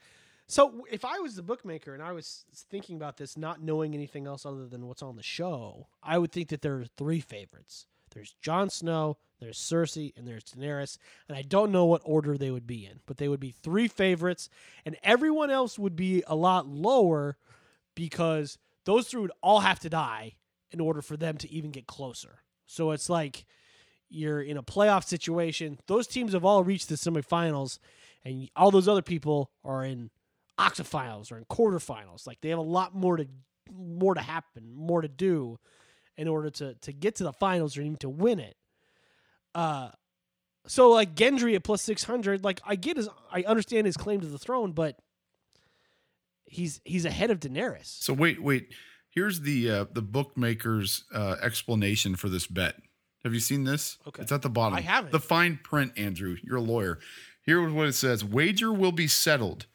So 0.52 0.84
if 0.90 1.02
I 1.02 1.18
was 1.18 1.34
the 1.34 1.42
bookmaker 1.42 1.94
and 1.94 2.02
I 2.02 2.12
was 2.12 2.44
thinking 2.68 2.96
about 2.96 3.16
this, 3.16 3.38
not 3.38 3.62
knowing 3.62 3.94
anything 3.94 4.26
else 4.26 4.44
other 4.44 4.66
than 4.66 4.86
what's 4.86 5.00
on 5.02 5.16
the 5.16 5.22
show, 5.22 5.86
I 6.02 6.18
would 6.18 6.30
think 6.30 6.50
that 6.50 6.60
there 6.60 6.74
are 6.74 6.84
three 6.84 7.20
favorites. 7.20 7.86
There's 8.12 8.34
Jon 8.42 8.68
Snow, 8.68 9.16
there's 9.40 9.56
Cersei, 9.56 10.12
and 10.14 10.28
there's 10.28 10.44
Daenerys. 10.44 10.98
And 11.26 11.38
I 11.38 11.40
don't 11.40 11.72
know 11.72 11.86
what 11.86 12.02
order 12.04 12.36
they 12.36 12.50
would 12.50 12.66
be 12.66 12.84
in, 12.84 13.00
but 13.06 13.16
they 13.16 13.28
would 13.28 13.40
be 13.40 13.52
three 13.52 13.88
favorites, 13.88 14.50
and 14.84 14.94
everyone 15.02 15.50
else 15.50 15.78
would 15.78 15.96
be 15.96 16.22
a 16.26 16.36
lot 16.36 16.66
lower 16.68 17.38
because 17.94 18.58
those 18.84 19.08
three 19.08 19.22
would 19.22 19.32
all 19.42 19.60
have 19.60 19.80
to 19.80 19.88
die 19.88 20.34
in 20.70 20.80
order 20.80 21.00
for 21.00 21.16
them 21.16 21.38
to 21.38 21.50
even 21.50 21.70
get 21.70 21.86
closer. 21.86 22.40
So 22.66 22.90
it's 22.90 23.08
like 23.08 23.46
you're 24.10 24.42
in 24.42 24.58
a 24.58 24.62
playoff 24.62 25.04
situation. 25.04 25.78
Those 25.86 26.06
teams 26.06 26.34
have 26.34 26.44
all 26.44 26.62
reached 26.62 26.90
the 26.90 26.96
semifinals, 26.96 27.78
and 28.22 28.50
all 28.54 28.70
those 28.70 28.86
other 28.86 29.00
people 29.00 29.50
are 29.64 29.82
in 29.82 30.10
octafinals 30.62 31.32
or 31.32 31.38
in 31.38 31.44
quarterfinals. 31.44 32.26
Like 32.26 32.40
they 32.40 32.50
have 32.50 32.58
a 32.58 32.62
lot 32.62 32.94
more 32.94 33.16
to 33.16 33.26
more 33.72 34.14
to 34.14 34.20
happen, 34.20 34.74
more 34.74 35.02
to 35.02 35.08
do 35.08 35.58
in 36.16 36.28
order 36.28 36.50
to 36.50 36.74
to 36.74 36.92
get 36.92 37.16
to 37.16 37.24
the 37.24 37.32
finals 37.32 37.76
or 37.76 37.82
even 37.82 37.96
to 37.96 38.08
win 38.08 38.38
it. 38.38 38.56
Uh 39.54 39.90
so 40.66 40.90
like 40.90 41.14
Gendry 41.14 41.56
at 41.56 41.64
plus 41.64 41.82
600, 41.82 42.44
like 42.44 42.60
I 42.64 42.76
get 42.76 42.96
his 42.96 43.08
I 43.30 43.42
understand 43.42 43.86
his 43.86 43.96
claim 43.96 44.20
to 44.20 44.26
the 44.26 44.38
throne, 44.38 44.72
but 44.72 44.96
he's 46.44 46.80
he's 46.84 47.04
ahead 47.04 47.30
of 47.30 47.40
Daenerys. 47.40 47.86
So 47.86 48.12
wait, 48.12 48.42
wait. 48.42 48.72
Here's 49.10 49.40
the 49.40 49.70
uh, 49.70 49.84
the 49.92 50.00
bookmaker's 50.00 51.04
uh, 51.14 51.36
explanation 51.42 52.16
for 52.16 52.28
this 52.30 52.46
bet. 52.46 52.76
Have 53.24 53.34
you 53.34 53.40
seen 53.40 53.64
this? 53.64 53.98
Okay. 54.08 54.22
It's 54.22 54.32
at 54.32 54.42
the 54.42 54.48
bottom. 54.48 54.76
I 54.76 54.80
haven't. 54.80 55.12
The 55.12 55.20
fine 55.20 55.60
print, 55.62 55.92
Andrew. 55.96 56.36
You're 56.42 56.56
a 56.56 56.62
lawyer. 56.62 56.98
Here's 57.42 57.72
what 57.72 57.88
it 57.88 57.92
says: 57.92 58.24
Wager 58.24 58.72
will 58.72 58.92
be 58.92 59.06
settled 59.06 59.66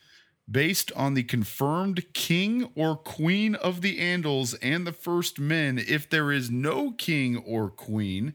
based 0.50 0.92
on 0.96 1.14
the 1.14 1.24
confirmed 1.24 2.06
king 2.14 2.70
or 2.76 2.96
queen 2.96 3.56
of 3.56 3.82
the 3.82 4.00
Andals 4.00 4.56
and 4.62 4.88
the 4.88 4.94
first 4.94 5.40
men. 5.40 5.78
If 5.78 6.10
there 6.10 6.32
is 6.32 6.50
no 6.50 6.92
king 6.92 7.38
or 7.38 7.70
queen, 7.70 8.34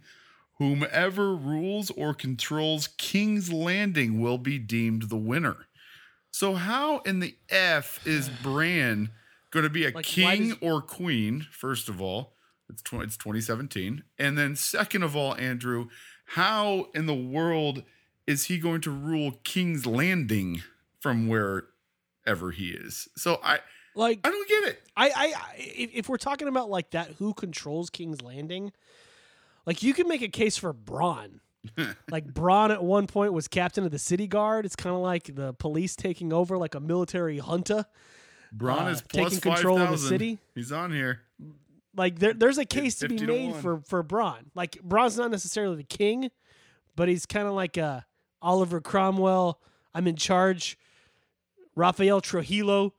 whomever 0.58 1.34
rules 1.34 1.90
or 1.90 2.14
controls 2.14 2.88
King's 2.98 3.52
Landing 3.52 4.20
will 4.20 4.38
be 4.38 4.58
deemed 4.58 5.04
the 5.08 5.16
winner. 5.16 5.66
So 6.30 6.54
how 6.54 6.98
in 7.00 7.20
the 7.20 7.34
f 7.50 8.06
is 8.06 8.28
Bran 8.42 9.10
going 9.50 9.64
to 9.64 9.70
be 9.70 9.86
a 9.86 9.90
Like, 9.90 10.04
king 10.04 10.48
does- 10.50 10.58
or 10.60 10.80
queen? 10.82 11.46
First 11.50 11.88
of 11.88 12.00
all, 12.00 12.34
it's 12.68 12.82
tw- 12.82 13.02
it's 13.02 13.16
2017, 13.16 14.02
and 14.18 14.38
then 14.38 14.56
second 14.56 15.02
of 15.02 15.14
all, 15.14 15.34
Andrew, 15.34 15.88
how 16.26 16.86
in 16.94 17.04
the 17.06 17.14
world 17.14 17.82
is 18.26 18.44
he 18.46 18.56
going 18.58 18.80
to 18.82 18.90
rule 18.90 19.40
King's 19.44 19.84
Landing 19.84 20.62
from 21.00 21.26
wherever 22.24 22.50
he 22.50 22.68
is? 22.68 23.08
So 23.16 23.40
I 23.42 23.60
Like 23.94 24.20
I 24.24 24.30
don't 24.30 24.48
get 24.48 24.64
it. 24.68 24.82
I, 24.96 25.08
I, 25.08 25.12
I 25.14 25.54
if, 25.56 25.90
if 25.94 26.08
we're 26.08 26.16
talking 26.16 26.48
about 26.48 26.70
like 26.70 26.90
that, 26.90 27.08
who 27.18 27.34
controls 27.34 27.90
King's 27.90 28.22
Landing? 28.22 28.72
Like 29.66 29.82
you 29.82 29.94
can 29.94 30.08
make 30.08 30.22
a 30.22 30.28
case 30.28 30.56
for 30.56 30.72
Bronn. 30.72 31.40
like 32.10 32.26
Bronn 32.26 32.70
at 32.70 32.82
one 32.82 33.06
point 33.06 33.32
was 33.32 33.46
captain 33.46 33.84
of 33.84 33.90
the 33.92 33.98
city 33.98 34.26
guard. 34.26 34.66
It's 34.66 34.74
kind 34.76 34.94
of 34.94 35.02
like 35.02 35.34
the 35.34 35.52
police 35.54 35.94
taking 35.94 36.32
over, 36.32 36.58
like 36.58 36.74
a 36.74 36.80
military 36.80 37.38
junta. 37.38 37.86
Bronn 38.56 38.86
Uh, 38.86 38.90
is 38.90 39.02
plus 39.02 39.34
taking 39.34 39.52
control 39.52 39.78
of 39.80 39.90
the 39.90 39.98
city? 39.98 40.38
He's 40.54 40.72
on 40.72 40.92
here. 40.92 41.20
Like 41.94 42.18
there, 42.18 42.32
there's 42.32 42.58
a 42.58 42.64
case 42.64 42.96
to 42.96 43.08
be 43.08 43.18
50 43.18 43.26
to 43.26 43.32
made 43.32 43.56
for 43.56 43.80
for 43.86 44.02
Bronn. 44.02 44.46
Like 44.54 44.72
Bronn's 44.86 45.18
not 45.18 45.30
necessarily 45.30 45.76
the 45.76 45.84
king, 45.84 46.30
but 46.96 47.08
he's 47.08 47.26
kind 47.26 47.46
of 47.46 47.54
like 47.54 47.76
a 47.76 48.06
Oliver 48.40 48.80
Cromwell. 48.80 49.60
I'm 49.94 50.06
in 50.06 50.16
charge. 50.16 50.78
Rafael 51.74 52.20
Trujillo, 52.20 52.92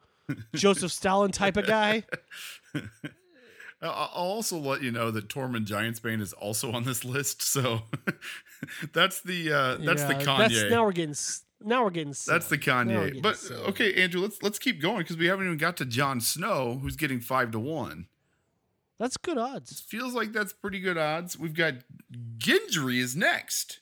Joseph 0.56 0.92
Stalin 0.92 1.32
type 1.32 1.58
of 1.58 1.68
guy. 1.68 2.04
I'll 3.82 4.10
also 4.14 4.58
let 4.58 4.82
you 4.82 4.92
know 4.92 5.12
that 5.12 5.28
Tormund 5.28 5.68
Giantsbane 5.68 6.22
is 6.22 6.32
also 6.34 6.72
on 6.72 6.86
this 6.86 7.04
list. 7.04 7.42
So 7.42 7.82
that's 8.94 9.20
the 9.22 9.52
uh, 9.52 9.76
that's 9.84 10.04
the 10.04 10.14
Yeah, 10.14 10.24
Kanye. 10.24 10.50
That's, 10.50 10.72
now 10.72 10.86
we're 10.86 10.94
getting 10.94 11.16
now 11.62 11.84
we're 11.84 11.90
getting 11.90 12.14
silly. 12.14 12.36
That's 12.36 12.48
the 12.48 12.58
Kanye. 12.58 13.22
But 13.22 13.38
silly. 13.38 13.62
okay, 13.68 13.94
Andrew, 14.02 14.22
let's 14.22 14.42
let's 14.42 14.58
keep 14.60 14.82
going 14.82 15.00
because 15.00 15.18
we 15.18 15.26
haven't 15.26 15.46
even 15.46 15.58
got 15.58 15.76
to 15.78 15.86
Jon 15.86 16.22
Snow, 16.22 16.80
who's 16.82 16.96
getting 16.96 17.20
five 17.20 17.52
to 17.52 17.60
one. 17.60 18.08
that's 19.00 19.18
good 19.18 19.38
odds. 19.38 19.82
Feels 19.82 20.14
like 20.14 20.32
that's 20.32 20.54
pretty 20.54 20.80
good 20.80 20.98
odds. 20.98 21.38
We've 21.38 21.54
got 21.54 21.74
Gendry 22.38 23.00
is 23.00 23.18
next. 23.18 23.80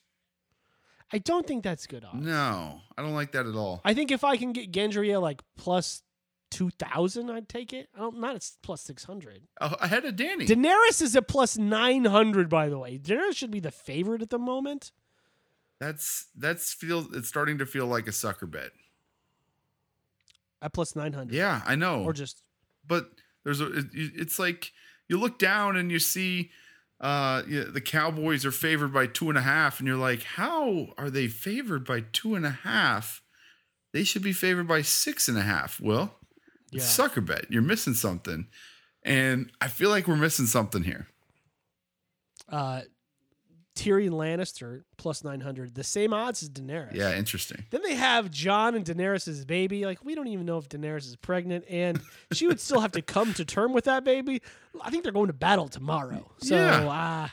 I 1.13 1.17
don't 1.17 1.45
think 1.45 1.63
that's 1.63 1.87
good 1.87 2.05
odds. 2.05 2.25
No, 2.25 2.81
I 2.97 3.01
don't 3.01 3.13
like 3.13 3.33
that 3.33 3.45
at 3.45 3.55
all. 3.55 3.81
I 3.83 3.93
think 3.93 4.11
if 4.11 4.23
I 4.23 4.37
can 4.37 4.53
get 4.53 4.71
Gendry 4.71 5.13
at 5.13 5.21
like 5.21 5.41
plus 5.57 6.03
two 6.49 6.69
thousand, 6.71 7.29
I'd 7.29 7.49
take 7.49 7.73
it. 7.73 7.89
I 7.95 7.99
don't 7.99 8.19
not 8.19 8.35
it's 8.35 8.57
plus 8.61 8.81
six 8.81 9.03
hundred. 9.03 9.41
Uh, 9.59 9.75
ahead 9.79 10.05
of 10.05 10.15
Dany. 10.15 10.47
Daenerys 10.47 11.01
is 11.01 11.15
at 11.15 11.27
plus 11.27 11.57
nine 11.57 12.05
hundred, 12.05 12.49
by 12.49 12.69
the 12.69 12.77
way. 12.77 12.97
Daenerys 12.97 13.35
should 13.35 13.51
be 13.51 13.59
the 13.59 13.71
favorite 13.71 14.21
at 14.21 14.29
the 14.29 14.39
moment. 14.39 14.91
that's 15.79 16.27
that's 16.35 16.73
feels 16.73 17.07
it's 17.13 17.27
starting 17.27 17.57
to 17.57 17.65
feel 17.65 17.87
like 17.87 18.07
a 18.07 18.11
sucker 18.11 18.45
bet. 18.45 18.71
At 20.61 20.73
plus 20.73 20.95
nine 20.95 21.13
hundred. 21.13 21.33
Yeah, 21.33 21.61
I 21.65 21.75
know. 21.75 22.03
Or 22.03 22.13
just 22.13 22.43
but 22.87 23.09
there's 23.43 23.59
a 23.61 23.67
it, 23.79 23.85
it's 23.93 24.37
like 24.39 24.71
you 25.09 25.17
look 25.17 25.39
down 25.39 25.75
and 25.75 25.91
you 25.91 25.99
see 25.99 26.51
uh 27.01 27.41
yeah, 27.49 27.63
the 27.67 27.81
cowboys 27.81 28.45
are 28.45 28.51
favored 28.51 28.93
by 28.93 29.07
two 29.07 29.27
and 29.29 29.37
a 29.37 29.41
half 29.41 29.79
and 29.79 29.87
you're 29.87 29.97
like 29.97 30.23
how 30.23 30.87
are 30.97 31.09
they 31.09 31.27
favored 31.27 31.83
by 31.85 32.01
two 32.13 32.35
and 32.35 32.45
a 32.45 32.51
half? 32.51 33.21
They 33.91 34.03
should 34.05 34.21
be 34.23 34.31
favored 34.33 34.67
by 34.67 34.83
six 34.83 35.27
and 35.27 35.37
a 35.37 35.41
half. 35.41 35.79
Well 35.81 36.15
Yeah. 36.71 36.83
sucker 36.83 37.21
bet. 37.21 37.45
You're 37.51 37.61
missing 37.63 37.95
something. 37.95 38.47
And 39.03 39.51
i 39.59 39.67
feel 39.67 39.89
like 39.89 40.07
we're 40.07 40.15
missing 40.15 40.45
something 40.45 40.83
here. 40.83 41.07
Uh 42.47 42.81
Tyrion 43.81 44.11
Lannister 44.11 44.83
plus 44.97 45.23
nine 45.23 45.41
hundred. 45.41 45.73
The 45.75 45.83
same 45.83 46.13
odds 46.13 46.43
as 46.43 46.49
Daenerys. 46.49 46.93
yeah 46.93 47.15
interesting 47.15 47.63
Then 47.71 47.81
they 47.83 47.95
have 47.95 48.29
Jon 48.29 48.75
and 48.75 48.85
Daenerys' 48.85 49.45
baby. 49.47 49.85
Like 49.85 50.03
we 50.05 50.13
don't 50.15 50.27
even 50.27 50.45
know 50.45 50.57
if 50.57 50.69
Daenerys 50.69 51.07
is 51.07 51.15
pregnant, 51.15 51.65
and 51.69 51.99
she 52.31 52.45
would 52.47 52.59
still 52.59 52.79
have 52.81 52.91
to 52.91 53.01
come 53.01 53.33
to 53.35 53.45
term 53.45 53.73
with 53.73 53.85
that 53.85 54.03
baby. 54.03 54.41
I 54.81 54.89
think 54.91 55.03
they're 55.03 55.11
going 55.11 55.27
to 55.27 55.33
battle 55.33 55.67
tomorrow. 55.67 56.29
So 56.39 56.55
Yeah. 56.55 56.87
uh, 56.87 57.27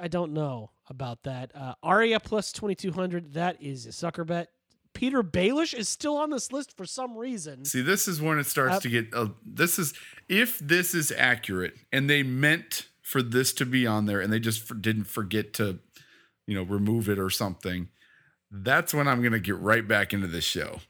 I 0.00 0.08
don't 0.08 0.32
know 0.32 0.70
about 0.88 1.22
that. 1.24 1.50
Uh, 1.54 1.74
Arya 1.82 2.20
plus 2.20 2.52
twenty 2.52 2.74
two 2.74 2.92
hundred. 2.92 3.34
That 3.34 3.60
is 3.62 3.86
a 3.86 3.92
sucker 3.92 4.24
bet. 4.24 4.50
Petyr 4.94 5.22
Baelish 5.22 5.74
is 5.74 5.88
still 5.88 6.16
on 6.16 6.30
this 6.30 6.50
list 6.52 6.76
for 6.76 6.84
some 6.84 7.16
reason. 7.16 7.64
See, 7.64 7.82
this 7.82 8.08
is 8.08 8.20
when 8.20 8.38
it 8.38 8.46
starts 8.46 8.76
Uh, 8.76 8.80
to 8.80 8.88
get. 8.88 9.14
Uh, 9.14 9.28
this 9.44 9.78
is 9.78 9.94
if 10.28 10.58
this 10.60 10.94
is 10.94 11.12
accurate, 11.16 11.74
and 11.92 12.08
they 12.08 12.22
meant 12.22 12.88
for 13.08 13.22
this 13.22 13.54
to 13.54 13.64
be 13.64 13.86
on 13.86 14.04
there, 14.04 14.20
and 14.20 14.30
they 14.30 14.38
just 14.38 14.60
for, 14.60 14.74
didn't 14.74 15.04
forget 15.04 15.54
to, 15.54 15.78
you 16.46 16.54
know, 16.54 16.62
remove 16.62 17.08
it 17.08 17.18
or 17.18 17.30
something. 17.30 17.88
That's 18.50 18.92
when 18.92 19.08
I'm 19.08 19.22
gonna 19.22 19.38
get 19.38 19.56
right 19.56 19.88
back 19.88 20.12
into 20.12 20.26
this 20.26 20.44
show, 20.44 20.80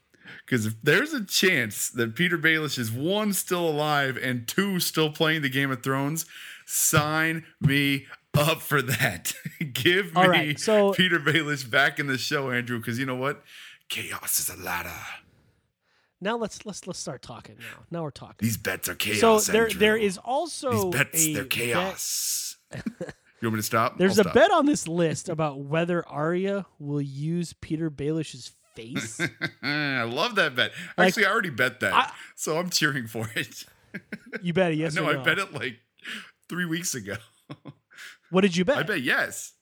because 0.45 0.65
if 0.65 0.75
there's 0.83 1.13
a 1.13 1.23
chance 1.23 1.89
that 1.91 2.15
Petyr 2.15 2.41
Baelish 2.41 2.77
is 2.77 2.91
one 2.91 3.31
still 3.31 3.65
alive 3.69 4.17
and 4.21 4.49
two 4.49 4.81
still 4.81 5.09
playing 5.09 5.43
the 5.43 5.49
Game 5.49 5.71
of 5.71 5.81
Thrones, 5.81 6.25
sign 6.65 7.45
me 7.61 8.05
up 8.37 8.61
for 8.61 8.81
that. 8.81 9.33
Give 9.73 10.13
me 10.13 10.27
right, 10.27 10.59
so- 10.59 10.91
Petyr 10.91 11.23
Baelish 11.23 11.69
back 11.69 11.99
in 11.99 12.07
the 12.07 12.17
show, 12.17 12.51
Andrew, 12.51 12.79
because 12.79 12.99
you 12.99 13.05
know 13.05 13.15
what? 13.15 13.43
Chaos 13.87 14.39
is 14.41 14.49
a 14.49 14.61
ladder. 14.61 14.91
Now 16.21 16.37
let's 16.37 16.65
let's 16.65 16.85
let's 16.87 16.99
start 16.99 17.21
talking. 17.21 17.55
Now, 17.59 17.85
now 17.91 18.03
we're 18.03 18.11
talking. 18.11 18.35
These 18.45 18.57
bets 18.57 18.89
are 18.89 18.95
chaos. 18.95 19.45
so 19.45 19.51
there 19.51 19.63
Andrew. 19.65 19.79
there 19.79 19.97
is 19.97 20.17
also 20.17 20.71
These 20.71 20.85
bets, 20.99 21.25
they're 21.27 21.43
bet- 21.43 21.49
chaos. 21.49 22.57
you 22.73 22.81
want 23.43 23.53
me 23.53 23.59
to 23.59 23.63
stop? 23.63 23.97
There's 23.97 24.19
I'll 24.19 24.27
a 24.27 24.29
stop. 24.29 24.33
bet 24.35 24.51
on 24.51 24.65
this 24.65 24.87
list 24.87 25.29
about 25.29 25.59
whether 25.59 26.05
Arya 26.07 26.65
will 26.77 27.01
use 27.01 27.53
Petyr 27.53 27.89
Baelish's 27.89 28.51
face. 28.75 29.19
I 29.63 30.03
love 30.03 30.35
that 30.35 30.55
bet. 30.55 30.71
Like, 30.97 31.07
Actually, 31.07 31.25
I 31.25 31.31
already 31.31 31.49
bet 31.49 31.79
that, 31.79 31.93
I- 31.93 32.11
so 32.35 32.57
I'm 32.57 32.69
cheering 32.69 33.07
for 33.07 33.29
it. 33.35 33.63
You 34.43 34.53
bet 34.53 34.71
it, 34.73 34.75
yes 34.77 34.93
no, 34.93 35.05
or 35.09 35.17
I 35.17 35.23
bet 35.23 35.39
it 35.39 35.51
like 35.51 35.79
three 36.47 36.65
weeks 36.65 36.93
ago. 36.93 37.15
What 38.29 38.41
did 38.41 38.55
you 38.55 38.63
bet? 38.63 38.77
I 38.77 38.83
bet 38.83 39.01
yes. 39.01 39.53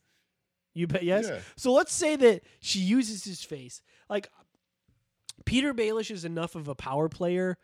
You 0.74 0.86
bet 0.86 1.04
yes. 1.04 1.28
Yeah. 1.30 1.40
So 1.56 1.72
let's 1.72 1.94
say 1.94 2.18
that 2.18 2.42
she 2.60 2.80
uses 2.80 3.24
his 3.24 3.42
face. 3.42 3.82
Like 4.10 4.30
Petyr 5.46 5.74
Baelish 5.74 6.12
is 6.12 6.26
enough 6.26 6.56
of 6.56 6.68
a 6.68 6.76
power 6.76 7.10
player, 7.10 7.58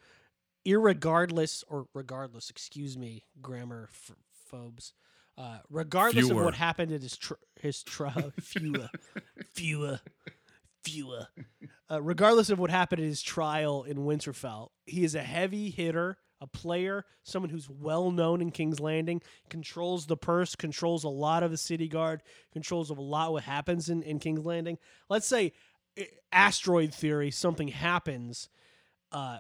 irregardless 0.65 1.63
or 1.67 1.87
regardless. 1.93 2.49
Excuse 2.49 2.97
me, 2.97 3.25
grammar 3.41 3.89
f- 3.91 4.15
phobes. 4.49 4.93
Uh, 5.37 5.57
regardless 5.69 6.27
Fewer. 6.27 6.41
of 6.41 6.45
what 6.45 6.53
happened 6.53 6.91
in 6.91 7.01
his 7.01 7.17
tr- 7.17 7.33
his 7.59 7.81
trial, 7.83 8.31
fewer, 8.41 8.89
fewer, 9.53 9.99
fewer. 10.83 11.27
Uh, 11.89 12.01
regardless 12.01 12.49
of 12.51 12.59
what 12.59 12.69
happened 12.69 13.01
in 13.01 13.07
his 13.07 13.21
trial 13.23 13.83
in 13.83 13.97
Winterfell, 13.97 14.69
he 14.85 15.03
is 15.03 15.15
a 15.15 15.23
heavy 15.23 15.71
hitter, 15.71 16.17
a 16.39 16.45
player, 16.45 17.05
someone 17.23 17.49
who's 17.49 17.67
well 17.67 18.11
known 18.11 18.41
in 18.41 18.51
King's 18.51 18.79
Landing, 18.79 19.21
controls 19.49 20.05
the 20.05 20.17
purse, 20.17 20.55
controls 20.55 21.03
a 21.03 21.09
lot 21.09 21.41
of 21.41 21.49
the 21.49 21.57
city 21.57 21.87
guard, 21.87 22.21
controls 22.51 22.91
a 22.91 22.93
lot 22.93 23.31
what 23.31 23.43
happens 23.43 23.89
in, 23.89 24.03
in 24.03 24.19
King's 24.19 24.45
Landing. 24.45 24.77
Let's 25.09 25.25
say 25.25 25.53
asteroid 26.31 26.93
theory, 26.93 27.31
something 27.31 27.69
happens, 27.69 28.49
uh, 29.11 29.39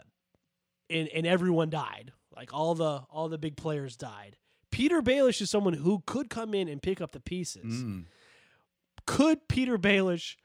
and 0.89 1.07
and 1.09 1.25
everyone 1.25 1.69
died. 1.69 2.11
Like 2.35 2.53
all 2.53 2.75
the 2.75 3.03
all 3.09 3.29
the 3.29 3.37
big 3.37 3.57
players 3.57 3.95
died. 3.95 4.37
Petyr 4.71 5.01
Baelish 5.01 5.41
is 5.41 5.49
someone 5.49 5.73
who 5.73 6.01
could 6.05 6.29
come 6.29 6.53
in 6.53 6.67
and 6.67 6.81
pick 6.81 6.99
up 6.99 7.11
the 7.11 7.19
pieces. 7.19 7.83
Mm. 7.83 8.05
Could 9.05 9.47
Petyr 9.47 9.77
Baelish, 9.77 10.35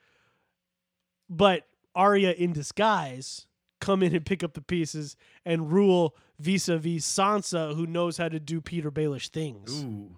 but 1.30 1.66
Arya 1.94 2.32
in 2.32 2.52
disguise, 2.52 3.46
come 3.80 4.02
in 4.02 4.14
and 4.14 4.26
pick 4.26 4.44
up 4.44 4.52
the 4.54 4.60
pieces 4.60 5.16
and 5.44 5.72
rule 5.72 6.14
vis-a-vis 6.38 7.04
Sansa, 7.06 7.74
who 7.74 7.86
knows 7.86 8.18
how 8.18 8.28
to 8.28 8.38
do 8.38 8.60
Petyr 8.60 8.90
Baelish 8.90 9.28
things? 9.28 9.82
Ooh, 9.82 10.16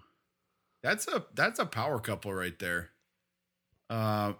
that's 0.83 1.07
a 1.07 1.25
that's 1.33 1.59
a 1.59 1.65
power 1.65 1.99
couple 1.99 2.33
right 2.33 2.57
there. 2.59 2.89
Uh, 3.89 4.33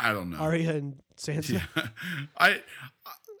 I 0.00 0.12
don't 0.12 0.30
know. 0.30 0.38
Arya 0.38 0.76
and 0.76 1.00
Sansa. 1.16 1.60
Yeah. 1.76 1.88
I 2.38 2.62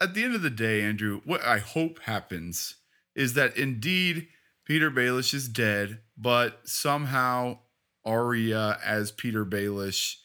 at 0.00 0.14
the 0.14 0.24
end 0.24 0.34
of 0.34 0.42
the 0.42 0.50
day, 0.50 0.82
Andrew, 0.82 1.20
what 1.24 1.44
I 1.44 1.58
hope 1.58 2.00
happens 2.00 2.76
is 3.14 3.34
that 3.34 3.56
indeed 3.56 4.28
Petyr 4.68 4.94
Baelish 4.94 5.34
is 5.34 5.48
dead, 5.48 6.00
but 6.16 6.60
somehow 6.68 7.58
Arya 8.04 8.78
as 8.84 9.12
Petyr 9.12 9.48
Baelish 9.48 10.16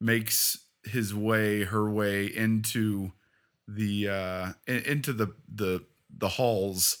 makes 0.00 0.58
his 0.84 1.14
way, 1.14 1.64
her 1.64 1.90
way 1.90 2.26
into 2.26 3.12
the 3.66 4.08
uh 4.08 4.52
into 4.66 5.12
the 5.12 5.34
the 5.52 5.84
the 6.16 6.28
halls 6.28 6.98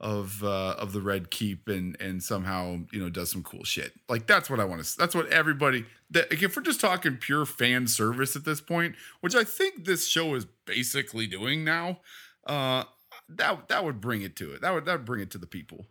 of 0.00 0.42
uh 0.42 0.74
of 0.78 0.92
the 0.92 1.00
Red 1.00 1.30
Keep 1.30 1.68
and 1.68 1.96
and 2.00 2.22
somehow, 2.22 2.80
you 2.92 3.00
know, 3.00 3.08
does 3.08 3.30
some 3.30 3.42
cool 3.42 3.64
shit. 3.64 3.92
Like 4.08 4.26
that's 4.26 4.50
what 4.50 4.60
I 4.60 4.64
want 4.64 4.84
to 4.84 4.96
that's 4.98 5.14
what 5.14 5.28
everybody 5.28 5.86
that 6.10 6.32
if 6.32 6.56
we're 6.56 6.62
just 6.62 6.80
talking 6.80 7.16
pure 7.16 7.46
fan 7.46 7.86
service 7.86 8.34
at 8.36 8.44
this 8.44 8.60
point, 8.60 8.96
which 9.20 9.34
I 9.34 9.44
think 9.44 9.84
this 9.84 10.06
show 10.08 10.34
is 10.34 10.46
basically 10.66 11.26
doing 11.26 11.64
now, 11.64 12.00
uh 12.46 12.84
that 13.28 13.68
that 13.68 13.84
would 13.84 14.00
bring 14.00 14.22
it 14.22 14.36
to 14.36 14.52
it. 14.52 14.60
That 14.62 14.72
would 14.74 14.84
that 14.84 14.92
would 14.98 15.04
bring 15.06 15.20
it 15.22 15.30
to 15.30 15.38
the 15.38 15.46
people. 15.46 15.86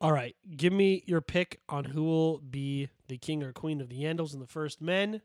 All 0.00 0.12
right, 0.12 0.34
give 0.56 0.72
me 0.72 1.04
your 1.06 1.20
pick 1.20 1.60
on 1.68 1.84
who 1.84 2.02
will 2.04 2.38
be 2.38 2.88
the 3.08 3.18
king 3.18 3.42
or 3.42 3.52
queen 3.52 3.80
of 3.80 3.88
the 3.88 4.02
Andals 4.02 4.32
and 4.32 4.42
the 4.42 4.46
First 4.48 4.80
Men. 4.80 5.22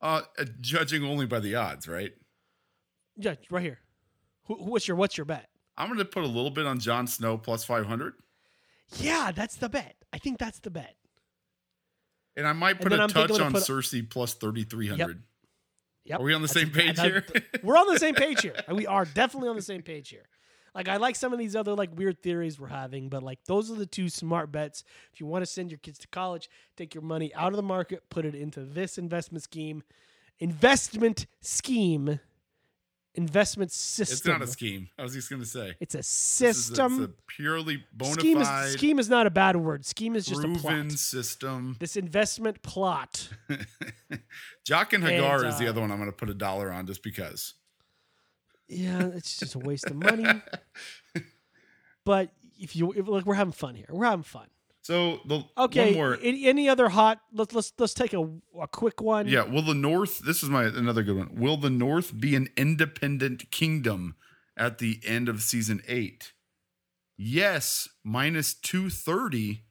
Uh 0.00 0.22
uh, 0.38 0.44
judging 0.60 1.02
only 1.04 1.26
by 1.26 1.40
the 1.40 1.54
odds, 1.54 1.88
right? 1.88 2.12
Yeah, 3.16 3.34
right 3.50 3.62
here. 3.62 3.80
Who, 4.44 4.54
who- 4.56 4.70
what's 4.70 4.86
your 4.86 4.96
what's 4.96 5.16
your 5.16 5.24
bet? 5.24 5.48
I'm 5.78 5.86
going 5.86 5.98
to 5.98 6.04
put 6.04 6.24
a 6.24 6.26
little 6.26 6.50
bit 6.50 6.66
on 6.66 6.78
Jon 6.80 7.06
Snow 7.06 7.38
plus 7.38 7.64
500, 7.64 8.14
Yeah, 8.98 9.30
that's 9.34 9.56
the 9.56 9.68
bet. 9.68 9.94
I 10.12 10.18
think 10.18 10.38
that's 10.38 10.58
the 10.60 10.70
bet. 10.70 10.96
and 12.36 12.46
I 12.46 12.52
might 12.52 12.80
put 12.80 12.92
a 12.92 13.00
I'm 13.00 13.08
touch 13.08 13.30
on 13.40 13.52
put- 13.52 13.62
Cersei 13.62 14.08
plus 14.08 14.34
3300. 14.34 15.22
Yep. 16.04 16.20
Are 16.20 16.22
we 16.22 16.32
on 16.34 16.42
the 16.42 16.48
That's- 16.48 16.62
same 16.64 16.72
page 16.72 16.98
here? 17.00 17.24
We're 17.62 17.76
on 17.76 17.86
the 17.86 17.98
same 17.98 18.14
page 18.14 18.40
here. 18.42 18.54
We 18.72 18.86
are 18.86 19.04
definitely 19.04 19.50
on 19.50 19.56
the 19.56 19.62
same 19.62 19.82
page 19.82 20.08
here. 20.08 20.24
Like 20.74 20.88
I 20.88 20.96
like 20.96 21.16
some 21.16 21.32
of 21.32 21.38
these 21.38 21.54
other 21.56 21.74
like 21.74 21.90
weird 21.96 22.22
theories 22.22 22.58
we're 22.58 22.68
having, 22.68 23.08
but 23.08 23.22
like 23.22 23.40
those 23.46 23.70
are 23.70 23.74
the 23.74 23.86
two 23.86 24.08
smart 24.08 24.50
bets. 24.52 24.84
If 25.12 25.20
you 25.20 25.26
want 25.26 25.42
to 25.42 25.46
send 25.50 25.70
your 25.70 25.78
kids 25.78 25.98
to 26.00 26.08
college, 26.08 26.48
take 26.76 26.94
your 26.94 27.02
money 27.02 27.34
out 27.34 27.52
of 27.52 27.56
the 27.56 27.62
market, 27.62 28.08
put 28.10 28.24
it 28.24 28.34
into 28.34 28.60
this 28.60 28.96
investment 28.98 29.42
scheme. 29.44 29.82
Investment 30.38 31.26
scheme. 31.40 32.20
Investment 33.18 33.72
system. 33.72 34.14
It's 34.14 34.40
not 34.40 34.42
a 34.42 34.46
scheme. 34.46 34.88
I 34.96 35.02
was 35.02 35.12
just 35.12 35.28
going 35.28 35.42
to 35.42 35.48
say. 35.48 35.74
It's 35.80 35.96
a 35.96 35.98
is 35.98 36.06
a- 36.06 36.08
system. 36.08 37.02
it's 37.02 37.12
a 37.12 37.14
purely 37.26 37.82
bona 37.92 38.12
scheme 38.12 38.40
fide, 38.40 38.66
is 38.68 38.72
scheme 38.74 39.00
is 39.00 39.08
not 39.10 39.26
a 39.26 39.30
bad 39.30 39.56
word. 39.56 39.84
Scheme 39.84 40.14
is 40.14 40.24
just 40.24 40.44
a 40.44 40.48
plot. 40.48 40.62
proven 40.62 40.90
system. 40.90 41.74
This 41.80 41.96
investment 41.96 42.62
plot. 42.62 43.28
Jaqen 44.64 45.02
H'ghar 45.02 45.40
And, 45.40 45.48
is 45.48 45.58
the 45.58 45.66
uh, 45.66 45.70
other 45.70 45.80
one 45.80 45.90
I'm 45.90 45.98
going 45.98 46.08
to 46.08 46.16
put 46.16 46.30
a 46.30 46.34
dollar 46.34 46.70
on 46.70 46.86
just 46.86 47.02
because. 47.02 47.54
Yeah, 48.68 49.08
it's 49.08 49.36
just 49.36 49.56
a 49.56 49.58
waste 49.58 49.86
of 49.86 49.96
money. 50.08 50.24
but 52.04 52.30
if 52.60 52.76
you 52.76 52.92
if, 52.92 53.08
look, 53.08 53.26
we're 53.26 53.34
having 53.34 53.52
fun 53.52 53.74
here. 53.74 53.86
We're 53.90 54.04
having 54.04 54.22
fun. 54.22 54.46
So 54.82 55.20
the 55.26 55.44
Okay. 55.56 55.86
one 55.86 55.94
more. 55.94 56.18
Any, 56.22 56.46
any 56.46 56.68
other 56.68 56.88
hot? 56.88 57.20
Let's 57.32 57.54
let's 57.54 57.72
let's 57.78 57.94
take 57.94 58.14
a, 58.14 58.22
a 58.58 58.68
quick 58.68 59.00
one. 59.00 59.28
Yeah, 59.28 59.42
will 59.44 59.62
the 59.62 59.74
North? 59.74 60.20
This 60.20 60.42
is 60.42 60.48
my 60.48 60.64
another 60.64 61.02
good 61.02 61.16
one. 61.16 61.34
Will 61.34 61.56
the 61.56 61.70
North 61.70 62.18
be 62.18 62.34
an 62.34 62.48
independent 62.56 63.50
kingdom 63.50 64.14
at 64.56 64.78
the 64.78 65.00
end 65.04 65.28
of 65.28 65.42
season 65.42 65.82
eight? 65.86 66.32
Yes, 67.16 67.88
minus 68.04 68.54
two 68.54 68.88
thirty. 68.88 69.64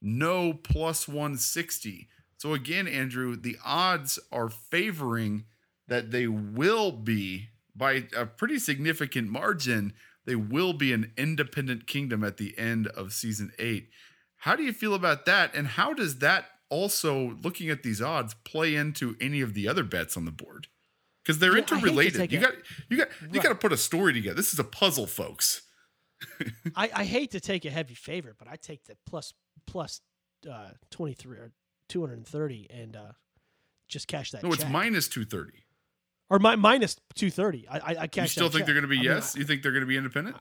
No, 0.00 0.52
plus 0.54 1.06
one 1.08 1.36
sixty. 1.36 2.08
So 2.38 2.54
again, 2.54 2.86
Andrew, 2.86 3.34
the 3.36 3.56
odds 3.64 4.18
are 4.30 4.48
favoring 4.48 5.44
that 5.88 6.10
they 6.10 6.26
will 6.26 6.92
be 6.92 7.48
by 7.74 8.06
a 8.16 8.26
pretty 8.26 8.58
significant 8.58 9.28
margin. 9.28 9.92
They 10.24 10.36
will 10.36 10.72
be 10.72 10.92
an 10.92 11.12
independent 11.16 11.86
kingdom 11.86 12.24
at 12.24 12.36
the 12.36 12.56
end 12.58 12.86
of 12.88 13.12
season 13.12 13.52
eight. 13.58 13.88
How 14.38 14.54
do 14.56 14.62
you 14.62 14.72
feel 14.72 14.94
about 14.94 15.24
that? 15.26 15.54
And 15.54 15.66
how 15.66 15.92
does 15.92 16.18
that 16.18 16.46
also, 16.68 17.36
looking 17.42 17.70
at 17.70 17.82
these 17.82 18.00
odds, 18.02 18.34
play 18.44 18.74
into 18.74 19.16
any 19.20 19.40
of 19.40 19.54
the 19.54 19.66
other 19.68 19.82
bets 19.84 20.16
on 20.16 20.24
the 20.24 20.30
board? 20.32 20.66
Because 21.22 21.38
they're 21.38 21.50
Yeah, 21.56 21.56
I 21.56 21.60
hate 21.60 21.68
to 21.68 21.74
interrelated. 21.76 22.32
You 22.32 22.40
got 22.40 22.54
you 22.88 22.96
got 22.98 23.08
you 23.22 23.28
Right. 23.32 23.42
got 23.42 23.48
to 23.48 23.54
put 23.56 23.72
a 23.72 23.76
story 23.76 24.12
together. 24.12 24.34
This 24.36 24.52
is 24.52 24.58
a 24.58 24.64
puzzle, 24.64 25.06
folks. 25.06 25.62
I, 26.74 26.90
I 26.94 27.04
hate 27.04 27.32
to 27.32 27.40
take 27.40 27.64
a 27.64 27.70
heavy 27.70 27.94
favorite, 27.94 28.36
but 28.38 28.48
I 28.48 28.56
take 28.56 28.84
the 28.84 28.96
plus 29.06 29.32
plus 29.66 30.00
uh, 30.50 30.70
twenty 30.90 31.14
three 31.14 31.36
or 31.38 31.52
two 31.88 32.00
hundred 32.00 32.18
and 32.18 32.26
thirty 32.26 32.68
and 32.70 32.94
uh, 32.96 33.12
just 33.88 34.06
cash 34.08 34.30
that. 34.30 34.42
No, 34.44 34.52
it's 34.52 34.68
minus 34.68 35.08
two 35.08 35.24
thirty. 35.24 35.64
or 36.30 36.38
my 36.38 36.54
minus 36.56 36.96
two 37.16 37.30
thirty. 37.30 37.66
I 37.68 37.78
I, 37.78 37.96
I 38.02 38.06
cash. 38.06 38.24
You 38.36 38.40
still 38.42 38.48
think 38.48 38.66
they're 38.66 38.74
going 38.74 38.82
to 38.82 38.88
be 38.88 38.96
I 38.98 39.02
mean, 39.02 39.04
yes? 39.10 39.34
I- 39.34 39.40
you 39.40 39.44
think 39.44 39.62
they're 39.62 39.72
going 39.72 39.82
to 39.82 39.86
be 39.88 39.96
independent? 39.96 40.36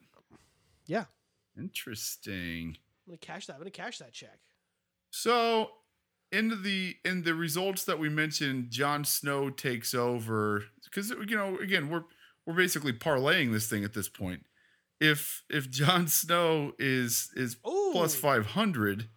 yeah, 0.85 1.05
Interesting. 1.57 2.77
I'm 3.05 3.11
gonna 3.11 3.17
cash 3.17 3.47
that. 3.47 3.53
I'm 3.53 3.59
gonna 3.59 3.71
cash 3.71 3.99
that 3.99 4.13
check. 4.13 4.39
So, 5.11 5.69
in 6.31 6.63
the 6.63 6.95
in 7.05 7.23
the 7.23 7.35
results 7.35 7.83
that 7.85 7.99
we 7.99 8.09
mentioned, 8.09 8.71
Jon 8.71 9.05
Snow 9.05 9.49
takes 9.49 9.93
over 9.93 10.63
because 10.83 11.09
you 11.09 11.35
know 11.35 11.57
again 11.57 11.89
we're 11.89 12.03
we're 12.45 12.55
basically 12.55 12.93
parlaying 12.93 13.51
this 13.51 13.67
thing 13.67 13.83
at 13.83 13.93
this 13.93 14.09
point. 14.09 14.43
If 14.99 15.43
if 15.49 15.69
Jon 15.69 16.07
Snow 16.07 16.73
is 16.79 17.31
is 17.35 17.57
Ooh. 17.67 18.07
five 18.07 18.47
hundred, 18.47 19.09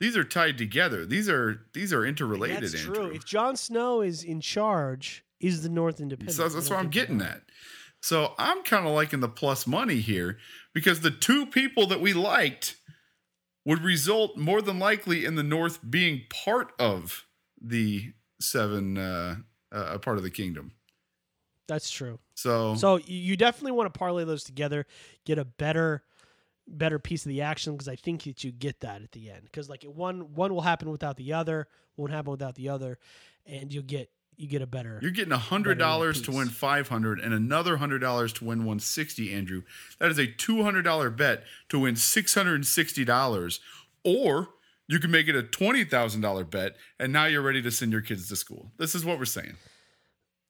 these 0.00 0.16
are 0.16 0.24
tied 0.24 0.58
together. 0.58 1.06
These 1.06 1.28
are 1.28 1.66
these 1.72 1.92
are 1.92 2.04
interrelated. 2.04 2.62
That's 2.62 2.74
Andrew. 2.74 2.94
true. 2.94 3.14
If 3.14 3.24
Jon 3.24 3.56
Snow 3.56 4.02
is 4.02 4.22
in 4.22 4.40
charge, 4.40 5.24
is 5.40 5.62
the 5.62 5.68
North 5.68 6.00
independent? 6.00 6.36
So 6.36 6.42
that's 6.42 6.68
don't 6.68 6.76
what 6.76 6.84
I'm 6.84 6.90
getting 6.90 7.20
at. 7.22 7.42
So 8.02 8.34
I'm 8.38 8.62
kind 8.62 8.86
of 8.86 8.92
liking 8.92 9.20
the 9.20 9.28
plus 9.28 9.66
money 9.66 9.96
here 9.96 10.38
because 10.72 11.00
the 11.00 11.10
two 11.10 11.46
people 11.46 11.86
that 11.88 12.00
we 12.00 12.14
liked 12.14 12.76
would 13.64 13.82
result 13.82 14.36
more 14.36 14.62
than 14.62 14.78
likely 14.78 15.24
in 15.24 15.34
the 15.34 15.42
North 15.42 15.78
being 15.88 16.22
part 16.30 16.72
of 16.78 17.26
the 17.60 18.12
seven, 18.40 18.96
uh, 18.98 19.36
uh, 19.72 19.98
part 19.98 20.16
of 20.16 20.22
the 20.22 20.30
kingdom. 20.30 20.72
That's 21.68 21.90
true. 21.90 22.18
So, 22.34 22.74
So 22.74 22.96
you- 22.96 23.18
you 23.20 23.36
definitely 23.36 23.72
want 23.72 23.92
to 23.92 23.96
parlay 23.98 24.24
those 24.24 24.42
together, 24.44 24.86
get 25.24 25.38
a 25.38 25.44
better 25.44 26.04
better 26.72 27.00
piece 27.00 27.24
of 27.26 27.30
the 27.30 27.40
action 27.42 27.72
because 27.72 27.88
I 27.88 27.96
think 27.96 28.22
that 28.24 28.44
you 28.44 28.52
get 28.52 28.78
that 28.80 29.02
at 29.02 29.10
the 29.10 29.28
end 29.28 29.42
because 29.42 29.68
like 29.68 29.82
one 29.82 30.34
one 30.34 30.54
will 30.54 30.60
happen 30.60 30.88
without 30.90 31.16
the 31.16 31.32
other, 31.32 31.66
won't 31.96 32.12
happen 32.12 32.30
without 32.30 32.54
the 32.54 32.68
other, 32.68 32.98
and 33.44 33.72
you'll 33.74 33.82
get 33.82 34.08
you 34.40 34.48
get 34.48 34.62
a 34.62 34.66
better. 34.66 34.98
you're 35.02 35.10
getting 35.10 35.32
a 35.32 35.38
hundred 35.38 35.78
dollars 35.78 36.22
to 36.22 36.30
win 36.32 36.48
five 36.48 36.88
hundred 36.88 37.20
and 37.20 37.34
another 37.34 37.76
hundred 37.76 37.98
dollars 37.98 38.32
to 38.34 38.44
win 38.44 38.64
one 38.64 38.80
sixty. 38.80 39.32
Andrew, 39.32 39.62
that 39.98 40.10
is 40.10 40.18
a 40.18 40.26
two 40.26 40.62
hundred 40.62 40.82
dollar 40.82 41.10
bet 41.10 41.44
to 41.68 41.78
win 41.78 41.96
six 41.96 42.34
hundred 42.34 42.54
and 42.54 42.66
sixty 42.66 43.04
dollars, 43.04 43.60
or 44.04 44.48
you 44.88 44.98
can 44.98 45.10
make 45.10 45.28
it 45.28 45.36
a 45.36 45.42
twenty 45.42 45.84
thousand 45.84 46.22
dollar 46.22 46.44
bet, 46.44 46.76
and 46.98 47.12
now 47.12 47.26
you're 47.26 47.42
ready 47.42 47.60
to 47.62 47.70
send 47.70 47.92
your 47.92 48.00
kids 48.00 48.28
to 48.28 48.36
school. 48.36 48.72
This 48.78 48.94
is 48.94 49.04
what 49.04 49.18
we're 49.18 49.24
saying. 49.26 49.56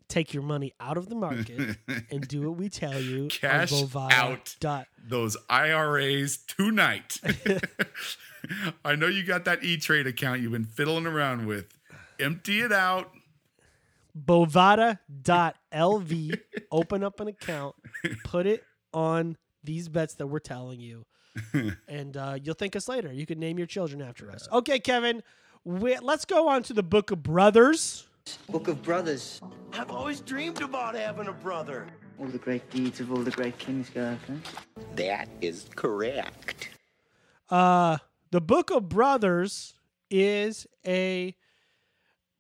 Take 0.09 0.35
your 0.35 0.43
money 0.43 0.73
out 0.81 0.97
of 0.97 1.09
the 1.09 1.15
market 1.15 1.77
and 2.11 2.27
do 2.27 2.49
what 2.49 2.59
we 2.59 2.69
tell 2.69 3.01
you. 3.01 3.29
Cash 3.29 3.73
out. 3.95 4.57
Dot. 4.59 4.89
Those 5.09 5.37
IRAs 5.49 6.39
tonight. 6.39 7.21
I 8.85 8.97
know 8.97 9.07
you 9.07 9.23
got 9.25 9.45
that 9.45 9.63
E 9.63 9.77
Trade 9.77 10.07
account 10.07 10.41
you've 10.41 10.53
been 10.53 10.65
fiddling 10.65 11.07
around 11.07 11.47
with. 11.47 11.67
Empty 12.19 12.61
it 12.61 12.73
out. 12.73 13.13
Bovada.lv. 14.19 14.99
Open 16.71 17.05
up 17.05 17.21
an 17.21 17.29
account, 17.29 17.75
put 18.25 18.47
it 18.47 18.65
on 18.93 19.37
these 19.63 19.89
bets 19.89 20.15
that 20.15 20.27
we're 20.27 20.39
telling 20.39 20.81
you, 20.81 21.05
and 21.89 22.17
uh, 22.17 22.39
you'll 22.43 22.55
thank 22.55 22.77
us 22.77 22.89
later. 22.89 23.13
You 23.13 23.27
can 23.27 23.39
name 23.39 23.59
your 23.59 23.67
children 23.67 24.01
after 24.03 24.31
us. 24.31 24.49
Okay, 24.53 24.79
Kevin, 24.79 25.23
we, 25.65 25.99
let's 25.99 26.25
go 26.25 26.49
on 26.49 26.63
to 26.65 26.73
the 26.73 26.83
Book 26.83 27.11
of 27.11 27.23
Brothers. 27.23 28.07
Book 28.49 28.69
of 28.69 28.83
Brothers. 28.83 29.41
I've 29.73 29.91
always 29.91 30.21
dreamed 30.21 30.63
about 30.63 30.95
having 30.95 31.27
a 31.27 31.33
brother. 31.33 31.87
All 32.19 32.27
the 32.27 32.39
great 32.39 32.69
deeds 32.71 33.01
of 33.01 33.11
all 33.13 33.19
the 33.19 33.31
great 33.31 33.59
kings 33.59 33.91
go 33.91 34.03
after. 34.03 34.37
That 34.97 35.29
is 35.41 35.67
correct. 35.75 36.69
Uh, 37.49 37.99
the 38.31 38.41
Book 38.41 38.71
of 38.71 38.89
Brothers 38.89 39.75
is 40.11 40.67
a 40.87 41.35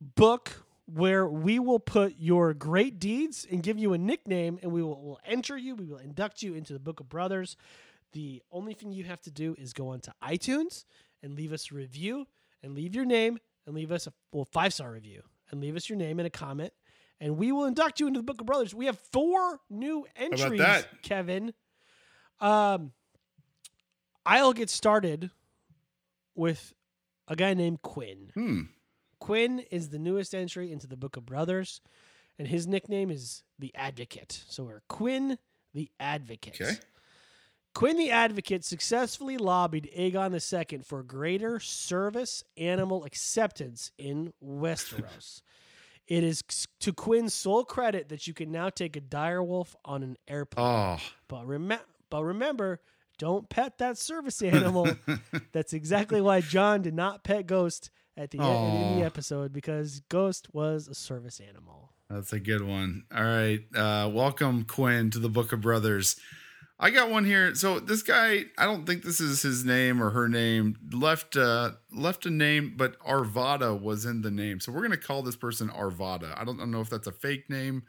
book 0.00 0.64
where 0.94 1.26
we 1.26 1.58
will 1.58 1.78
put 1.78 2.14
your 2.18 2.54
great 2.54 2.98
deeds 2.98 3.46
and 3.50 3.62
give 3.62 3.78
you 3.78 3.92
a 3.92 3.98
nickname, 3.98 4.58
and 4.62 4.72
we 4.72 4.82
will, 4.82 5.00
will 5.02 5.20
enter 5.24 5.56
you. 5.56 5.74
We 5.74 5.86
will 5.86 5.98
induct 5.98 6.42
you 6.42 6.54
into 6.54 6.72
the 6.72 6.78
Book 6.78 7.00
of 7.00 7.08
Brothers. 7.08 7.56
The 8.12 8.42
only 8.50 8.74
thing 8.74 8.92
you 8.92 9.04
have 9.04 9.20
to 9.22 9.30
do 9.30 9.54
is 9.58 9.72
go 9.72 9.88
onto 9.88 10.10
iTunes 10.22 10.84
and 11.22 11.34
leave 11.34 11.52
us 11.52 11.70
a 11.70 11.74
review 11.74 12.26
and 12.62 12.74
leave 12.74 12.94
your 12.94 13.04
name 13.04 13.38
and 13.66 13.74
leave 13.74 13.92
us 13.92 14.06
a 14.06 14.12
well 14.32 14.44
five 14.44 14.74
star 14.74 14.90
review 14.90 15.22
and 15.50 15.60
leave 15.60 15.76
us 15.76 15.88
your 15.88 15.98
name 15.98 16.18
and 16.18 16.26
a 16.26 16.30
comment, 16.30 16.72
and 17.20 17.36
we 17.36 17.52
will 17.52 17.64
induct 17.64 18.00
you 18.00 18.06
into 18.06 18.18
the 18.18 18.24
Book 18.24 18.40
of 18.40 18.46
Brothers. 18.46 18.74
We 18.74 18.86
have 18.86 18.98
four 19.12 19.60
new 19.68 20.06
entries, 20.16 20.58
that? 20.58 21.02
Kevin. 21.02 21.52
Um, 22.40 22.92
I'll 24.24 24.52
get 24.52 24.70
started 24.70 25.30
with 26.34 26.72
a 27.28 27.36
guy 27.36 27.54
named 27.54 27.82
Quinn. 27.82 28.30
Hmm. 28.34 28.60
Quinn 29.20 29.60
is 29.70 29.90
the 29.90 29.98
newest 29.98 30.34
entry 30.34 30.72
into 30.72 30.86
the 30.86 30.96
Book 30.96 31.16
of 31.16 31.26
Brothers, 31.26 31.80
and 32.38 32.48
his 32.48 32.66
nickname 32.66 33.10
is 33.10 33.42
the 33.58 33.72
Advocate. 33.74 34.42
So 34.48 34.64
we're 34.64 34.82
Quinn 34.88 35.38
the 35.74 35.90
Advocate. 36.00 36.58
Okay. 36.60 36.76
Quinn 37.74 37.96
the 37.96 38.10
Advocate 38.10 38.64
successfully 38.64 39.36
lobbied 39.38 39.88
Aegon 39.96 40.32
II 40.34 40.78
for 40.82 41.02
greater 41.02 41.60
service 41.60 42.42
animal 42.56 43.04
acceptance 43.04 43.92
in 43.96 44.32
Westeros. 44.44 45.42
it 46.08 46.24
is 46.24 46.42
to 46.80 46.92
Quinn's 46.92 47.32
sole 47.34 47.64
credit 47.64 48.08
that 48.08 48.26
you 48.26 48.34
can 48.34 48.50
now 48.50 48.70
take 48.70 48.96
a 48.96 49.00
direwolf 49.00 49.74
on 49.84 50.02
an 50.02 50.16
airplane. 50.26 50.66
Oh, 50.66 50.98
But 51.28 51.46
remember, 51.46 51.84
but 52.08 52.24
remember, 52.24 52.80
don't 53.18 53.48
pet 53.48 53.78
that 53.78 53.98
service 53.98 54.42
animal. 54.42 54.88
That's 55.52 55.72
exactly 55.72 56.20
why 56.20 56.40
Jon 56.40 56.82
did 56.82 56.94
not 56.94 57.22
pet 57.22 57.46
Ghost 57.46 57.90
at 58.16 58.30
the 58.30 58.38
end 58.40 58.92
in 58.92 58.98
the 59.00 59.04
episode 59.06 59.52
because 59.52 60.00
Ghost 60.08 60.48
was 60.52 60.88
a 60.88 60.94
service 60.94 61.40
animal. 61.40 61.92
that's 62.08 62.32
a 62.32 62.40
good 62.40 62.62
one. 62.62 63.04
All 63.14 63.22
right. 63.22 63.60
Uh, 63.74 64.10
welcome, 64.12 64.64
Quinn, 64.64 65.10
to 65.10 65.18
the 65.18 65.28
Book 65.28 65.52
of 65.52 65.60
Brothers. 65.60 66.16
I 66.82 66.88
got 66.90 67.10
one 67.10 67.26
here. 67.26 67.54
So 67.54 67.78
this 67.78 68.02
guy, 68.02 68.44
I 68.56 68.64
don't 68.64 68.86
think 68.86 69.02
this 69.02 69.20
is 69.20 69.42
his 69.42 69.66
name 69.66 70.02
or 70.02 70.10
her 70.10 70.28
name. 70.28 70.76
Left 70.92 71.36
uh 71.36 71.72
left 71.92 72.24
a 72.24 72.30
name, 72.30 72.72
but 72.76 72.98
Arvada 73.00 73.78
was 73.78 74.06
in 74.06 74.22
the 74.22 74.30
name. 74.30 74.60
So 74.60 74.72
we're 74.72 74.80
gonna 74.82 74.96
call 74.96 75.22
this 75.22 75.36
person 75.36 75.68
Arvada. 75.68 76.32
I 76.38 76.44
don't, 76.44 76.56
I 76.56 76.62
don't 76.62 76.70
know 76.70 76.80
if 76.80 76.88
that's 76.88 77.06
a 77.06 77.12
fake 77.12 77.50
name. 77.50 77.82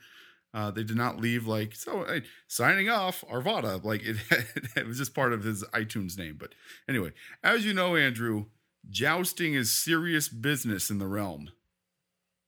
Uh, 0.54 0.70
they 0.72 0.84
did 0.84 0.98
not 0.98 1.22
leave 1.22 1.48
like 1.48 1.74
so. 1.74 2.04
Hey, 2.04 2.24
signing 2.50 2.90
off, 2.90 3.24
Arvada. 3.32 3.82
Like 3.82 4.04
it, 4.04 4.18
it 4.76 4.86
was 4.86 4.98
just 4.98 5.16
part 5.16 5.32
of 5.32 5.44
his 5.46 5.64
iTunes 5.74 6.18
name. 6.18 6.36
But 6.38 6.54
anyway, 6.90 7.14
as 7.42 7.66
you 7.66 7.74
know, 7.74 7.96
Andrew, 7.96 8.48
jousting 8.90 9.54
is 9.54 9.72
serious 9.72 10.30
business 10.30 10.90
in 10.90 10.98
the 10.98 11.08
realm, 11.08 11.52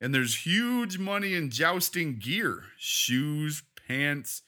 and 0.01 0.13
there's 0.13 0.45
huge 0.45 0.97
money 0.97 1.33
in 1.33 1.49
jousting 1.49 2.19
gear, 2.19 2.65
shoes, 2.77 3.63
pants, 3.87 4.41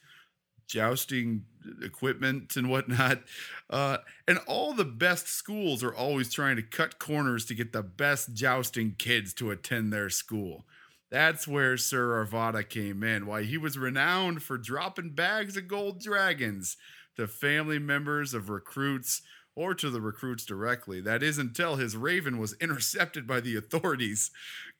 jousting 0.66 1.44
equipment 1.82 2.56
and 2.56 2.68
whatnot. 2.68 3.22
Uh, 3.70 3.98
and 4.28 4.38
all 4.46 4.72
the 4.72 4.84
best 4.84 5.28
schools 5.28 5.82
are 5.82 5.94
always 5.94 6.32
trying 6.32 6.56
to 6.56 6.62
cut 6.62 6.98
corners 6.98 7.44
to 7.46 7.54
get 7.54 7.72
the 7.72 7.82
best 7.82 8.34
jousting 8.34 8.94
kids 8.98 9.32
to 9.34 9.50
attend 9.50 9.92
their 9.92 10.10
school. 10.10 10.64
That's 11.10 11.46
where 11.46 11.76
Sir 11.76 12.24
Arvada 12.24 12.68
came 12.68 13.02
in. 13.02 13.26
Why 13.26 13.44
he 13.44 13.56
was 13.56 13.78
renowned 13.78 14.42
for 14.42 14.58
dropping 14.58 15.10
bags 15.10 15.56
of 15.56 15.68
gold 15.68 16.00
dragons 16.00 16.76
to 17.16 17.26
family 17.26 17.78
members 17.78 18.34
of 18.34 18.50
recruits 18.50 19.22
or 19.56 19.74
to 19.74 19.90
the 19.90 20.00
recruits 20.00 20.44
directly. 20.44 21.00
That 21.00 21.22
is 21.22 21.38
until 21.38 21.76
his 21.76 21.96
raven 21.96 22.38
was 22.38 22.54
intercepted 22.60 23.26
by 23.26 23.40
the 23.40 23.56
authorities. 23.56 24.30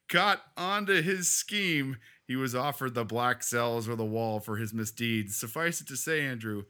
Caught 0.08 0.42
onto 0.56 1.02
his 1.02 1.28
scheme, 1.28 1.96
he 2.28 2.36
was 2.36 2.54
offered 2.54 2.94
the 2.94 3.04
black 3.04 3.42
cells 3.42 3.88
or 3.88 3.96
the 3.96 4.04
wall 4.04 4.38
for 4.38 4.56
his 4.56 4.72
misdeeds. 4.72 5.34
Suffice 5.34 5.80
it 5.80 5.88
to 5.88 5.96
say, 5.96 6.24
Andrew, 6.24 6.62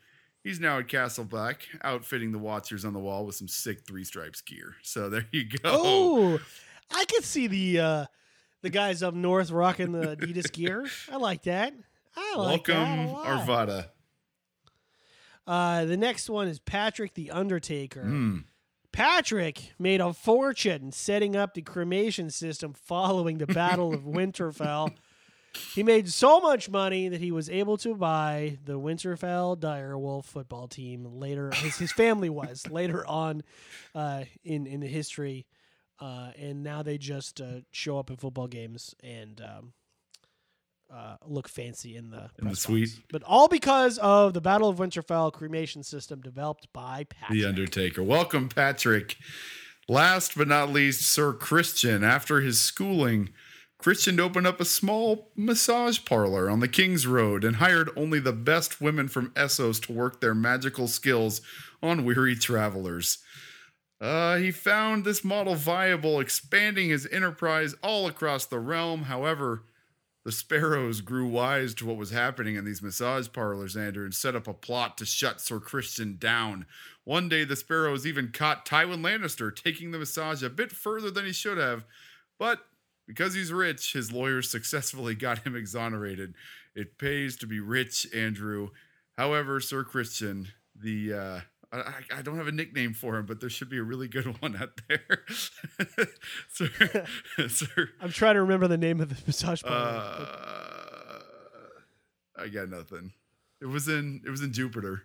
He's 0.46 0.60
now 0.60 0.78
at 0.78 0.86
Castle 0.86 1.24
Black, 1.24 1.66
outfitting 1.82 2.30
the 2.30 2.38
Watchers 2.38 2.84
on 2.84 2.92
the 2.92 3.00
wall 3.00 3.26
with 3.26 3.34
some 3.34 3.48
sick 3.48 3.84
three 3.84 4.04
stripes 4.04 4.40
gear. 4.40 4.76
So 4.84 5.10
there 5.10 5.26
you 5.32 5.42
go. 5.42 5.58
Oh, 5.64 6.38
I 6.88 7.04
could 7.06 7.24
see 7.24 7.48
the 7.48 7.80
uh, 7.80 8.06
the 8.62 8.70
guys 8.70 9.02
up 9.02 9.12
north 9.12 9.50
rocking 9.50 9.90
the 9.90 10.16
Adidas 10.16 10.52
gear. 10.52 10.86
I 11.10 11.16
like 11.16 11.42
that. 11.42 11.74
I 12.16 12.36
like 12.36 12.68
Welcome, 12.68 13.06
that. 13.08 13.24
Arvada. 13.26 13.88
Uh, 15.46 15.84
the 15.84 15.96
next 15.96 16.28
one 16.28 16.48
is 16.48 16.58
Patrick 16.58 17.14
the 17.14 17.30
Undertaker. 17.30 18.04
Mm. 18.04 18.44
Patrick 18.92 19.74
made 19.78 20.00
a 20.00 20.12
fortune 20.12 20.90
setting 20.90 21.36
up 21.36 21.54
the 21.54 21.62
cremation 21.62 22.30
system 22.30 22.72
following 22.72 23.38
the 23.38 23.46
Battle 23.46 23.92
of 23.92 24.00
Winterfell. 24.04 24.92
He 25.74 25.82
made 25.82 26.08
so 26.08 26.40
much 26.40 26.68
money 26.68 27.08
that 27.08 27.20
he 27.20 27.30
was 27.30 27.48
able 27.48 27.76
to 27.78 27.94
buy 27.94 28.58
the 28.64 28.78
Winterfell 28.78 29.58
Direwolf 29.58 30.24
football 30.24 30.68
team 30.68 31.04
later. 31.18 31.50
His, 31.54 31.76
his 31.76 31.92
family 31.92 32.28
was 32.30 32.66
later 32.70 33.06
on 33.06 33.42
uh, 33.94 34.24
in 34.44 34.66
in 34.66 34.80
the 34.80 34.86
history, 34.86 35.46
uh, 36.00 36.32
and 36.38 36.62
now 36.62 36.82
they 36.82 36.98
just 36.98 37.40
uh, 37.40 37.60
show 37.70 37.98
up 37.98 38.10
at 38.10 38.20
football 38.20 38.48
games 38.48 38.94
and 39.02 39.40
um, 39.40 39.72
uh, 40.92 41.16
look 41.26 41.48
fancy 41.48 41.96
in 41.96 42.10
the 42.10 42.30
In 42.40 42.48
the 42.48 42.56
suite. 42.56 42.90
But 43.10 43.22
all 43.24 43.48
because 43.48 43.98
of 43.98 44.34
the 44.34 44.40
Battle 44.40 44.68
of 44.68 44.78
Winterfell 44.78 45.32
cremation 45.32 45.82
system 45.82 46.20
developed 46.20 46.72
by 46.72 47.04
Patrick. 47.04 47.38
The 47.38 47.46
Undertaker. 47.46 48.02
Welcome, 48.02 48.48
Patrick. 48.48 49.16
Last 49.88 50.36
but 50.36 50.48
not 50.48 50.72
least, 50.72 51.02
Sir 51.02 51.32
Christian. 51.32 52.02
After 52.02 52.40
his 52.40 52.60
schooling, 52.60 53.30
Christian 53.78 54.18
opened 54.18 54.46
up 54.46 54.60
a 54.60 54.64
small 54.64 55.30
massage 55.36 56.04
parlor 56.04 56.50
on 56.50 56.60
the 56.60 56.68
King's 56.68 57.06
Road 57.06 57.44
and 57.44 57.56
hired 57.56 57.90
only 57.96 58.18
the 58.18 58.32
best 58.32 58.80
women 58.80 59.06
from 59.06 59.30
Essos 59.30 59.80
to 59.82 59.92
work 59.92 60.20
their 60.20 60.34
magical 60.34 60.88
skills 60.88 61.40
on 61.82 62.04
weary 62.04 62.34
travelers. 62.34 63.18
Uh, 64.00 64.36
he 64.36 64.50
found 64.50 65.04
this 65.04 65.24
model 65.24 65.54
viable, 65.54 66.20
expanding 66.20 66.88
his 66.90 67.06
enterprise 67.12 67.74
all 67.82 68.06
across 68.06 68.44
the 68.44 68.58
realm. 68.58 69.04
However, 69.04 69.62
the 70.26 70.32
sparrows 70.32 71.02
grew 71.02 71.28
wise 71.28 71.72
to 71.72 71.86
what 71.86 71.96
was 71.96 72.10
happening 72.10 72.56
in 72.56 72.64
these 72.64 72.82
massage 72.82 73.28
parlors, 73.32 73.76
Andrew, 73.76 74.02
and 74.04 74.12
set 74.12 74.34
up 74.34 74.48
a 74.48 74.52
plot 74.52 74.98
to 74.98 75.06
shut 75.06 75.40
Sir 75.40 75.60
Christian 75.60 76.16
down. 76.18 76.66
One 77.04 77.28
day, 77.28 77.44
the 77.44 77.54
sparrows 77.54 78.04
even 78.04 78.32
caught 78.32 78.66
Tywin 78.66 79.02
Lannister 79.02 79.54
taking 79.54 79.92
the 79.92 80.00
massage 80.00 80.42
a 80.42 80.50
bit 80.50 80.72
further 80.72 81.12
than 81.12 81.26
he 81.26 81.32
should 81.32 81.58
have, 81.58 81.84
but 82.40 82.66
because 83.06 83.34
he's 83.34 83.52
rich, 83.52 83.92
his 83.92 84.10
lawyers 84.10 84.50
successfully 84.50 85.14
got 85.14 85.46
him 85.46 85.54
exonerated. 85.54 86.34
It 86.74 86.98
pays 86.98 87.36
to 87.36 87.46
be 87.46 87.60
rich, 87.60 88.08
Andrew. 88.12 88.70
However, 89.16 89.60
Sir 89.60 89.84
Christian, 89.84 90.48
the 90.74 91.12
uh, 91.12 91.40
I, 91.72 91.94
I- 92.18 92.22
don't 92.22 92.36
have 92.36 92.46
a 92.48 92.52
nickname 92.52 92.94
for 92.94 93.16
him, 93.16 93.26
but 93.26 93.40
there 93.40 93.50
should 93.50 93.68
be 93.68 93.78
a 93.78 93.82
really 93.82 94.08
good 94.08 94.26
one 94.42 94.56
out 94.56 94.80
there. 94.88 95.24
sir, 96.48 96.68
sir, 97.48 97.88
I'm 98.00 98.10
trying 98.12 98.34
to 98.34 98.42
remember 98.42 98.68
the 98.68 98.78
name 98.78 99.00
of 99.00 99.08
the 99.08 99.16
massage 99.26 99.62
parlor. 99.62 100.00
uh, 100.00 101.18
I 102.38 102.48
got 102.48 102.68
nothing. 102.68 103.12
It 103.60 103.66
was 103.66 103.88
in 103.88 104.22
it 104.26 104.30
was 104.30 104.42
in 104.42 104.52
Jupiter. 104.52 105.02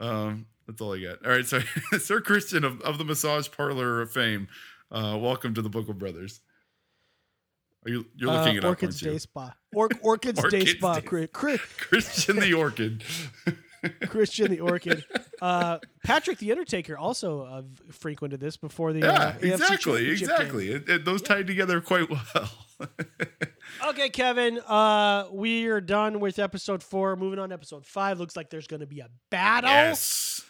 Um, 0.00 0.46
that's 0.66 0.80
all 0.80 0.94
I 0.94 1.00
got. 1.00 1.24
All 1.24 1.30
right, 1.30 1.46
so 1.46 1.60
Sir 1.98 2.20
Christian 2.20 2.64
of, 2.64 2.80
of 2.82 2.98
the 2.98 3.04
massage 3.04 3.48
parlor 3.50 4.00
of 4.02 4.10
fame, 4.10 4.48
uh, 4.90 5.16
welcome 5.20 5.54
to 5.54 5.62
the 5.62 5.68
Book 5.70 5.88
of 5.88 5.98
Brothers. 5.98 6.40
Are 7.86 7.90
you 7.90 8.06
you're 8.16 8.30
Uh, 8.30 8.38
looking 8.40 8.56
it 8.56 8.64
up, 8.64 8.70
Orchids 8.70 9.02
aren't 9.02 9.12
you? 9.14 9.18
Spa. 9.20 9.54
Or, 9.74 9.88
Orchids, 10.02 10.38
Day 10.40 10.44
Orchids 10.44 10.70
Spa. 10.72 10.94
Day- 11.00 11.06
Chri- 11.06 11.28
Chri- 11.28 11.78
Christian 11.78 12.36
the 12.40 12.52
Orchid. 12.54 13.04
Christian 14.08 14.50
the 14.50 14.60
Orchid. 14.60 15.04
Uh, 15.40 15.78
Patrick 16.04 16.38
the 16.38 16.50
Undertaker 16.50 16.96
also 16.96 17.42
uh, 17.42 17.62
frequented 17.92 18.40
this 18.40 18.56
before 18.56 18.92
the 18.92 19.00
Yeah, 19.00 19.12
uh, 19.12 19.34
exactly, 19.40 20.10
exactly. 20.10 20.70
It, 20.70 20.88
it, 20.88 21.04
those 21.04 21.22
tied 21.22 21.46
together 21.46 21.80
quite 21.80 22.08
well. 22.10 22.50
Okay, 23.88 24.08
Kevin. 24.08 24.60
Uh, 24.60 25.26
we 25.32 25.66
are 25.66 25.80
done 25.80 26.20
with 26.20 26.38
episode 26.38 26.82
four. 26.82 27.16
Moving 27.16 27.38
on 27.38 27.48
to 27.50 27.54
episode 27.54 27.84
five. 27.84 28.18
Looks 28.18 28.36
like 28.36 28.48
there's 28.48 28.66
going 28.66 28.80
to 28.80 28.86
be 28.86 29.00
a 29.00 29.08
battle. 29.30 29.70
yes. 29.70 30.42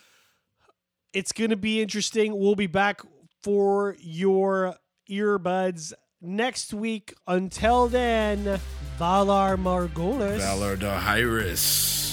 It's 1.13 1.33
going 1.33 1.51
to 1.51 1.57
be 1.57 1.81
interesting. 1.81 2.39
We'll 2.39 2.55
be 2.55 2.67
back 2.67 3.01
for 3.43 3.97
your 4.01 4.77
earbuds 5.11 5.93
next 6.21 6.75
week. 6.75 7.15
Until 7.27 7.89
then, 7.89 8.61
Valar 8.99 9.57
Morghulis. 9.57 10.41
Valar 10.41 10.77
Dohaeris. 10.77 12.06